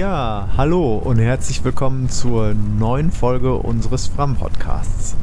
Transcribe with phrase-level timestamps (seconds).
[0.00, 5.14] Ja, hallo und herzlich willkommen zur neuen Folge unseres Fram Podcasts.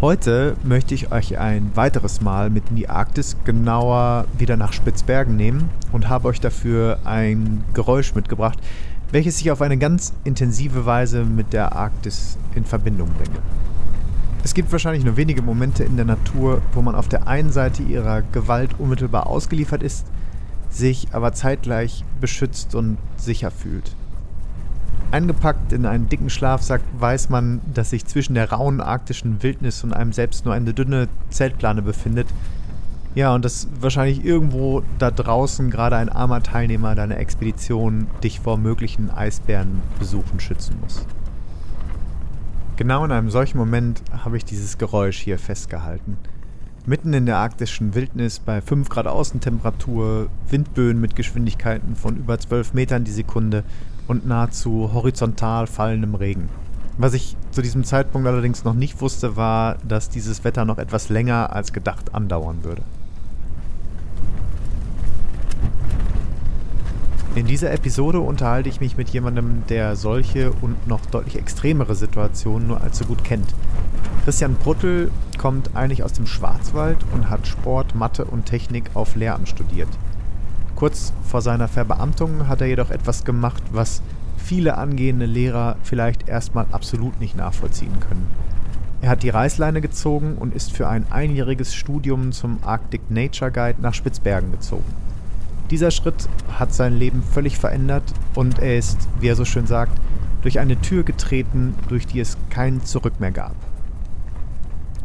[0.00, 5.36] Heute möchte ich euch ein weiteres Mal mit in die Arktis, genauer wieder nach Spitzbergen
[5.36, 8.58] nehmen und habe euch dafür ein Geräusch mitgebracht,
[9.12, 13.40] welches ich auf eine ganz intensive Weise mit der Arktis in Verbindung bringe.
[14.42, 17.82] Es gibt wahrscheinlich nur wenige Momente in der Natur, wo man auf der einen Seite
[17.82, 20.06] ihrer Gewalt unmittelbar ausgeliefert ist,
[20.70, 23.97] sich aber zeitgleich beschützt und sicher fühlt.
[25.10, 29.94] Eingepackt in einen dicken Schlafsack weiß man, dass sich zwischen der rauen arktischen Wildnis und
[29.94, 32.26] einem selbst nur eine dünne Zeltplane befindet.
[33.14, 38.58] Ja, und dass wahrscheinlich irgendwo da draußen gerade ein armer Teilnehmer deiner Expedition dich vor
[38.58, 41.06] möglichen Eisbärenbesuchen schützen muss.
[42.76, 46.18] Genau in einem solchen Moment habe ich dieses Geräusch hier festgehalten.
[46.84, 52.74] Mitten in der arktischen Wildnis bei 5 Grad Außentemperatur, Windböen mit Geschwindigkeiten von über 12
[52.74, 53.64] Metern die Sekunde
[54.08, 56.48] und nahezu horizontal fallendem Regen.
[56.96, 61.10] Was ich zu diesem Zeitpunkt allerdings noch nicht wusste, war, dass dieses Wetter noch etwas
[61.10, 62.82] länger als gedacht andauern würde.
[67.36, 72.66] In dieser Episode unterhalte ich mich mit jemandem, der solche und noch deutlich extremere Situationen
[72.66, 73.54] nur allzu gut kennt.
[74.24, 79.48] Christian Bruttel kommt eigentlich aus dem Schwarzwald und hat Sport, Mathe und Technik auf Lehramt
[79.48, 79.88] studiert.
[80.78, 84.00] Kurz vor seiner Verbeamtung hat er jedoch etwas gemacht, was
[84.36, 88.28] viele angehende Lehrer vielleicht erstmal absolut nicht nachvollziehen können.
[89.02, 93.82] Er hat die Reißleine gezogen und ist für ein einjähriges Studium zum Arctic Nature Guide
[93.82, 94.84] nach Spitzbergen gezogen.
[95.72, 98.04] Dieser Schritt hat sein Leben völlig verändert
[98.36, 100.00] und er ist, wie er so schön sagt,
[100.42, 103.56] durch eine Tür getreten, durch die es kein Zurück mehr gab.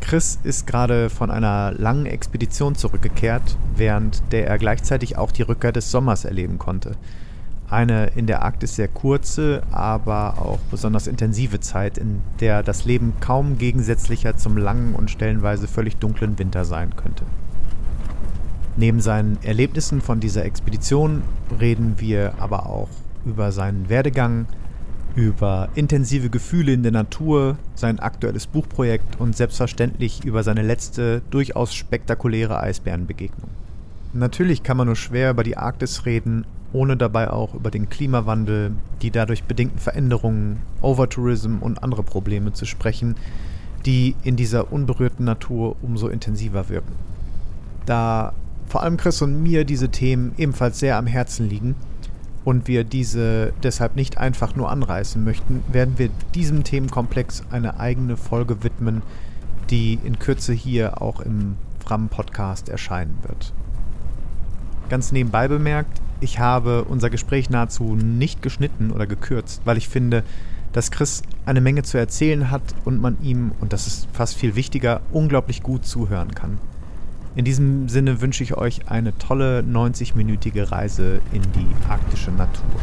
[0.03, 5.71] Chris ist gerade von einer langen Expedition zurückgekehrt, während der er gleichzeitig auch die Rückkehr
[5.71, 6.97] des Sommers erleben konnte.
[7.69, 13.13] Eine in der Arktis sehr kurze, aber auch besonders intensive Zeit, in der das Leben
[13.21, 17.23] kaum gegensätzlicher zum langen und stellenweise völlig dunklen Winter sein könnte.
[18.75, 21.21] Neben seinen Erlebnissen von dieser Expedition
[21.61, 22.89] reden wir aber auch
[23.25, 24.47] über seinen Werdegang,
[25.15, 31.73] über intensive Gefühle in der Natur, sein aktuelles Buchprojekt und selbstverständlich über seine letzte, durchaus
[31.73, 33.49] spektakuläre Eisbärenbegegnung.
[34.13, 38.71] Natürlich kann man nur schwer über die Arktis reden, ohne dabei auch über den Klimawandel,
[39.01, 43.15] die dadurch bedingten Veränderungen, Overtourism und andere Probleme zu sprechen,
[43.85, 46.93] die in dieser unberührten Natur umso intensiver wirken.
[47.85, 48.33] Da
[48.67, 51.75] vor allem Chris und mir diese Themen ebenfalls sehr am Herzen liegen,
[52.45, 58.17] und wir diese deshalb nicht einfach nur anreißen möchten, werden wir diesem Themenkomplex eine eigene
[58.17, 59.01] Folge widmen,
[59.69, 63.53] die in Kürze hier auch im Fram-Podcast erscheinen wird.
[64.89, 70.23] Ganz nebenbei bemerkt, ich habe unser Gespräch nahezu nicht geschnitten oder gekürzt, weil ich finde,
[70.71, 74.55] dass Chris eine Menge zu erzählen hat und man ihm, und das ist fast viel
[74.55, 76.57] wichtiger, unglaublich gut zuhören kann.
[77.35, 82.79] In diesem Sinne wünsche ich euch eine tolle 90-minütige Reise in die arktische Natur.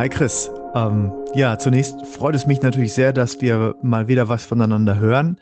[0.00, 0.50] Hi Chris.
[0.74, 5.38] Ähm, ja, zunächst freut es mich natürlich sehr, dass wir mal wieder was voneinander hören.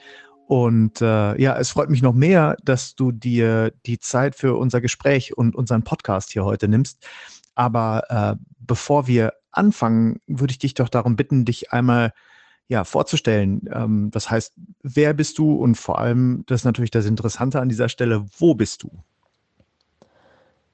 [0.48, 4.80] Und äh, ja, es freut mich noch mehr, dass du dir die Zeit für unser
[4.80, 7.06] Gespräch und unseren Podcast hier heute nimmst.
[7.54, 12.12] Aber äh, bevor wir anfangen, würde ich dich doch darum bitten, dich einmal
[12.66, 13.70] ja, vorzustellen.
[13.72, 17.68] Ähm, das heißt, wer bist du und vor allem, das ist natürlich das Interessante an
[17.68, 18.90] dieser Stelle, wo bist du?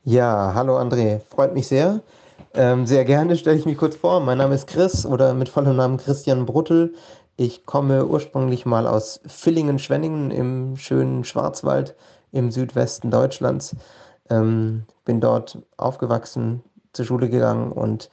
[0.05, 2.01] Ja, hallo André, freut mich sehr.
[2.57, 4.21] Ähm, sehr gerne stelle ich mich kurz vor.
[4.21, 6.95] Mein Name ist Chris oder mit vollem Namen Christian Bruttel.
[7.37, 11.97] Ich komme ursprünglich mal aus Villingen-Schwenningen im schönen Schwarzwald
[12.31, 13.75] im Südwesten Deutschlands.
[14.31, 16.63] Ähm, bin dort aufgewachsen,
[16.93, 18.09] zur Schule gegangen und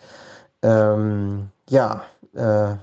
[0.63, 2.01] ähm, ja,
[2.33, 2.77] äh,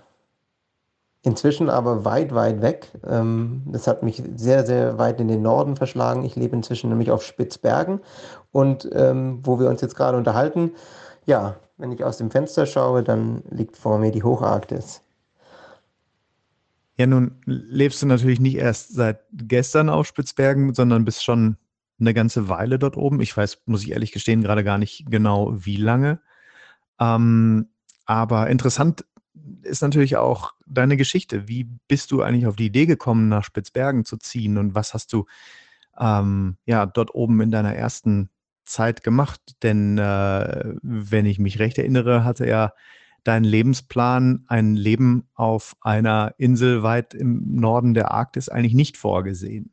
[1.22, 2.92] inzwischen aber weit, weit weg.
[3.04, 6.22] Ähm, das hat mich sehr, sehr weit in den Norden verschlagen.
[6.22, 8.00] Ich lebe inzwischen nämlich auf Spitzbergen
[8.52, 10.72] und ähm, wo wir uns jetzt gerade unterhalten,
[11.28, 15.02] ja, wenn ich aus dem Fenster schaue, dann liegt vor mir die Hocharktis.
[16.96, 21.58] Ja, nun lebst du natürlich nicht erst seit gestern auf Spitzbergen, sondern bist schon
[22.00, 23.20] eine ganze Weile dort oben.
[23.20, 26.20] Ich weiß, muss ich ehrlich gestehen, gerade gar nicht genau, wie lange.
[26.98, 27.68] Ähm,
[28.06, 29.04] aber interessant
[29.62, 31.46] ist natürlich auch deine Geschichte.
[31.46, 35.12] Wie bist du eigentlich auf die Idee gekommen, nach Spitzbergen zu ziehen und was hast
[35.12, 35.26] du
[35.98, 38.30] ähm, ja dort oben in deiner ersten
[38.68, 39.40] Zeit gemacht?
[39.62, 42.72] Denn äh, wenn ich mich recht erinnere, hatte ja
[43.24, 49.70] dein Lebensplan ein Leben auf einer Insel weit im Norden der Arktis eigentlich nicht vorgesehen.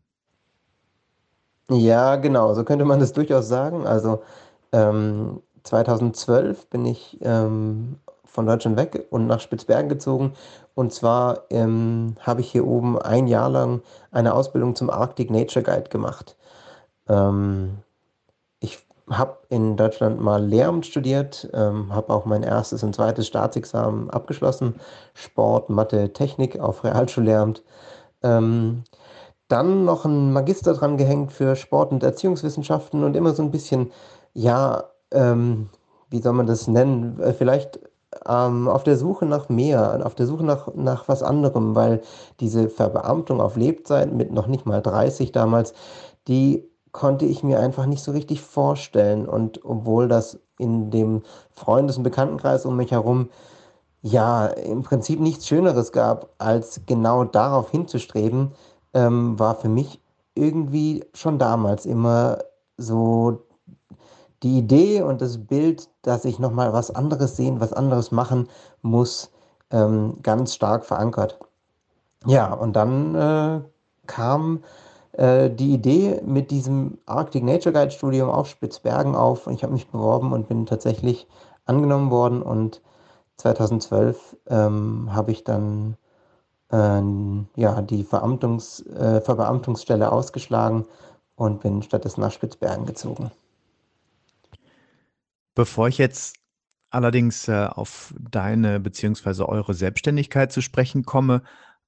[1.69, 3.88] Ja, genau, so könnte man das durchaus sagen.
[3.88, 4.24] Also
[4.71, 10.33] ähm, 2012 bin ich ähm, von Deutschland weg und nach Spitzbergen gezogen.
[10.75, 13.81] Und zwar ähm, habe ich hier oben ein Jahr lang
[14.12, 16.36] eine Ausbildung zum Arctic Nature Guide gemacht.
[17.07, 17.77] Ähm,
[19.09, 24.75] habe in Deutschland mal Lehramt studiert, ähm, habe auch mein erstes und zweites Staatsexamen abgeschlossen,
[25.13, 27.63] Sport, Mathe, Technik auf Realschullehramt.
[28.23, 28.83] Ähm,
[29.47, 33.91] dann noch ein Magister dran gehängt für Sport- und Erziehungswissenschaften und immer so ein bisschen,
[34.33, 35.69] ja, ähm,
[36.09, 37.19] wie soll man das nennen?
[37.19, 37.79] Äh, vielleicht
[38.27, 42.01] ähm, auf der Suche nach mehr, auf der Suche nach, nach was anderem, weil
[42.39, 45.73] diese Verbeamtung auf Lebzeit mit noch nicht mal 30 damals,
[46.27, 49.27] die konnte ich mir einfach nicht so richtig vorstellen.
[49.27, 53.30] Und obwohl das in dem Freundes- und Bekanntenkreis um mich herum
[54.01, 58.53] ja im Prinzip nichts Schöneres gab, als genau darauf hinzustreben,
[58.94, 60.00] ähm, war für mich
[60.36, 62.38] irgendwie schon damals immer
[62.77, 63.41] so
[64.41, 68.48] die Idee und das Bild, dass ich nochmal was anderes sehen, was anderes machen
[68.81, 69.31] muss,
[69.69, 71.38] ähm, ganz stark verankert.
[72.25, 73.62] Ja, und dann äh,
[74.07, 74.63] kam
[75.17, 79.73] äh, die Idee mit diesem Arctic Nature Guide Studium auf Spitzbergen auf und ich habe
[79.73, 81.27] mich beworben und bin tatsächlich
[81.65, 82.81] angenommen worden und
[83.38, 85.97] 2012 ähm, habe ich dann
[86.71, 87.01] äh,
[87.56, 90.85] ja, die Veramtungs, äh, Verbeamtungsstelle ausgeschlagen
[91.35, 93.31] und bin stattdessen nach Spitzbergen gezogen.
[95.53, 96.35] Bevor ich jetzt
[96.89, 101.41] allerdings äh, auf deine beziehungsweise eure Selbstständigkeit zu sprechen komme,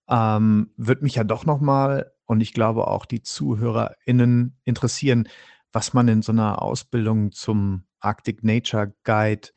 [0.09, 5.27] ähm, wird mich ja doch nochmal und ich glaube auch die ZuhörerInnen interessieren,
[5.71, 9.50] was man in so einer Ausbildung zum Arctic Nature Guide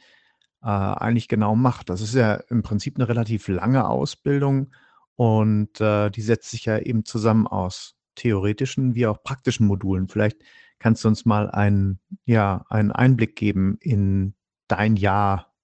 [0.62, 1.90] äh, eigentlich genau macht.
[1.90, 4.72] Das ist ja im Prinzip eine relativ lange Ausbildung
[5.17, 10.08] und äh, die setzt sich ja eben zusammen aus theoretischen wie auch praktischen Modulen.
[10.08, 10.38] Vielleicht
[10.78, 14.34] kannst du uns mal einen, ja, einen Einblick geben in
[14.69, 15.55] dein Jahr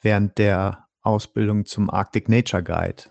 [0.00, 3.04] während der Ausbildung zum Arctic Nature Guide.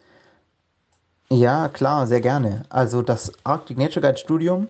[1.32, 2.64] Ja, klar, sehr gerne.
[2.70, 4.68] Also das Arctic Nature Guide Studium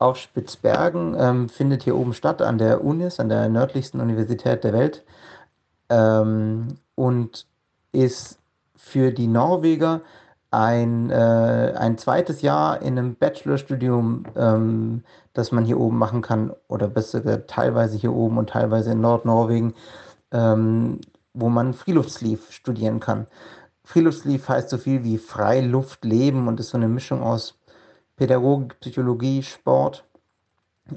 [0.00, 4.72] auf Spitzbergen ähm, findet hier oben statt an der UNIS, an der nördlichsten Universität der
[4.72, 5.04] Welt
[5.88, 7.46] ähm, und
[7.92, 8.40] ist
[8.76, 10.00] für die Norweger
[10.50, 16.52] ein, äh, ein zweites Jahr in einem Bachelorstudium, ähm, das man hier oben machen kann,
[16.68, 19.74] oder besser gesagt teilweise hier oben und teilweise in Nordnorwegen,
[20.32, 21.00] ähm,
[21.34, 23.28] wo man Freeluftsleaf studieren kann.
[23.84, 27.58] Freeluftsleaf heißt so viel wie Freiluft leben und ist so eine Mischung aus
[28.16, 30.04] Pädagogik, Psychologie, Sport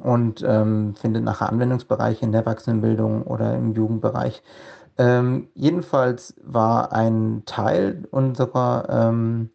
[0.02, 4.44] und ähm, findet nachher Anwendungsbereiche in der Erwachsenenbildung oder im Jugendbereich.
[4.98, 9.50] Ähm, jedenfalls war ein Teil unserer, ähm,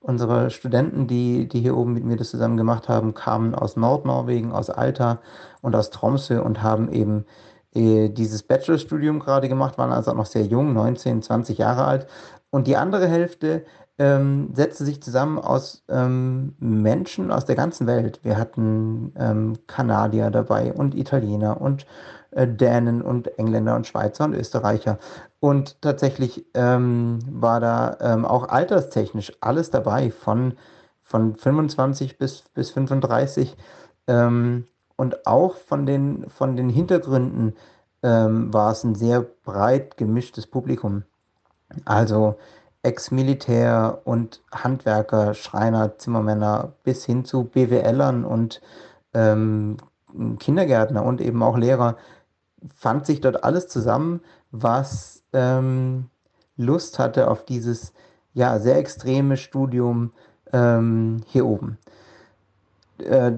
[0.00, 4.52] unserer Studenten, die, die hier oben mit mir das zusammen gemacht haben, kamen aus Nordnorwegen,
[4.52, 5.20] aus Alta
[5.62, 7.24] und aus Tromsø und haben eben
[7.74, 12.06] äh, dieses Bachelorstudium gerade gemacht, waren also auch noch sehr jung, 19, 20 Jahre alt.
[12.54, 13.64] Und die andere Hälfte
[13.98, 18.20] ähm, setzte sich zusammen aus ähm, Menschen aus der ganzen Welt.
[18.22, 21.84] Wir hatten ähm, Kanadier dabei und Italiener und
[22.30, 25.00] äh, Dänen und Engländer und Schweizer und Österreicher.
[25.40, 30.54] Und tatsächlich ähm, war da ähm, auch alterstechnisch alles dabei, von,
[31.02, 33.56] von 25 bis, bis 35.
[34.06, 37.54] Ähm, und auch von den, von den Hintergründen
[38.06, 41.04] war es ein sehr breit gemischtes Publikum.
[41.84, 42.36] Also
[42.82, 48.60] Ex-Militär und Handwerker, Schreiner, Zimmermänner bis hin zu BWLern und
[49.14, 49.78] ähm,
[50.38, 51.96] Kindergärtner und eben auch Lehrer
[52.74, 56.08] fand sich dort alles zusammen, was ähm,
[56.56, 57.92] Lust hatte auf dieses
[58.32, 60.12] ja, sehr extreme Studium
[60.52, 61.78] ähm, hier oben.
[62.98, 63.32] Äh,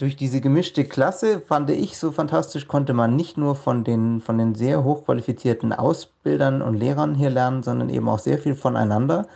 [0.00, 4.38] durch diese gemischte Klasse fand ich so fantastisch, konnte man nicht nur von den, von
[4.38, 9.26] den sehr hochqualifizierten Ausbildern und Lehrern hier lernen, sondern eben auch sehr viel voneinander.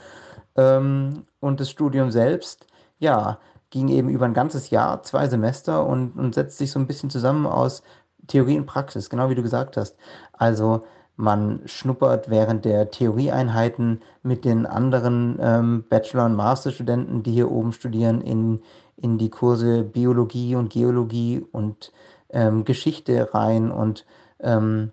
[0.56, 2.66] Ähm, und das Studium selbst,
[2.98, 6.86] ja, ging eben über ein ganzes Jahr, zwei Semester und, und setzt sich so ein
[6.86, 7.82] bisschen zusammen aus
[8.26, 9.98] Theorie und Praxis, genau wie du gesagt hast.
[10.32, 17.50] Also man schnuppert während der Theorieeinheiten mit den anderen ähm, Bachelor- und Masterstudenten, die hier
[17.50, 18.62] oben studieren, in,
[18.96, 21.92] in die Kurse Biologie und Geologie und
[22.30, 24.04] ähm, Geschichte rein und
[24.40, 24.92] ähm,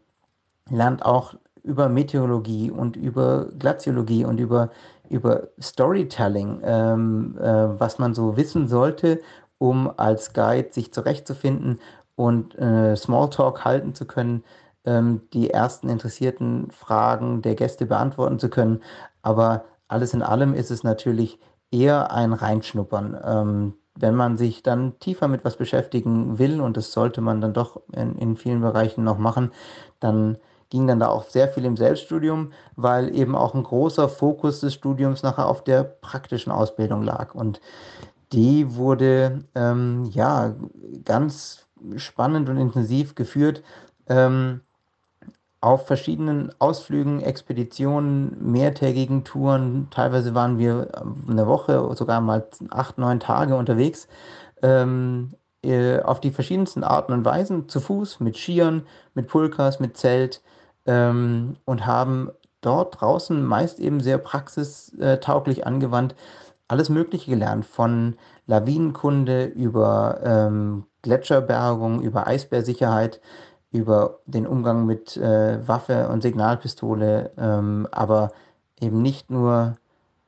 [0.69, 4.71] lernt auch über Meteorologie und über Glaziologie und über,
[5.09, 9.21] über Storytelling, ähm, äh, was man so wissen sollte,
[9.57, 11.79] um als Guide sich zurechtzufinden
[12.15, 14.43] und äh, Smalltalk halten zu können,
[14.85, 18.81] ähm, die ersten interessierten Fragen der Gäste beantworten zu können.
[19.21, 21.39] Aber alles in allem ist es natürlich
[21.71, 23.19] eher ein Reinschnuppern.
[23.23, 27.53] Ähm, wenn man sich dann tiefer mit was beschäftigen will, und das sollte man dann
[27.53, 29.51] doch in, in vielen Bereichen noch machen,
[29.99, 30.37] dann
[30.69, 34.73] ging dann da auch sehr viel im Selbststudium, weil eben auch ein großer Fokus des
[34.73, 37.35] Studiums nachher auf der praktischen Ausbildung lag.
[37.35, 37.59] Und
[38.31, 40.55] die wurde ähm, ja
[41.03, 41.67] ganz
[41.97, 43.63] spannend und intensiv geführt.
[44.07, 44.61] Ähm,
[45.61, 49.87] auf verschiedenen Ausflügen, Expeditionen, mehrtägigen Touren.
[49.91, 50.89] Teilweise waren wir
[51.29, 54.07] eine Woche, sogar mal acht, neun Tage unterwegs.
[54.63, 59.95] Ähm, äh, auf die verschiedensten Arten und Weisen, zu Fuß, mit Skiern, mit Pulkas, mit
[59.97, 60.41] Zelt
[60.87, 66.15] ähm, und haben dort draußen meist eben sehr praxistauglich angewandt
[66.71, 68.15] alles Mögliche gelernt, von
[68.47, 73.19] Lawinenkunde über ähm, Gletscherbergung, über Eisbärsicherheit,
[73.71, 78.31] über den Umgang mit äh, Waffe und Signalpistole, ähm, aber
[78.79, 79.77] eben nicht nur,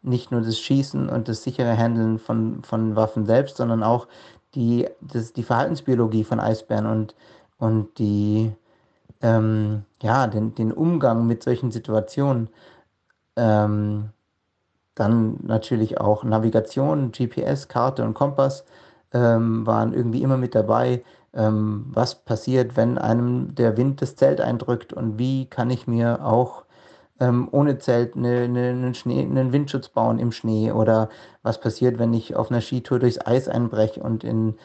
[0.02, 4.08] nicht nur das Schießen und das sichere Handeln von, von Waffen selbst, sondern auch
[4.56, 7.16] die, das, die Verhaltensbiologie von Eisbären und,
[7.58, 8.54] und die,
[9.22, 12.50] ähm, ja, den, den Umgang mit solchen Situationen.
[13.36, 14.10] Ähm,
[14.96, 18.64] dann natürlich auch Navigation, GPS, Karte und Kompass
[19.12, 24.42] ähm, waren irgendwie immer mit dabei ähm, was passiert, wenn einem der Wind das Zelt
[24.42, 26.66] eindrückt und wie kann ich mir auch
[27.20, 31.10] ähm, ohne Zelt eine, eine, einen, Schnee, einen Windschutz bauen im Schnee oder
[31.44, 34.56] was passiert, wenn ich auf einer Skitour durchs Eis einbreche und in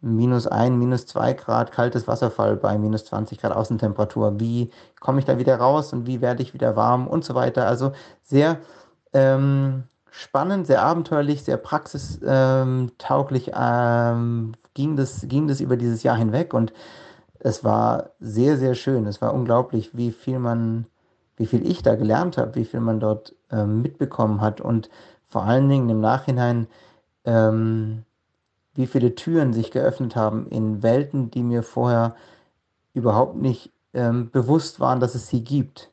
[0.00, 4.38] minus ein, minus zwei Grad kaltes Wasserfall bei minus 20 Grad Außentemperatur.
[4.38, 7.66] Wie komme ich da wieder raus und wie werde ich wieder warm und so weiter.
[7.66, 8.58] Also sehr
[9.14, 9.84] ähm,
[10.16, 16.72] spannend, sehr abenteuerlich, sehr praxistauglich ähm, ging, das, ging das über dieses Jahr hinweg und
[17.40, 19.06] es war sehr, sehr schön.
[19.06, 20.86] Es war unglaublich, wie viel man,
[21.36, 24.88] wie viel ich da gelernt habe, wie viel man dort ähm, mitbekommen hat und
[25.28, 26.68] vor allen Dingen im Nachhinein,
[27.24, 28.04] ähm,
[28.74, 32.14] wie viele Türen sich geöffnet haben in Welten, die mir vorher
[32.92, 35.90] überhaupt nicht ähm, bewusst waren, dass es sie gibt.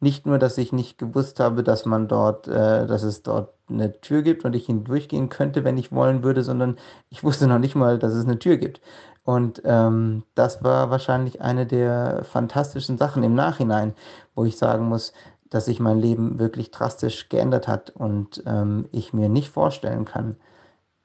[0.00, 4.00] Nicht nur, dass ich nicht gewusst habe, dass man dort, äh, dass es dort eine
[4.00, 6.76] Tür gibt und ich hindurchgehen könnte, wenn ich wollen würde, sondern
[7.10, 8.80] ich wusste noch nicht mal, dass es eine Tür gibt.
[9.24, 13.94] Und ähm, das war wahrscheinlich eine der fantastischen Sachen im Nachhinein,
[14.34, 15.12] wo ich sagen muss,
[15.50, 20.36] dass sich mein Leben wirklich drastisch geändert hat und ähm, ich mir nicht vorstellen kann,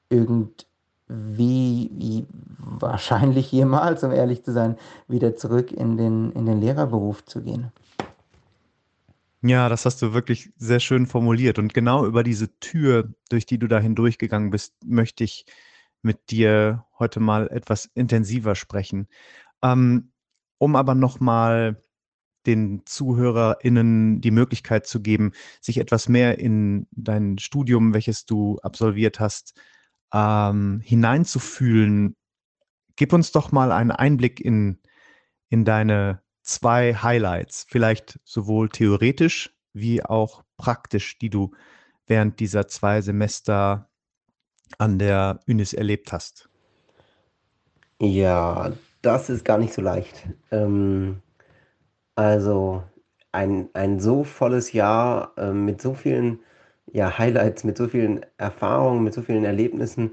[0.08, 0.66] irgendwie
[1.08, 2.26] wie
[2.58, 4.76] wahrscheinlich jemals, um ehrlich zu sein,
[5.08, 7.72] wieder zurück in den, in den Lehrerberuf zu gehen.
[9.42, 11.58] Ja, das hast du wirklich sehr schön formuliert.
[11.58, 15.44] Und genau über diese Tür, durch die du da hindurchgegangen bist, möchte ich
[16.02, 19.08] mit dir heute mal etwas intensiver sprechen.
[19.62, 20.12] Ähm,
[20.58, 21.82] um aber nochmal
[22.46, 29.20] den ZuhörerInnen die Möglichkeit zu geben, sich etwas mehr in dein Studium, welches du absolviert
[29.20, 29.54] hast,
[30.14, 32.16] ähm, hineinzufühlen.
[32.96, 34.78] Gib uns doch mal einen Einblick in,
[35.50, 41.50] in deine zwei Highlights, vielleicht sowohl theoretisch wie auch praktisch, die du
[42.06, 43.90] während dieser zwei Semester
[44.78, 46.48] an der Unis erlebt hast?
[48.00, 48.72] Ja,
[49.02, 50.28] das ist gar nicht so leicht.
[50.50, 51.20] Ähm,
[52.14, 52.82] also
[53.32, 56.40] ein, ein so volles Jahr äh, mit so vielen
[56.92, 60.12] ja, Highlights, mit so vielen Erfahrungen, mit so vielen Erlebnissen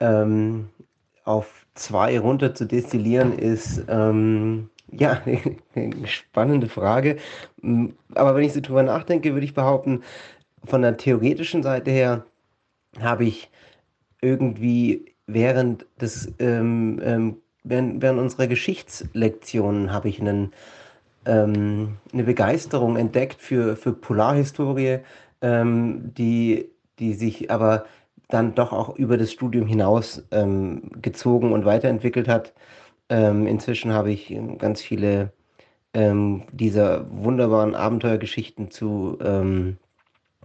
[0.00, 0.68] ähm,
[1.24, 5.22] auf zwei runter zu destillieren, ist ähm, ja,
[5.74, 7.16] eine spannende Frage.
[7.62, 10.02] Mm, aber wenn ich so drüber nachdenke, würde ich behaupten,
[10.64, 12.26] von der theoretischen Seite her
[13.00, 13.50] habe ich
[14.22, 20.52] irgendwie während des ähm, ähm, während, während unserer Geschichtslektionen habe ich einen,
[21.26, 25.00] ähm, eine Begeisterung entdeckt für, für Polarhistorie,
[25.42, 27.86] ähm, die, die sich aber
[28.28, 32.52] dann doch auch über das Studium hinaus ähm, gezogen und weiterentwickelt hat.
[33.08, 35.32] Ähm, inzwischen habe ich ähm, ganz viele
[35.94, 39.78] ähm, dieser wunderbaren Abenteuergeschichten zu, ähm,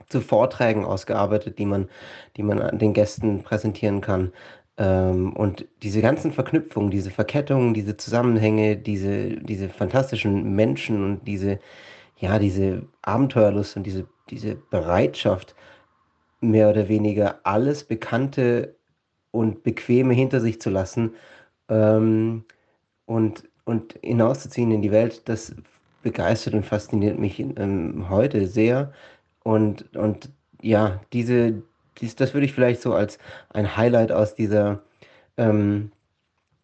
[0.10, 1.90] zu Vorträgen ausgearbeitet, die man,
[2.38, 4.32] die man den Gästen präsentieren kann.
[4.78, 11.60] Ähm, und diese ganzen Verknüpfungen, diese Verkettungen, diese Zusammenhänge, diese, diese fantastischen Menschen und diese,
[12.18, 15.56] ja, diese Abenteuerlust und diese, diese Bereitschaft,
[16.40, 18.76] mehr oder weniger alles Bekannte
[19.32, 21.12] und Bequeme hinter sich zu lassen
[21.72, 22.44] ähm,
[23.06, 25.56] und, und hinauszuziehen in die Welt, das
[26.04, 28.92] begeistert und fasziniert mich ähm, heute sehr.
[29.44, 30.30] Und, und
[30.62, 31.64] ja, diese,
[32.00, 33.18] dies, das würde ich vielleicht so als
[33.50, 34.82] ein Highlight aus dieser,
[35.38, 35.92] ähm,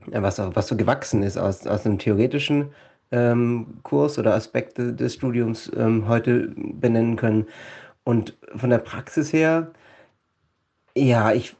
[0.08, 2.70] was, was so gewachsen ist aus, aus einem theoretischen
[3.12, 7.46] ähm, Kurs oder Aspekte des Studiums ähm, heute benennen können.
[8.04, 9.72] Und von der Praxis her,
[10.96, 11.56] ja, ich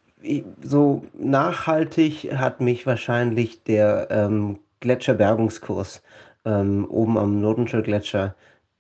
[0.62, 6.02] so nachhaltig hat mich wahrscheinlich der ähm, Gletscherbergungskurs
[6.46, 8.36] ähm, oben am Nordenschel Gletscher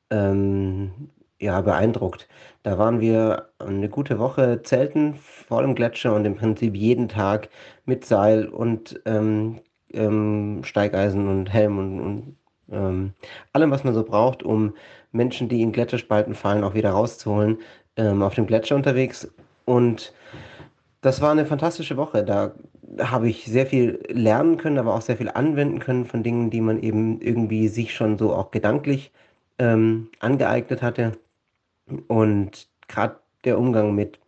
[0.09, 2.27] ähm, ja, beeindruckt.
[2.63, 7.49] Da waren wir eine gute Woche zelten vor dem Gletscher und im Prinzip jeden Tag
[7.85, 9.59] mit Seil und ähm,
[9.93, 12.37] ähm, Steigeisen und Helm und, und
[12.71, 13.13] ähm,
[13.53, 14.73] allem, was man so braucht, um
[15.11, 17.59] Menschen, die in Gletscherspalten fallen, auch wieder rauszuholen,
[17.95, 19.27] ähm, auf dem Gletscher unterwegs.
[19.65, 20.13] Und
[21.01, 22.23] das war eine fantastische Woche.
[22.23, 22.53] Da
[22.99, 26.61] habe ich sehr viel lernen können, aber auch sehr viel anwenden können von Dingen, die
[26.61, 29.11] man eben irgendwie sich schon so auch gedanklich
[29.59, 31.13] ähm, angeeignet hatte.
[32.07, 34.19] Und gerade der Umgang mit,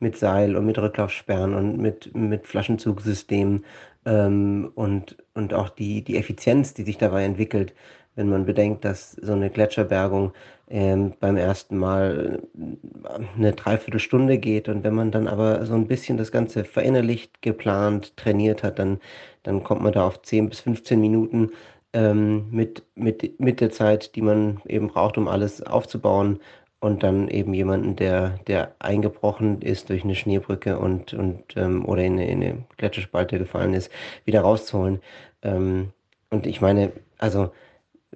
[0.00, 3.64] mit Seil und mit Rücklaufsperren und mit, mit Flaschenzugsystemen
[4.04, 7.74] ähm, und, und auch die, die Effizienz, die sich dabei entwickelt,
[8.16, 10.32] wenn man bedenkt, dass so eine Gletscherbergung
[10.68, 15.86] ähm, beim ersten Mal äh, eine Dreiviertelstunde geht und wenn man dann aber so ein
[15.86, 18.98] bisschen das Ganze verinnerlicht, geplant, trainiert hat, dann,
[19.44, 21.50] dann kommt man da auf 10 bis 15 Minuten
[21.92, 26.40] ähm, mit, mit, mit der Zeit, die man eben braucht, um alles aufzubauen
[26.80, 32.02] und dann eben jemanden, der, der eingebrochen ist durch eine Schneebrücke und, und ähm, oder
[32.04, 33.90] in eine, in eine Gletscherspalte gefallen ist,
[34.24, 35.00] wieder rauszuholen.
[35.42, 35.92] Ähm,
[36.30, 37.50] und ich meine, also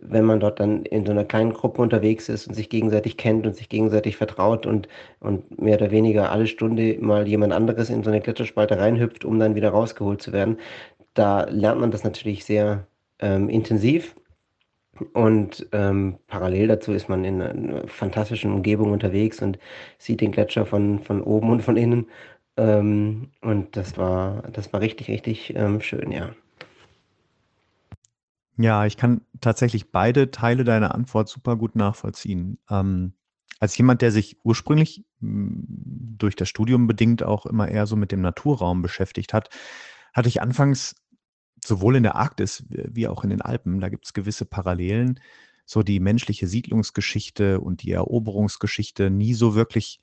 [0.00, 3.46] wenn man dort dann in so einer kleinen Gruppe unterwegs ist und sich gegenseitig kennt
[3.46, 4.88] und sich gegenseitig vertraut und,
[5.20, 9.38] und mehr oder weniger alle Stunde mal jemand anderes in so eine Gletscherspalte reinhüpft, um
[9.38, 10.58] dann wieder rausgeholt zu werden,
[11.14, 12.86] da lernt man das natürlich sehr
[13.18, 14.14] ähm, intensiv.
[15.14, 19.58] Und ähm, parallel dazu ist man in einer fantastischen Umgebung unterwegs und
[19.98, 22.06] sieht den Gletscher von, von oben und von innen.
[22.56, 26.30] Ähm, und das war, das war richtig, richtig ähm, schön, ja.
[28.62, 32.58] Ja, ich kann tatsächlich beide Teile deiner Antwort super gut nachvollziehen.
[32.68, 33.14] Ähm,
[33.58, 35.64] als jemand, der sich ursprünglich hm,
[36.18, 39.48] durch das Studium bedingt auch immer eher so mit dem Naturraum beschäftigt hat,
[40.12, 40.94] hatte ich anfangs
[41.64, 45.20] sowohl in der Arktis wie auch in den Alpen, da gibt es gewisse Parallelen,
[45.64, 50.00] so die menschliche Siedlungsgeschichte und die Eroberungsgeschichte nie so wirklich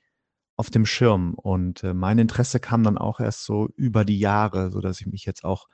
[0.55, 1.35] auf dem Schirm.
[1.35, 5.07] Und äh, mein Interesse kam dann auch erst so über die Jahre, so dass ich
[5.07, 5.67] mich jetzt auch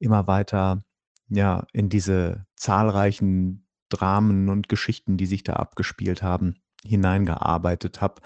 [0.00, 0.82] immer weiter
[1.28, 8.20] ja, in diese zahlreichen Dramen und Geschichten, die sich da abgespielt haben, hineingearbeitet habe.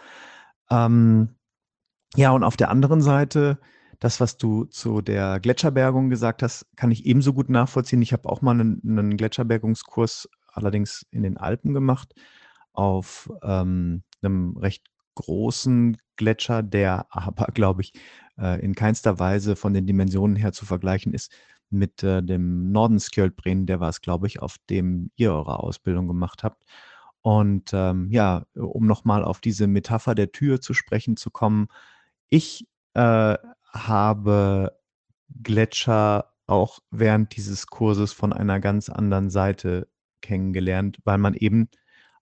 [0.70, 1.36] Ähm,
[2.16, 3.60] ja, und auf der anderen Seite,
[4.00, 8.02] das, was du zu der Gletscherbergung gesagt hast, kann ich ebenso gut nachvollziehen.
[8.02, 12.14] Ich habe auch mal einen, einen, Gletscherbergungskurs allerdings in den Alpen gemacht,
[12.72, 17.92] auf ähm, einem recht großen Gletscher, der aber, glaube ich,
[18.38, 21.32] äh, in keinster Weise von den Dimensionen her zu vergleichen ist
[21.70, 26.42] mit äh, dem Nordenskjöldbren, der war es, glaube ich, auf dem ihr eure Ausbildung gemacht
[26.42, 26.64] habt.
[27.22, 31.68] Und ähm, ja, um nochmal auf diese Metapher der Tür zu sprechen zu kommen,
[32.28, 33.36] ich äh,
[33.72, 34.78] habe
[35.42, 39.88] Gletscher auch während dieses Kurses von einer ganz anderen Seite
[40.22, 41.68] kennengelernt, weil man eben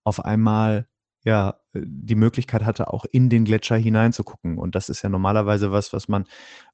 [0.03, 0.89] auf einmal
[1.27, 4.59] ja, äh, die Möglichkeit hatte, auch in den Gletscher hineinzugucken.
[4.59, 6.25] Und das ist ja normalerweise was, was man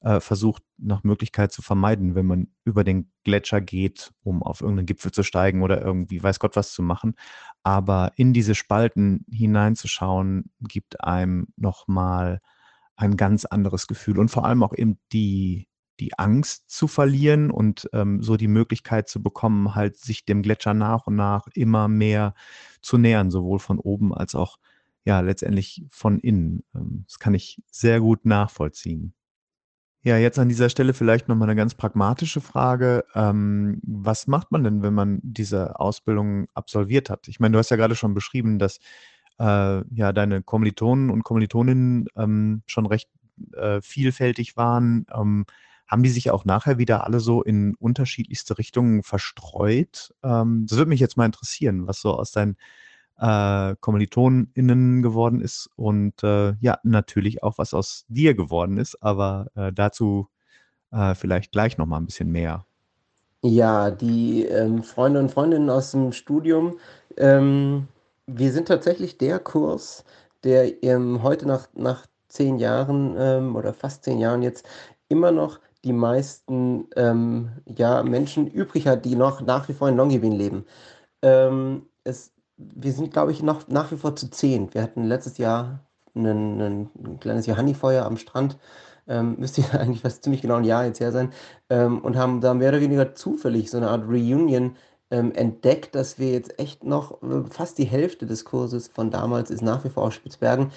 [0.02, 4.86] äh, versucht, nach Möglichkeit zu vermeiden, wenn man über den Gletscher geht, um auf irgendeinen
[4.86, 7.14] Gipfel zu steigen oder irgendwie weiß Gott was zu machen.
[7.62, 12.40] Aber in diese Spalten hineinzuschauen, gibt einem nochmal
[12.94, 15.66] ein ganz anderes Gefühl und vor allem auch eben die,
[16.00, 20.74] die Angst zu verlieren und ähm, so die Möglichkeit zu bekommen, halt sich dem Gletscher
[20.74, 22.34] nach und nach immer mehr
[22.80, 24.58] zu nähern, sowohl von oben als auch
[25.04, 26.64] ja letztendlich von innen.
[26.74, 29.14] Ähm, das kann ich sehr gut nachvollziehen.
[30.04, 33.04] Ja, jetzt an dieser Stelle vielleicht nochmal eine ganz pragmatische Frage.
[33.14, 37.28] Ähm, was macht man denn, wenn man diese Ausbildung absolviert hat?
[37.28, 38.78] Ich meine, du hast ja gerade schon beschrieben, dass
[39.38, 43.10] äh, ja deine Kommilitonen und Kommilitoninnen ähm, schon recht
[43.52, 45.06] äh, vielfältig waren.
[45.92, 50.14] Haben die sich auch nachher wieder alle so in unterschiedlichste Richtungen verstreut?
[50.22, 52.56] Ähm, das würde mich jetzt mal interessieren, was so aus deinen
[53.18, 59.48] äh, KommilitonInnen geworden ist und äh, ja, natürlich auch, was aus dir geworden ist, aber
[59.54, 60.28] äh, dazu
[60.92, 62.64] äh, vielleicht gleich nochmal ein bisschen mehr.
[63.42, 66.78] Ja, die ähm, Freunde und Freundinnen aus dem Studium,
[67.18, 67.86] ähm,
[68.26, 70.06] wir sind tatsächlich der Kurs,
[70.42, 74.66] der ähm, heute nach, nach zehn Jahren ähm, oder fast zehn Jahren jetzt
[75.10, 79.96] immer noch die meisten ähm, ja, Menschen übrig hat, die noch nach wie vor in
[79.96, 80.64] Longyearbyen leben.
[81.22, 84.72] Ähm, es wir sind, glaube ich, noch nach wie vor zu zehn.
[84.74, 85.80] Wir hatten letztes Jahr
[86.14, 88.58] ein, ein kleines Johannifeuer am Strand.
[89.08, 91.32] Ähm, müsste eigentlich fast ziemlich genau ein Jahr jetzt her sein.
[91.70, 94.76] Ähm, und haben da mehr oder weniger zufällig so eine Art Reunion
[95.10, 99.50] ähm, entdeckt, dass wir jetzt echt noch äh, fast die Hälfte des Kurses von damals
[99.50, 100.72] ist nach wie vor aus Spitzbergen.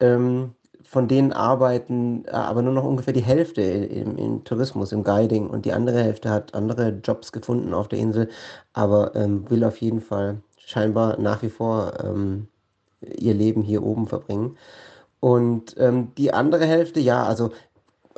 [0.00, 5.04] Ähm, von denen arbeiten äh, aber nur noch ungefähr die Hälfte im, im, Tourismus, im
[5.04, 8.28] Guiding und die andere Hälfte hat andere Jobs gefunden auf der Insel,
[8.72, 12.48] aber ähm, will auf jeden Fall scheinbar nach wie vor ähm,
[13.00, 14.56] ihr Leben hier oben verbringen.
[15.20, 17.50] Und ähm, die andere Hälfte, ja, also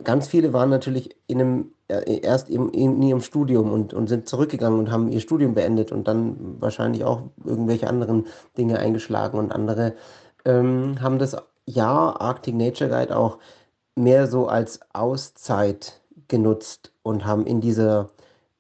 [0.02, 4.28] ganz viele waren natürlich in einem, äh, erst im, in ihrem Studium und, und sind
[4.28, 9.52] zurückgegangen und haben ihr Studium beendet und dann wahrscheinlich auch irgendwelche anderen Dinge eingeschlagen und
[9.52, 9.94] andere
[10.44, 13.38] ähm, haben das Jahr Arctic Nature Guide auch
[13.96, 18.10] mehr so als Auszeit genutzt und haben in dieser,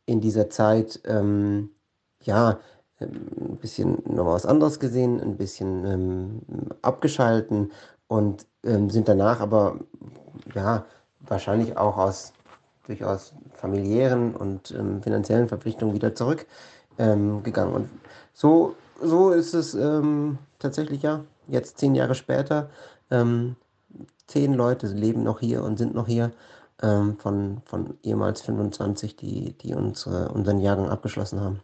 [0.06, 1.70] in dieser Zeit ähm,
[2.22, 2.58] ja
[3.00, 6.40] ein bisschen noch was anderes gesehen, ein bisschen ähm,
[6.82, 7.72] abgeschalten
[8.08, 9.78] und ähm, sind danach aber
[10.54, 10.84] ja
[11.20, 12.32] wahrscheinlich auch aus
[12.86, 16.46] durchaus familiären und ähm, finanziellen Verpflichtungen wieder zurückgegangen.
[16.98, 17.88] Ähm, und
[18.32, 22.68] so, so ist es ähm, tatsächlich ja, jetzt zehn Jahre später.
[23.14, 23.56] Ähm,
[24.26, 26.32] zehn Leute leben noch hier und sind noch hier
[27.18, 31.60] von, von ehemals 25, die, die unsere, unseren Jahrgang abgeschlossen haben.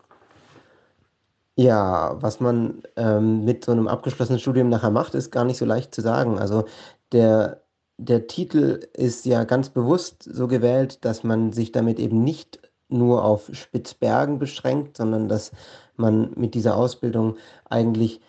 [1.57, 5.67] Ja, was man ähm, mit so einem abgeschlossenen Studium nachher macht, ist gar nicht so
[5.67, 6.39] leicht zu sagen.
[6.39, 6.65] Also
[7.13, 7.61] der,
[7.99, 13.25] der Titel ist ja ganz bewusst so gewählt, dass man sich damit eben nicht nur
[13.25, 15.53] auf Spitzbergen beschränkt, sondern dass
[15.97, 17.37] man mit dieser Ausbildung
[17.69, 18.21] eigentlich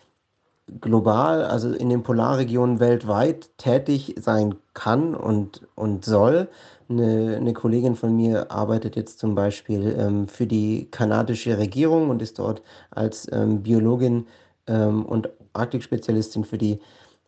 [0.80, 6.48] global, also in den Polarregionen weltweit tätig sein kann und, und soll.
[6.90, 12.22] Eine, eine Kollegin von mir arbeitet jetzt zum Beispiel ähm, für die kanadische Regierung und
[12.22, 14.28] ist dort als ähm, Biologin
[14.68, 16.80] ähm, und Arktikspezialistin für die,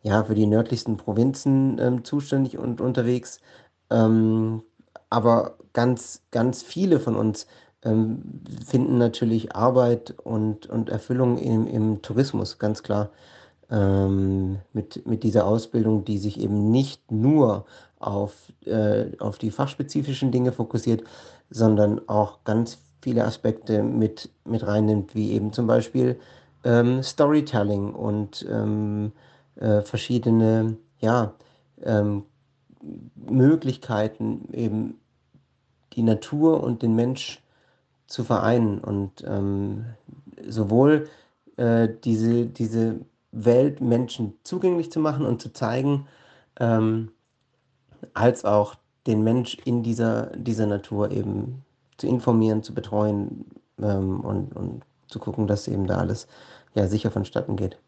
[0.01, 3.39] ja, für die nördlichsten Provinzen ähm, zuständig und unterwegs.
[3.89, 4.63] Ähm,
[5.09, 7.47] aber ganz, ganz viele von uns
[7.83, 13.09] ähm, finden natürlich Arbeit und, und Erfüllung im, im Tourismus, ganz klar.
[13.69, 17.65] mit, mit dieser Ausbildung, die sich eben nicht nur
[17.97, 21.03] auf, äh, auf die fachspezifischen Dinge fokussiert,
[21.49, 26.19] sondern auch ganz viele Aspekte mit, mit reinnimmt, wie eben zum Beispiel
[26.63, 29.11] ähm, Storytelling und ähm,
[29.55, 31.33] äh, verschiedene ja,
[31.83, 32.23] ähm,
[33.15, 34.99] Möglichkeiten, eben
[35.93, 37.42] die Natur und den Mensch
[38.13, 39.85] zu vereinen und ähm,
[40.47, 41.09] sowohl
[41.57, 42.99] äh, diese, diese
[43.31, 46.07] Welt Menschen zugänglich zu machen und zu zeigen,
[46.59, 47.11] ähm,
[48.13, 48.75] als auch
[49.07, 51.65] den Mensch in dieser, dieser Natur eben
[51.97, 53.45] zu informieren, zu betreuen
[53.81, 56.27] ähm, und, und zu gucken, dass eben da alles
[56.75, 57.79] ja sicher vonstatten geht.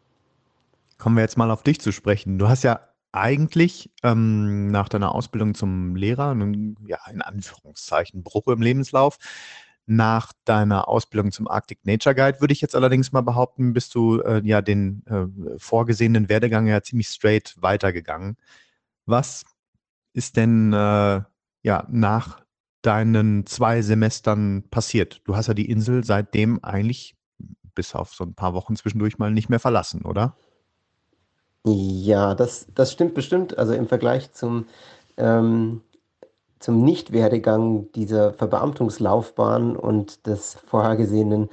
[0.98, 2.40] Kommen wir jetzt mal auf dich zu sprechen.
[2.40, 2.80] Du hast ja
[3.12, 6.36] eigentlich ähm, nach deiner Ausbildung zum Lehrer,
[6.84, 9.18] ja, in Anführungszeichen, Bruch im Lebenslauf.
[9.86, 14.20] Nach deiner Ausbildung zum Arctic Nature Guide würde ich jetzt allerdings mal behaupten, bist du
[14.20, 15.26] äh, ja den äh,
[15.58, 18.36] vorgesehenen Werdegang ja ziemlich straight weitergegangen.
[19.04, 19.44] Was
[20.12, 21.22] ist denn äh,
[21.62, 22.40] ja nach
[22.82, 25.20] deinen zwei Semestern passiert?
[25.24, 27.16] Du hast ja die Insel seitdem eigentlich
[27.76, 30.36] bis auf so ein paar Wochen zwischendurch mal nicht mehr verlassen, oder?
[31.64, 33.58] Ja, das, das stimmt bestimmt.
[33.58, 34.66] Also im Vergleich zum,
[35.16, 35.82] ähm,
[36.66, 41.48] zum Nichtwerdegang dieser Verbeamtungslaufbahn und des vorhergesehenen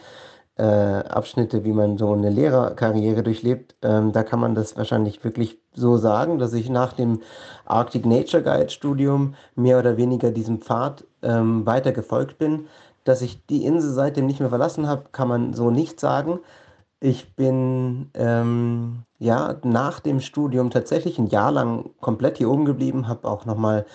[0.58, 5.60] äh, Abschnitte, wie man so eine Lehrerkarriere durchlebt, ähm, da kann man das wahrscheinlich wirklich
[5.76, 7.22] so sagen, dass ich nach dem
[7.66, 12.66] Arctic Nature Guide Studium mehr oder weniger diesem Pfad ähm, weiter gefolgt bin.
[13.04, 16.40] Dass ich die Insel seitdem nicht mehr verlassen habe, kann man so nicht sagen.
[17.00, 23.08] Ich bin ähm, ja nach dem Studium tatsächlich ein Jahr lang komplett hier oben geblieben,
[23.08, 23.86] habe auch nochmal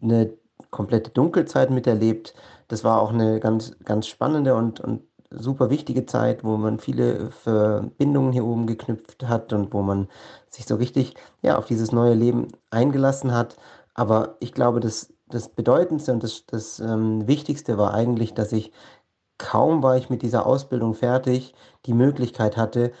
[0.00, 0.30] eine
[0.70, 2.34] komplette Dunkelzeit miterlebt.
[2.68, 7.30] Das war auch eine ganz, ganz spannende und, und super wichtige Zeit, wo man viele
[7.30, 10.08] Verbindungen hier oben geknüpft hat und wo man
[10.50, 13.56] sich so richtig ja, auf dieses neue Leben eingelassen hat.
[13.94, 18.72] Aber ich glaube, das, das Bedeutendste und das, das ähm, Wichtigste war eigentlich, dass ich
[19.38, 21.54] kaum war ich mit dieser Ausbildung fertig,
[21.86, 22.92] die Möglichkeit hatte,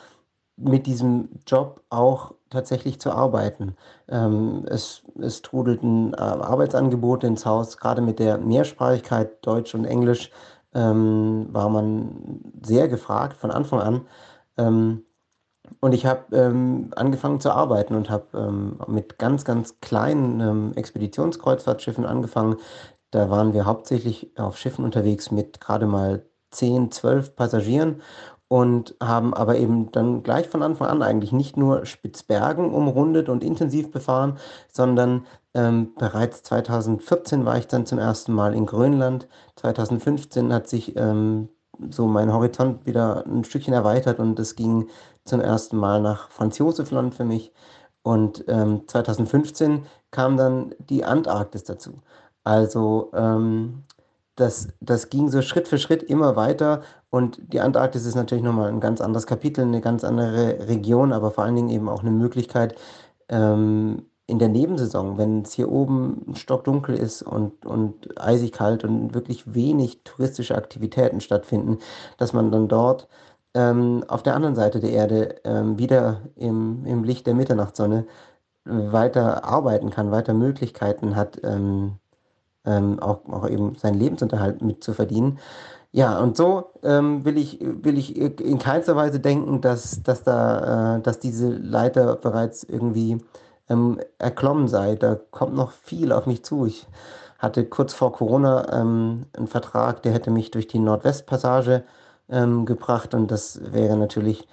[0.58, 3.76] mit diesem Job auch tatsächlich zu arbeiten.
[4.08, 10.30] Ähm, es, es trudelten äh, Arbeitsangebote ins Haus, gerade mit der Mehrsprachigkeit Deutsch und Englisch
[10.74, 14.06] ähm, war man sehr gefragt von Anfang an.
[14.56, 15.04] Ähm,
[15.80, 20.72] und ich habe ähm, angefangen zu arbeiten und habe ähm, mit ganz, ganz kleinen ähm,
[20.74, 22.56] Expeditionskreuzfahrtschiffen angefangen.
[23.10, 28.02] Da waren wir hauptsächlich auf Schiffen unterwegs mit gerade mal 10, 12 Passagieren
[28.48, 33.44] und haben aber eben dann gleich von Anfang an eigentlich nicht nur Spitzbergen umrundet und
[33.44, 34.38] intensiv befahren,
[34.72, 39.28] sondern ähm, bereits 2014 war ich dann zum ersten Mal in Grönland.
[39.56, 41.48] 2015 hat sich ähm,
[41.90, 44.88] so mein Horizont wieder ein Stückchen erweitert und es ging
[45.24, 47.52] zum ersten Mal nach Franz Josefland für mich.
[48.02, 52.00] Und ähm, 2015 kam dann die Antarktis dazu.
[52.44, 53.84] Also ähm,
[54.36, 58.68] das, das ging so Schritt für Schritt immer weiter und die Antarktis ist natürlich nochmal
[58.68, 62.10] ein ganz anderes Kapitel, eine ganz andere Region, aber vor allen Dingen eben auch eine
[62.10, 62.74] Möglichkeit,
[63.28, 69.14] ähm, in der Nebensaison, wenn es hier oben stockdunkel ist und, und eisig kalt und
[69.14, 71.78] wirklich wenig touristische Aktivitäten stattfinden,
[72.18, 73.08] dass man dann dort
[73.54, 78.06] ähm, auf der anderen Seite der Erde ähm, wieder im, im Licht der Mitternachtssonne
[78.64, 81.98] weiter arbeiten kann, weiter Möglichkeiten hat, ähm,
[82.66, 85.38] ähm, auch, auch eben seinen Lebensunterhalt mit zu verdienen.
[85.92, 90.96] Ja, und so ähm, will ich, will ich in keinster Weise denken, dass, dass, da,
[90.98, 93.18] äh, dass diese Leiter bereits irgendwie
[93.68, 94.96] ähm, erklommen sei.
[94.96, 96.66] Da kommt noch viel auf mich zu.
[96.66, 96.86] Ich
[97.38, 101.84] hatte kurz vor Corona ähm, einen Vertrag, der hätte mich durch die Nordwestpassage
[102.28, 104.46] ähm, gebracht und das wäre natürlich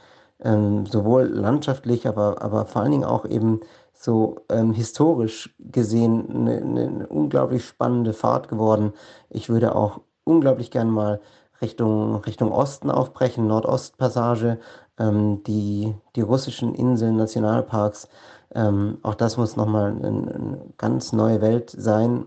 [0.43, 3.60] ähm, sowohl landschaftlich, aber, aber vor allen Dingen auch eben
[3.93, 8.93] so ähm, historisch gesehen eine, eine, unglaublich spannende Fahrt geworden.
[9.30, 11.21] Ich würde auch unglaublich gern mal
[11.61, 14.59] Richtung, Richtung Osten aufbrechen, Nordostpassage,
[14.99, 18.09] ähm, die, die russischen Inseln, Nationalparks.
[18.53, 22.25] Ähm, auch das muss nochmal eine, eine ganz neue Welt sein.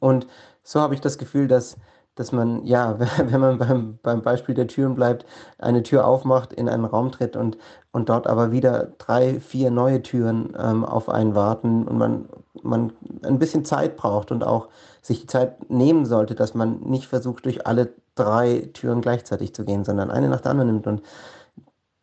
[0.00, 0.26] Und
[0.64, 1.76] so habe ich das Gefühl, dass
[2.16, 5.24] dass man, ja, wenn man beim, beim Beispiel der Türen bleibt,
[5.58, 7.56] eine Tür aufmacht, in einen Raum tritt und,
[7.92, 12.28] und dort aber wieder drei, vier neue Türen ähm, auf einen warten und man,
[12.62, 12.92] man
[13.22, 14.68] ein bisschen Zeit braucht und auch
[15.02, 19.64] sich die Zeit nehmen sollte, dass man nicht versucht, durch alle drei Türen gleichzeitig zu
[19.64, 21.02] gehen, sondern eine nach der anderen nimmt und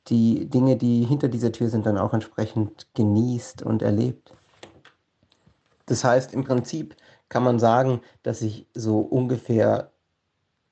[0.07, 4.33] die Dinge, die hinter dieser Tür sind, dann auch entsprechend genießt und erlebt.
[5.85, 6.95] Das heißt, im Prinzip
[7.29, 9.91] kann man sagen, dass ich so ungefähr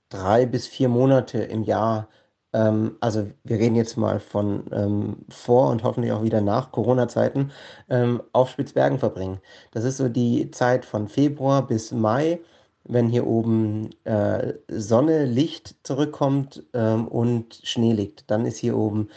[0.09, 2.07] drei bis vier Monate im Jahr,
[2.53, 7.51] ähm, also wir reden jetzt mal von ähm, vor und hoffentlich auch wieder nach Corona-Zeiten,
[7.89, 9.39] ähm, auf Spitzbergen verbringen.
[9.71, 12.39] Das ist so die Zeit von Februar bis Mai,
[12.83, 18.29] wenn hier oben äh, Sonne, Licht zurückkommt ähm, und Schnee liegt.
[18.31, 19.09] Dann ist hier oben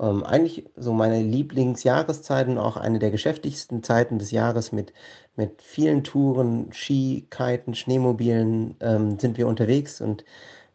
[0.00, 4.92] ähm, eigentlich so meine Lieblingsjahreszeit und auch eine der geschäftigsten Zeiten des Jahres mit,
[5.36, 10.24] mit vielen Touren, Ski, Kiten, Schneemobilen ähm, sind wir unterwegs und,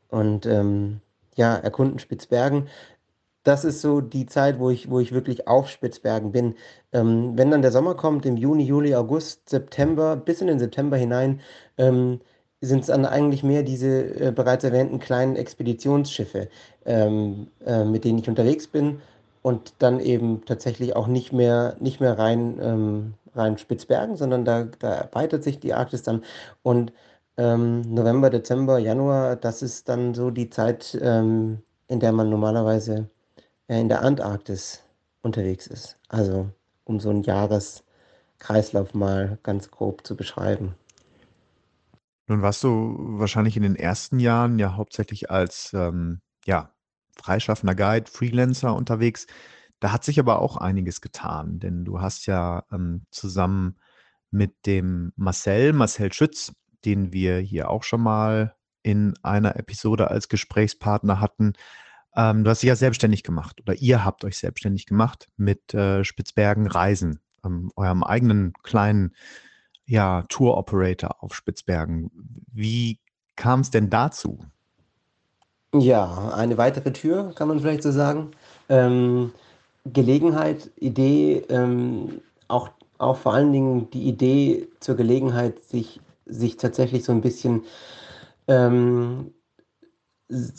[0.09, 0.45] und
[1.37, 2.67] ja, erkunden Spitzbergen.
[3.43, 6.55] Das ist so die Zeit, wo ich, wo ich wirklich auf Spitzbergen bin.
[6.91, 10.97] Ähm, wenn dann der Sommer kommt, im Juni, Juli, August, September, bis in den September
[10.97, 11.41] hinein,
[11.77, 12.19] ähm,
[12.61, 16.49] sind es dann eigentlich mehr diese äh, bereits erwähnten kleinen Expeditionsschiffe,
[16.85, 19.01] ähm, äh, mit denen ich unterwegs bin
[19.43, 24.65] und dann eben tatsächlich auch nicht mehr, nicht mehr rein, ähm, rein Spitzbergen, sondern da,
[24.79, 26.23] da erweitert sich die Arktis dann.
[26.63, 26.91] Und
[27.37, 33.09] ähm, November, Dezember, Januar, das ist dann so die Zeit, ähm, in der man normalerweise
[33.67, 34.83] äh, in der Antarktis
[35.21, 35.97] unterwegs ist.
[36.09, 36.49] Also
[36.83, 40.75] um so einen Jahreskreislauf mal ganz grob zu beschreiben.
[42.27, 46.73] Nun warst du wahrscheinlich in den ersten Jahren ja hauptsächlich als ähm, ja,
[47.15, 49.27] freischaffender Guide, Freelancer unterwegs.
[49.79, 53.77] Da hat sich aber auch einiges getan, denn du hast ja ähm, zusammen
[54.31, 56.51] mit dem Marcel, Marcel Schütz,
[56.87, 61.53] den wir hier auch schon mal in einer Episode als Gesprächspartner hatten,
[62.15, 66.03] ähm, du hast dich ja selbstständig gemacht oder ihr habt euch selbstständig gemacht mit äh,
[66.03, 69.13] Spitzbergen Reisen, ähm, eurem eigenen kleinen
[69.85, 72.09] ja, Tour Operator auf Spitzbergen.
[72.51, 72.99] Wie
[73.35, 74.39] kam es denn dazu?
[75.73, 78.31] Ja, eine weitere Tür, kann man vielleicht so sagen.
[78.69, 79.31] Ähm,
[79.85, 87.03] Gelegenheit, Idee, ähm, auch, auch vor allen Dingen die Idee zur Gelegenheit, sich, sich tatsächlich
[87.03, 87.63] so ein bisschen
[88.47, 89.33] ähm,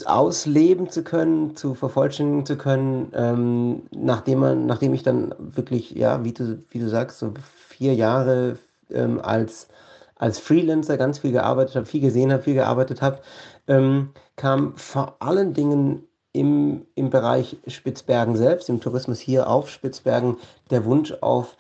[0.06, 6.24] ausleben zu können, zu vervollständigen zu können, ähm, nachdem man, nachdem ich dann wirklich, ja,
[6.24, 7.34] wie du, wie du sagst, so
[7.68, 8.58] vier Jahre
[8.90, 9.68] ähm, als,
[10.16, 13.20] als Freelancer ganz viel gearbeitet habe, viel gesehen habe, viel gearbeitet habe,
[13.66, 20.38] ähm, kam vor allen Dingen im, im Bereich Spitzbergen selbst, im Tourismus hier auf Spitzbergen,
[20.70, 21.56] der Wunsch auf,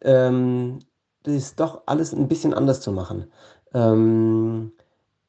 [0.00, 0.80] ähm,
[1.24, 3.26] das doch alles ein bisschen anders zu machen.
[3.74, 4.72] Ähm,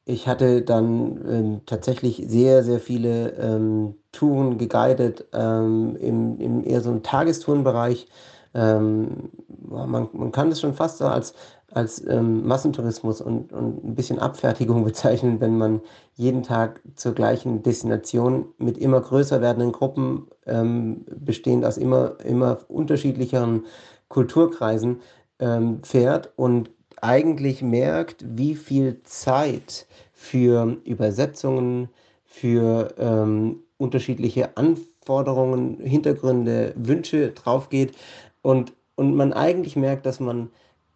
[0.06, 6.82] ich hatte dann ähm, tatsächlich sehr, sehr viele ähm, Touren geguidet, ähm, im, im eher
[6.82, 8.08] so einem Tagestourenbereich.
[8.54, 9.32] Ähm,
[9.68, 11.34] man, man kann das schon fast so als,
[11.72, 15.82] als ähm, Massentourismus und, und ein bisschen Abfertigung bezeichnen, wenn man
[16.14, 22.60] jeden Tag zur gleichen Destination mit immer größer werdenden Gruppen, ähm, bestehend aus immer, immer
[22.68, 23.66] unterschiedlicheren
[24.10, 25.02] Kulturkreisen,
[25.40, 26.72] ähm, fährt und
[27.02, 31.90] eigentlich merkt, wie viel Zeit für Übersetzungen,
[32.24, 37.96] für ähm, unterschiedliche Anforderungen, Hintergründe, Wünsche drauf geht
[38.42, 40.50] und, und man eigentlich merkt, dass man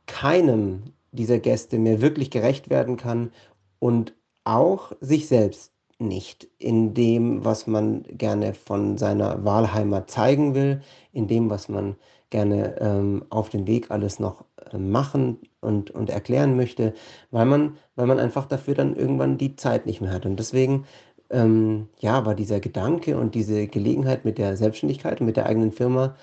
[0.07, 3.31] keinem dieser Gäste mehr wirklich gerecht werden kann
[3.79, 10.81] und auch sich selbst nicht in dem, was man gerne von seiner Wahlheimat zeigen will,
[11.11, 11.95] in dem, was man
[12.29, 16.93] gerne ähm, auf dem Weg alles noch äh, machen und, und erklären möchte,
[17.31, 20.25] weil man, weil man einfach dafür dann irgendwann die Zeit nicht mehr hat.
[20.25, 20.85] Und deswegen
[21.29, 25.71] ähm, ja, war dieser Gedanke und diese Gelegenheit mit der Selbstständigkeit und mit der eigenen
[25.71, 26.15] Firma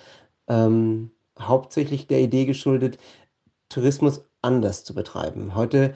[0.48, 2.98] ähm, hauptsächlich der Idee geschuldet,
[3.68, 5.54] Tourismus anders zu betreiben.
[5.54, 5.94] Heute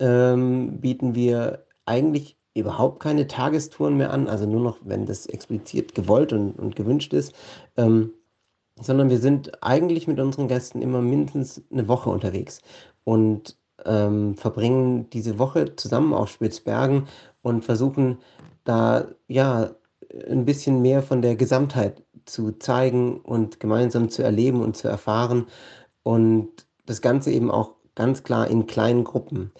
[0.00, 5.94] ähm, bieten wir eigentlich überhaupt keine Tagestouren mehr an, also nur noch, wenn das explizit
[5.94, 7.34] gewollt und, und gewünscht ist,
[7.76, 8.12] ähm,
[8.80, 12.60] sondern wir sind eigentlich mit unseren Gästen immer mindestens eine Woche unterwegs
[13.04, 17.08] und ähm, verbringen diese Woche zusammen auf Spitzbergen
[17.42, 18.18] und versuchen
[18.64, 19.70] da ja
[20.28, 25.46] ein bisschen mehr von der Gesamtheit zu zeigen und gemeinsam zu erleben und zu erfahren
[26.02, 26.48] und
[26.86, 29.52] das Ganze eben auch ganz klar in kleinen Gruppen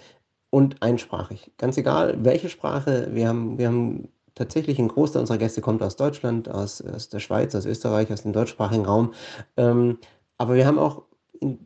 [0.50, 1.50] und einsprachig.
[1.58, 5.96] Ganz egal, welche Sprache, wir haben, wir haben tatsächlich ein Großteil unserer Gäste kommt aus
[5.96, 9.12] Deutschland, aus, aus der Schweiz, aus Österreich, aus dem deutschsprachigen Raum.
[9.56, 9.98] Ähm,
[10.38, 11.02] aber wir haben auch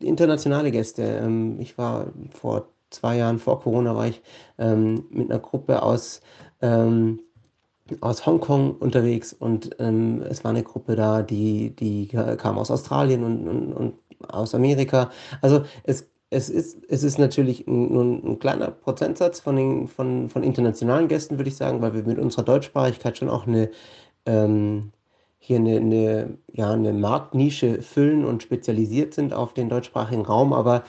[0.00, 1.02] internationale Gäste.
[1.02, 4.22] Ähm, ich war vor zwei Jahren, vor Corona, war ich
[4.59, 6.20] ähm, mit einer Gruppe aus
[6.62, 7.20] ähm,
[8.00, 13.22] aus Hongkong unterwegs und ähm, es war eine Gruppe da, die, die kam aus Australien
[13.22, 13.94] und, und, und
[14.29, 15.11] aus Amerika.
[15.40, 20.28] Also es, es, ist, es ist natürlich nur ein, ein, kleiner Prozentsatz von, den, von,
[20.28, 23.70] von internationalen Gästen, würde ich sagen, weil wir mit unserer Deutschsprachigkeit schon auch eine,
[24.26, 24.92] ähm,
[25.38, 30.82] hier eine, eine, ja, eine Marktnische füllen und spezialisiert sind auf den deutschsprachigen Raum, aber,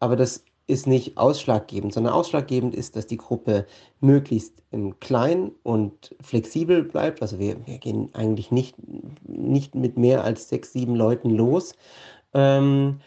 [0.00, 3.66] aber das ist nicht ausschlaggebend, sondern ausschlaggebend ist, dass die Gruppe
[4.00, 4.60] möglichst
[5.00, 7.22] Klein und flexibel bleibt.
[7.22, 8.76] Also wir, wir gehen eigentlich nicht,
[9.26, 11.74] nicht mit mehr als sechs, sieben Leuten los.
[12.34, 13.00] Ähm,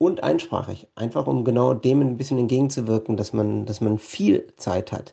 [0.00, 4.92] und einsprachig, einfach um genau dem ein bisschen entgegenzuwirken, dass man, dass man viel Zeit
[4.92, 5.12] hat,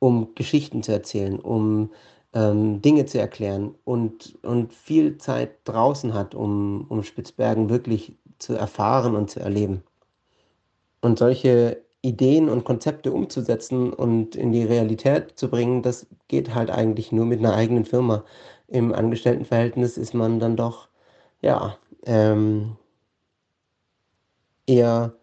[0.00, 1.92] um Geschichten zu erzählen, um
[2.32, 8.54] ähm, Dinge zu erklären und, und viel Zeit draußen hat, um, um Spitzbergen wirklich zu
[8.54, 9.84] erfahren und zu erleben.
[11.00, 16.70] Und solche Ideen und Konzepte umzusetzen und in die Realität zu bringen, das geht halt
[16.72, 18.24] eigentlich nur mit einer eigenen Firma.
[18.66, 20.88] Im Angestelltenverhältnis ist man dann doch,
[21.40, 22.76] ja, ähm,
[24.66, 25.14] eher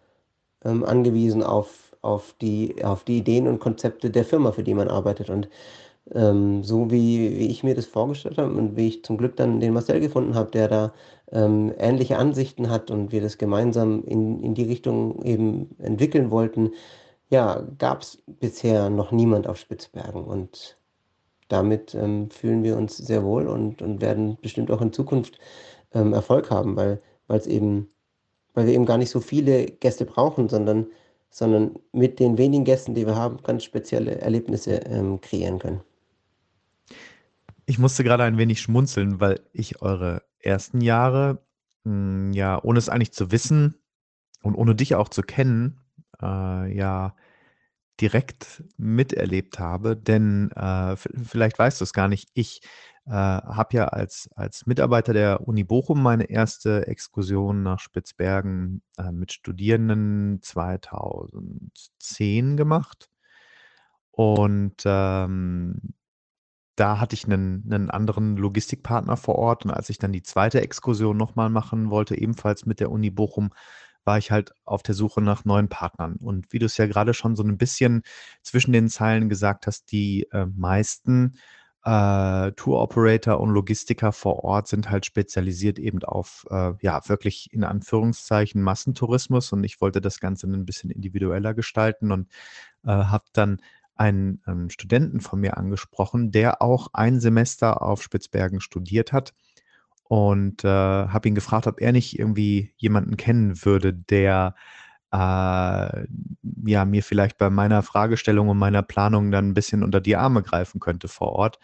[0.63, 4.87] ähm, angewiesen auf, auf, die, auf die Ideen und Konzepte der Firma, für die man
[4.87, 5.29] arbeitet.
[5.29, 5.49] Und
[6.13, 9.59] ähm, so wie, wie ich mir das vorgestellt habe und wie ich zum Glück dann
[9.59, 10.93] den Marcel gefunden habe, der da
[11.31, 16.71] ähm, ähnliche Ansichten hat und wir das gemeinsam in, in die Richtung eben entwickeln wollten,
[17.29, 20.77] ja, gab es bisher noch niemand auf Spitzbergen und
[21.47, 25.39] damit ähm, fühlen wir uns sehr wohl und, und werden bestimmt auch in Zukunft
[25.93, 27.89] ähm, Erfolg haben, weil es eben,
[28.53, 30.87] weil wir eben gar nicht so viele Gäste brauchen, sondern,
[31.29, 35.81] sondern mit den wenigen Gästen, die wir haben, ganz spezielle Erlebnisse ähm, kreieren können.
[37.65, 41.43] Ich musste gerade ein wenig schmunzeln, weil ich eure ersten Jahre,
[41.85, 43.75] hm, ja, ohne es eigentlich zu wissen
[44.41, 45.79] und ohne dich auch zu kennen,
[46.21, 47.15] äh, ja,
[48.01, 49.95] direkt miterlebt habe.
[49.95, 52.29] Denn äh, vielleicht weißt du es gar nicht.
[52.33, 52.61] Ich
[53.07, 59.11] äh, habe ja als, als Mitarbeiter der Uni Bochum meine erste Exkursion nach Spitzbergen äh,
[59.11, 63.09] mit Studierenden 2010 gemacht.
[64.11, 65.93] Und ähm,
[66.75, 70.61] da hatte ich einen, einen anderen Logistikpartner vor Ort und als ich dann die zweite
[70.61, 73.51] Exkursion nochmal machen wollte, ebenfalls mit der Uni Bochum,
[74.03, 76.15] war ich halt auf der Suche nach neuen Partnern.
[76.15, 78.03] Und wie du es ja gerade schon so ein bisschen
[78.41, 81.35] zwischen den Zeilen gesagt hast, die äh, meisten
[81.83, 87.63] äh, Tour-Operator und Logistiker vor Ort sind halt spezialisiert eben auf, äh, ja, wirklich in
[87.63, 89.51] Anführungszeichen Massentourismus.
[89.51, 92.27] Und ich wollte das Ganze ein bisschen individueller gestalten und
[92.83, 93.61] äh, habe dann
[93.95, 99.33] einen ähm, Studenten von mir angesprochen, der auch ein Semester auf Spitzbergen studiert hat.
[100.03, 104.55] Und äh, habe ihn gefragt, ob er nicht irgendwie jemanden kennen würde, der
[105.11, 105.17] äh,
[106.65, 110.43] ja mir vielleicht bei meiner Fragestellung und meiner Planung dann ein bisschen unter die Arme
[110.43, 111.59] greifen könnte vor Ort.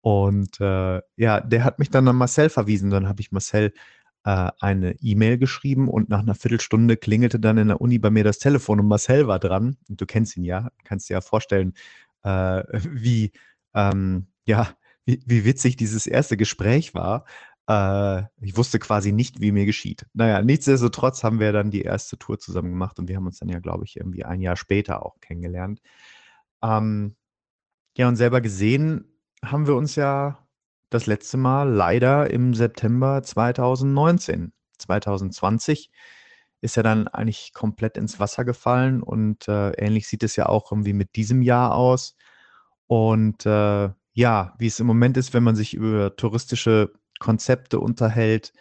[0.00, 2.90] Und äh, ja, der hat mich dann an Marcel verwiesen.
[2.90, 3.72] Dann habe ich Marcel
[4.24, 8.24] äh, eine E-Mail geschrieben und nach einer Viertelstunde klingelte dann in der Uni bei mir
[8.24, 9.76] das Telefon und Marcel war dran.
[9.88, 11.74] Und du kennst ihn ja, kannst dir ja vorstellen,
[12.22, 13.32] äh, wie,
[13.74, 14.68] ähm, ja,
[15.06, 17.24] wie, wie witzig dieses erste Gespräch war.
[17.68, 20.06] Äh, ich wusste quasi nicht, wie mir geschieht.
[20.12, 23.48] Naja, nichtsdestotrotz haben wir dann die erste Tour zusammen gemacht und wir haben uns dann
[23.48, 25.80] ja, glaube ich, irgendwie ein Jahr später auch kennengelernt.
[26.62, 27.16] Ähm,
[27.96, 29.06] ja, und selber gesehen
[29.44, 30.38] haben wir uns ja
[30.90, 34.52] das letzte Mal leider im September 2019.
[34.78, 35.90] 2020
[36.60, 40.72] ist er dann eigentlich komplett ins Wasser gefallen und äh, ähnlich sieht es ja auch
[40.72, 42.16] irgendwie mit diesem Jahr aus.
[42.86, 46.92] Und äh, ja, wie es im Moment ist, wenn man sich über touristische
[47.24, 48.52] Konzepte unterhält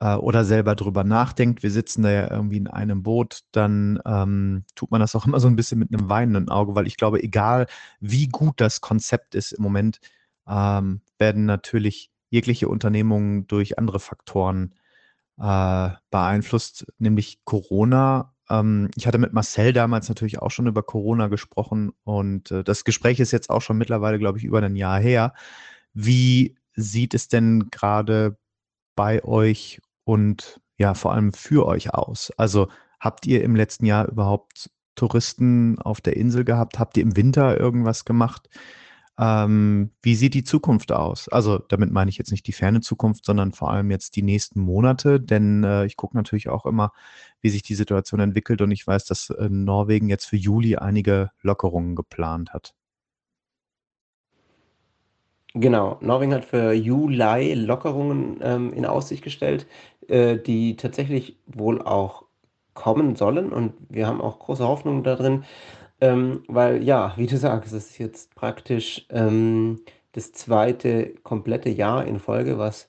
[0.00, 4.64] äh, oder selber drüber nachdenkt, wir sitzen da ja irgendwie in einem Boot, dann ähm,
[4.74, 7.22] tut man das auch immer so ein bisschen mit einem weinenden Auge, weil ich glaube,
[7.22, 7.66] egal
[8.00, 10.00] wie gut das Konzept ist im Moment,
[10.48, 14.74] ähm, werden natürlich jegliche Unternehmungen durch andere Faktoren
[15.38, 18.32] äh, beeinflusst, nämlich Corona.
[18.48, 22.84] Ähm, ich hatte mit Marcel damals natürlich auch schon über Corona gesprochen und äh, das
[22.84, 25.34] Gespräch ist jetzt auch schon mittlerweile, glaube ich, über ein Jahr her.
[25.92, 28.36] Wie sieht es denn gerade
[28.96, 32.32] bei euch und ja, vor allem für euch aus?
[32.36, 32.68] Also
[33.00, 36.78] habt ihr im letzten Jahr überhaupt Touristen auf der Insel gehabt?
[36.78, 38.48] Habt ihr im Winter irgendwas gemacht?
[39.18, 41.28] Ähm, wie sieht die Zukunft aus?
[41.28, 44.60] Also damit meine ich jetzt nicht die ferne Zukunft, sondern vor allem jetzt die nächsten
[44.60, 46.92] Monate, denn äh, ich gucke natürlich auch immer,
[47.40, 51.30] wie sich die Situation entwickelt und ich weiß, dass äh, Norwegen jetzt für Juli einige
[51.42, 52.74] Lockerungen geplant hat.
[55.54, 59.66] Genau, Norwegen hat für Juli Lockerungen ähm, in Aussicht gestellt,
[60.08, 62.24] äh, die tatsächlich wohl auch
[62.74, 63.52] kommen sollen.
[63.52, 65.44] Und wir haben auch große Hoffnung darin,
[66.00, 69.80] ähm, weil ja, wie du sagst, es ist jetzt praktisch ähm,
[70.12, 72.88] das zweite komplette Jahr in Folge, was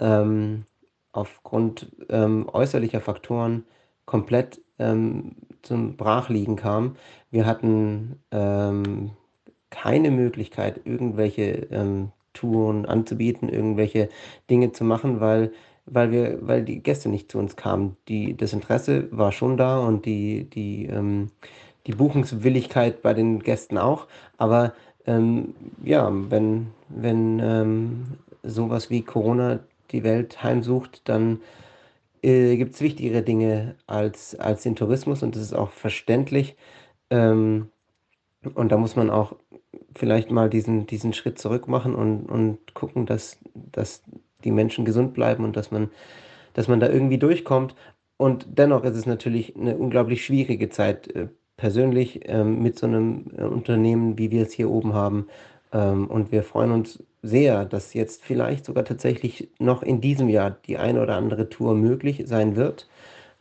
[0.00, 0.66] ähm,
[1.12, 3.64] aufgrund ähm, äußerlicher Faktoren
[4.06, 6.96] komplett ähm, zum Brachliegen kam.
[7.30, 8.20] Wir hatten
[9.82, 14.08] keine Möglichkeit, irgendwelche ähm, Touren anzubieten, irgendwelche
[14.50, 15.52] Dinge zu machen, weil,
[15.86, 17.96] weil, wir, weil die Gäste nicht zu uns kamen.
[18.08, 21.30] Die, das Interesse war schon da und die, die ähm,
[21.86, 24.06] die Buchungswilligkeit bei den Gästen auch.
[24.38, 24.74] Aber
[25.06, 28.06] ähm, ja, wenn, wenn ähm,
[28.42, 29.60] sowas wie Corona
[29.92, 31.40] die Welt heimsucht, dann
[32.22, 36.56] äh, gibt es wichtigere Dinge als, als den Tourismus und das ist auch verständlich.
[37.10, 37.70] Ähm,
[38.54, 39.36] und da muss man auch
[39.94, 44.02] vielleicht mal diesen, diesen Schritt zurück machen und, und gucken, dass, dass
[44.44, 45.90] die Menschen gesund bleiben und dass man,
[46.54, 47.74] dass man da irgendwie durchkommt.
[48.16, 53.26] Und dennoch ist es natürlich eine unglaublich schwierige Zeit äh, persönlich ähm, mit so einem
[53.36, 55.26] äh, Unternehmen, wie wir es hier oben haben.
[55.72, 60.50] Ähm, und wir freuen uns sehr, dass jetzt vielleicht sogar tatsächlich noch in diesem Jahr
[60.50, 62.88] die eine oder andere Tour möglich sein wird.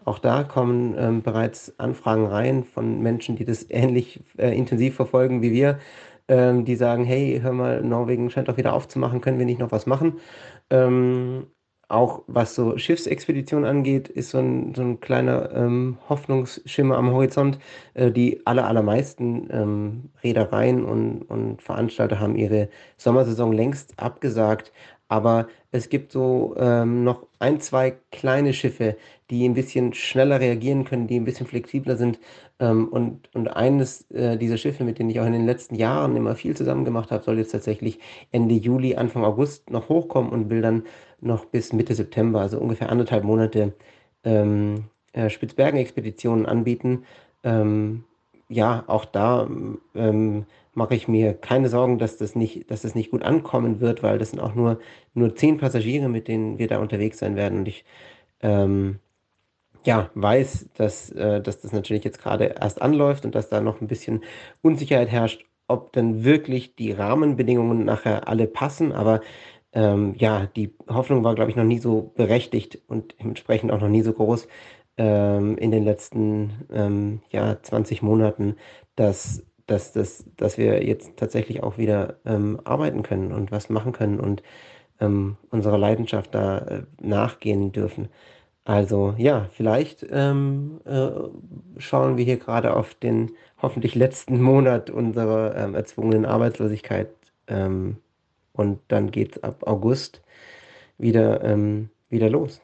[0.05, 5.41] Auch da kommen ähm, bereits Anfragen rein von Menschen, die das ähnlich äh, intensiv verfolgen
[5.41, 5.79] wie wir,
[6.27, 9.71] ähm, die sagen, hey, hör mal, Norwegen scheint doch wieder aufzumachen, können wir nicht noch
[9.71, 10.19] was machen?
[10.69, 11.47] Ähm,
[11.87, 17.59] auch was so Schiffsexpeditionen angeht, ist so ein, so ein kleiner ähm, Hoffnungsschimmer am Horizont.
[17.93, 24.71] Äh, die aller, allermeisten ähm, Reedereien und, und Veranstalter haben ihre Sommersaison längst abgesagt.
[25.07, 28.97] Aber es gibt so ähm, noch ein, zwei kleine Schiffe,
[29.29, 32.19] die ein bisschen schneller reagieren können, die ein bisschen flexibler sind.
[32.59, 36.15] Ähm, und, und eines äh, dieser Schiffe, mit denen ich auch in den letzten Jahren
[36.15, 37.99] immer viel zusammen gemacht habe, soll jetzt tatsächlich
[38.31, 40.83] Ende Juli, Anfang August noch hochkommen und will dann
[41.21, 43.73] noch bis Mitte September, also ungefähr anderthalb Monate,
[44.23, 47.03] ähm, äh, Spitzbergen-Expeditionen anbieten.
[47.43, 48.05] Ähm,
[48.49, 49.49] ja, auch da
[49.95, 54.03] ähm, mache ich mir keine Sorgen, dass das, nicht, dass das nicht gut ankommen wird,
[54.03, 54.79] weil das sind auch nur,
[55.13, 57.59] nur zehn Passagiere, mit denen wir da unterwegs sein werden.
[57.59, 57.85] Und ich
[58.41, 58.99] ähm,
[59.85, 63.81] ja, weiß, dass, äh, dass das natürlich jetzt gerade erst anläuft und dass da noch
[63.81, 64.23] ein bisschen
[64.61, 68.91] Unsicherheit herrscht, ob denn wirklich die Rahmenbedingungen nachher alle passen.
[68.91, 69.21] Aber
[69.73, 73.89] ähm, ja, die Hoffnung war, glaube ich, noch nie so berechtigt und entsprechend auch noch
[73.89, 74.47] nie so groß
[74.97, 78.55] ähm, in den letzten ähm, ja, 20 Monaten,
[78.95, 83.91] dass, dass, dass, dass wir jetzt tatsächlich auch wieder ähm, arbeiten können und was machen
[83.91, 84.43] können und
[84.99, 88.09] ähm, unserer Leidenschaft da äh, nachgehen dürfen.
[88.65, 91.11] Also ja, vielleicht ähm, äh,
[91.77, 97.09] schauen wir hier gerade auf den hoffentlich letzten Monat unserer ähm, erzwungenen Arbeitslosigkeit
[97.45, 97.97] ähm,
[98.53, 100.23] und dann geht es ab August
[100.97, 102.59] wieder, ähm, wieder los.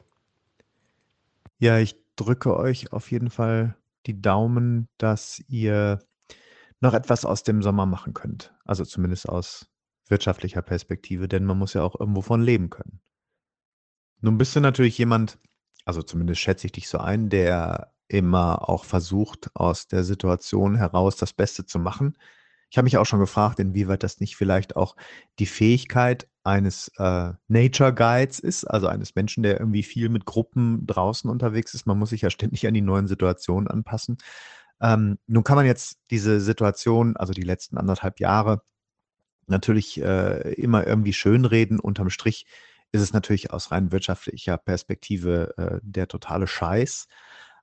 [1.60, 3.76] Ja, ich drücke euch auf jeden Fall
[4.06, 6.00] die Daumen, dass ihr
[6.80, 8.52] noch etwas aus dem Sommer machen könnt.
[8.64, 9.68] Also zumindest aus
[10.08, 13.00] wirtschaftlicher Perspektive, denn man muss ja auch irgendwo von leben können.
[14.20, 15.38] Nun bist du natürlich jemand,
[15.84, 21.16] also zumindest schätze ich dich so ein, der immer auch versucht, aus der Situation heraus
[21.16, 22.16] das Beste zu machen.
[22.70, 24.96] Ich habe mich auch schon gefragt, inwieweit das nicht vielleicht auch
[25.38, 30.86] die Fähigkeit eines äh, Nature Guides ist, also eines Menschen, der irgendwie viel mit Gruppen
[30.86, 31.86] draußen unterwegs ist.
[31.86, 34.18] Man muss sich ja ständig an die neuen Situationen anpassen.
[34.80, 38.62] Ähm, nun kann man jetzt diese Situation, also die letzten anderthalb Jahre,
[39.46, 41.78] natürlich äh, immer irgendwie schönreden.
[41.78, 42.46] Unterm Strich
[42.92, 47.08] ist es natürlich aus rein wirtschaftlicher Perspektive äh, der totale Scheiß.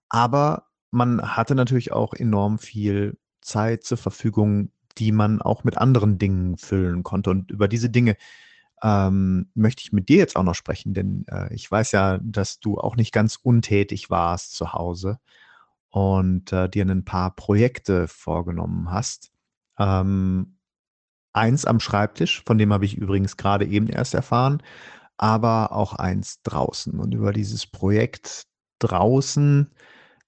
[0.10, 6.18] Aber man hatte natürlich auch enorm viel Zeit zur Verfügung, die man auch mit anderen
[6.18, 7.30] Dingen füllen konnte.
[7.30, 8.18] Und über diese Dinge
[8.84, 12.60] ähm, möchte ich mit dir jetzt auch noch sprechen, denn äh, ich weiß ja, dass
[12.60, 15.20] du auch nicht ganz untätig warst zu Hause
[15.90, 19.32] und äh, dir ein paar Projekte vorgenommen hast.
[19.78, 20.58] Ähm,
[21.34, 24.64] eins am Schreibtisch, von dem habe ich übrigens gerade eben erst erfahren,
[25.20, 26.98] aber auch eins draußen.
[26.98, 28.48] Und über dieses Projekt
[28.80, 29.70] draußen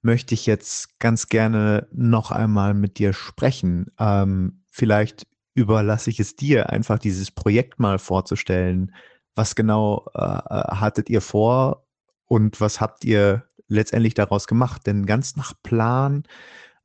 [0.02, 3.92] möchte ich jetzt ganz gerne noch einmal mit dir sprechen.
[3.98, 8.94] Ähm, vielleicht überlasse ich es dir, einfach dieses Projekt mal vorzustellen.
[9.34, 11.88] Was genau äh, äh, hattet ihr vor
[12.26, 14.86] und was habt ihr letztendlich daraus gemacht?
[14.88, 16.24] Denn ganz nach Plan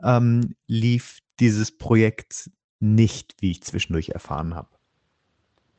[0.01, 4.69] ähm, lief dieses Projekt nicht, wie ich zwischendurch erfahren habe.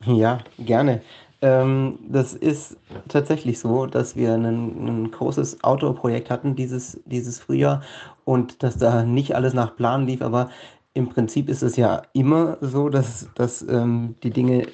[0.04, 1.00] Ja, gerne.
[1.40, 2.76] Ähm, das ist
[3.08, 7.82] tatsächlich so, dass wir ein, großes Outdoor-Projekt hatten dieses, dieses Frühjahr
[8.24, 10.50] und dass da nicht alles nach Plan lief, aber
[10.94, 14.66] im Prinzip ist es ja immer so, dass, dass ähm, die Dinge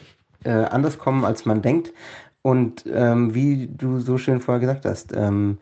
[0.44, 1.92] äh, anders kommen, als man denkt.
[2.42, 5.58] Und ähm, wie du so schön vorher gesagt hast, ähm,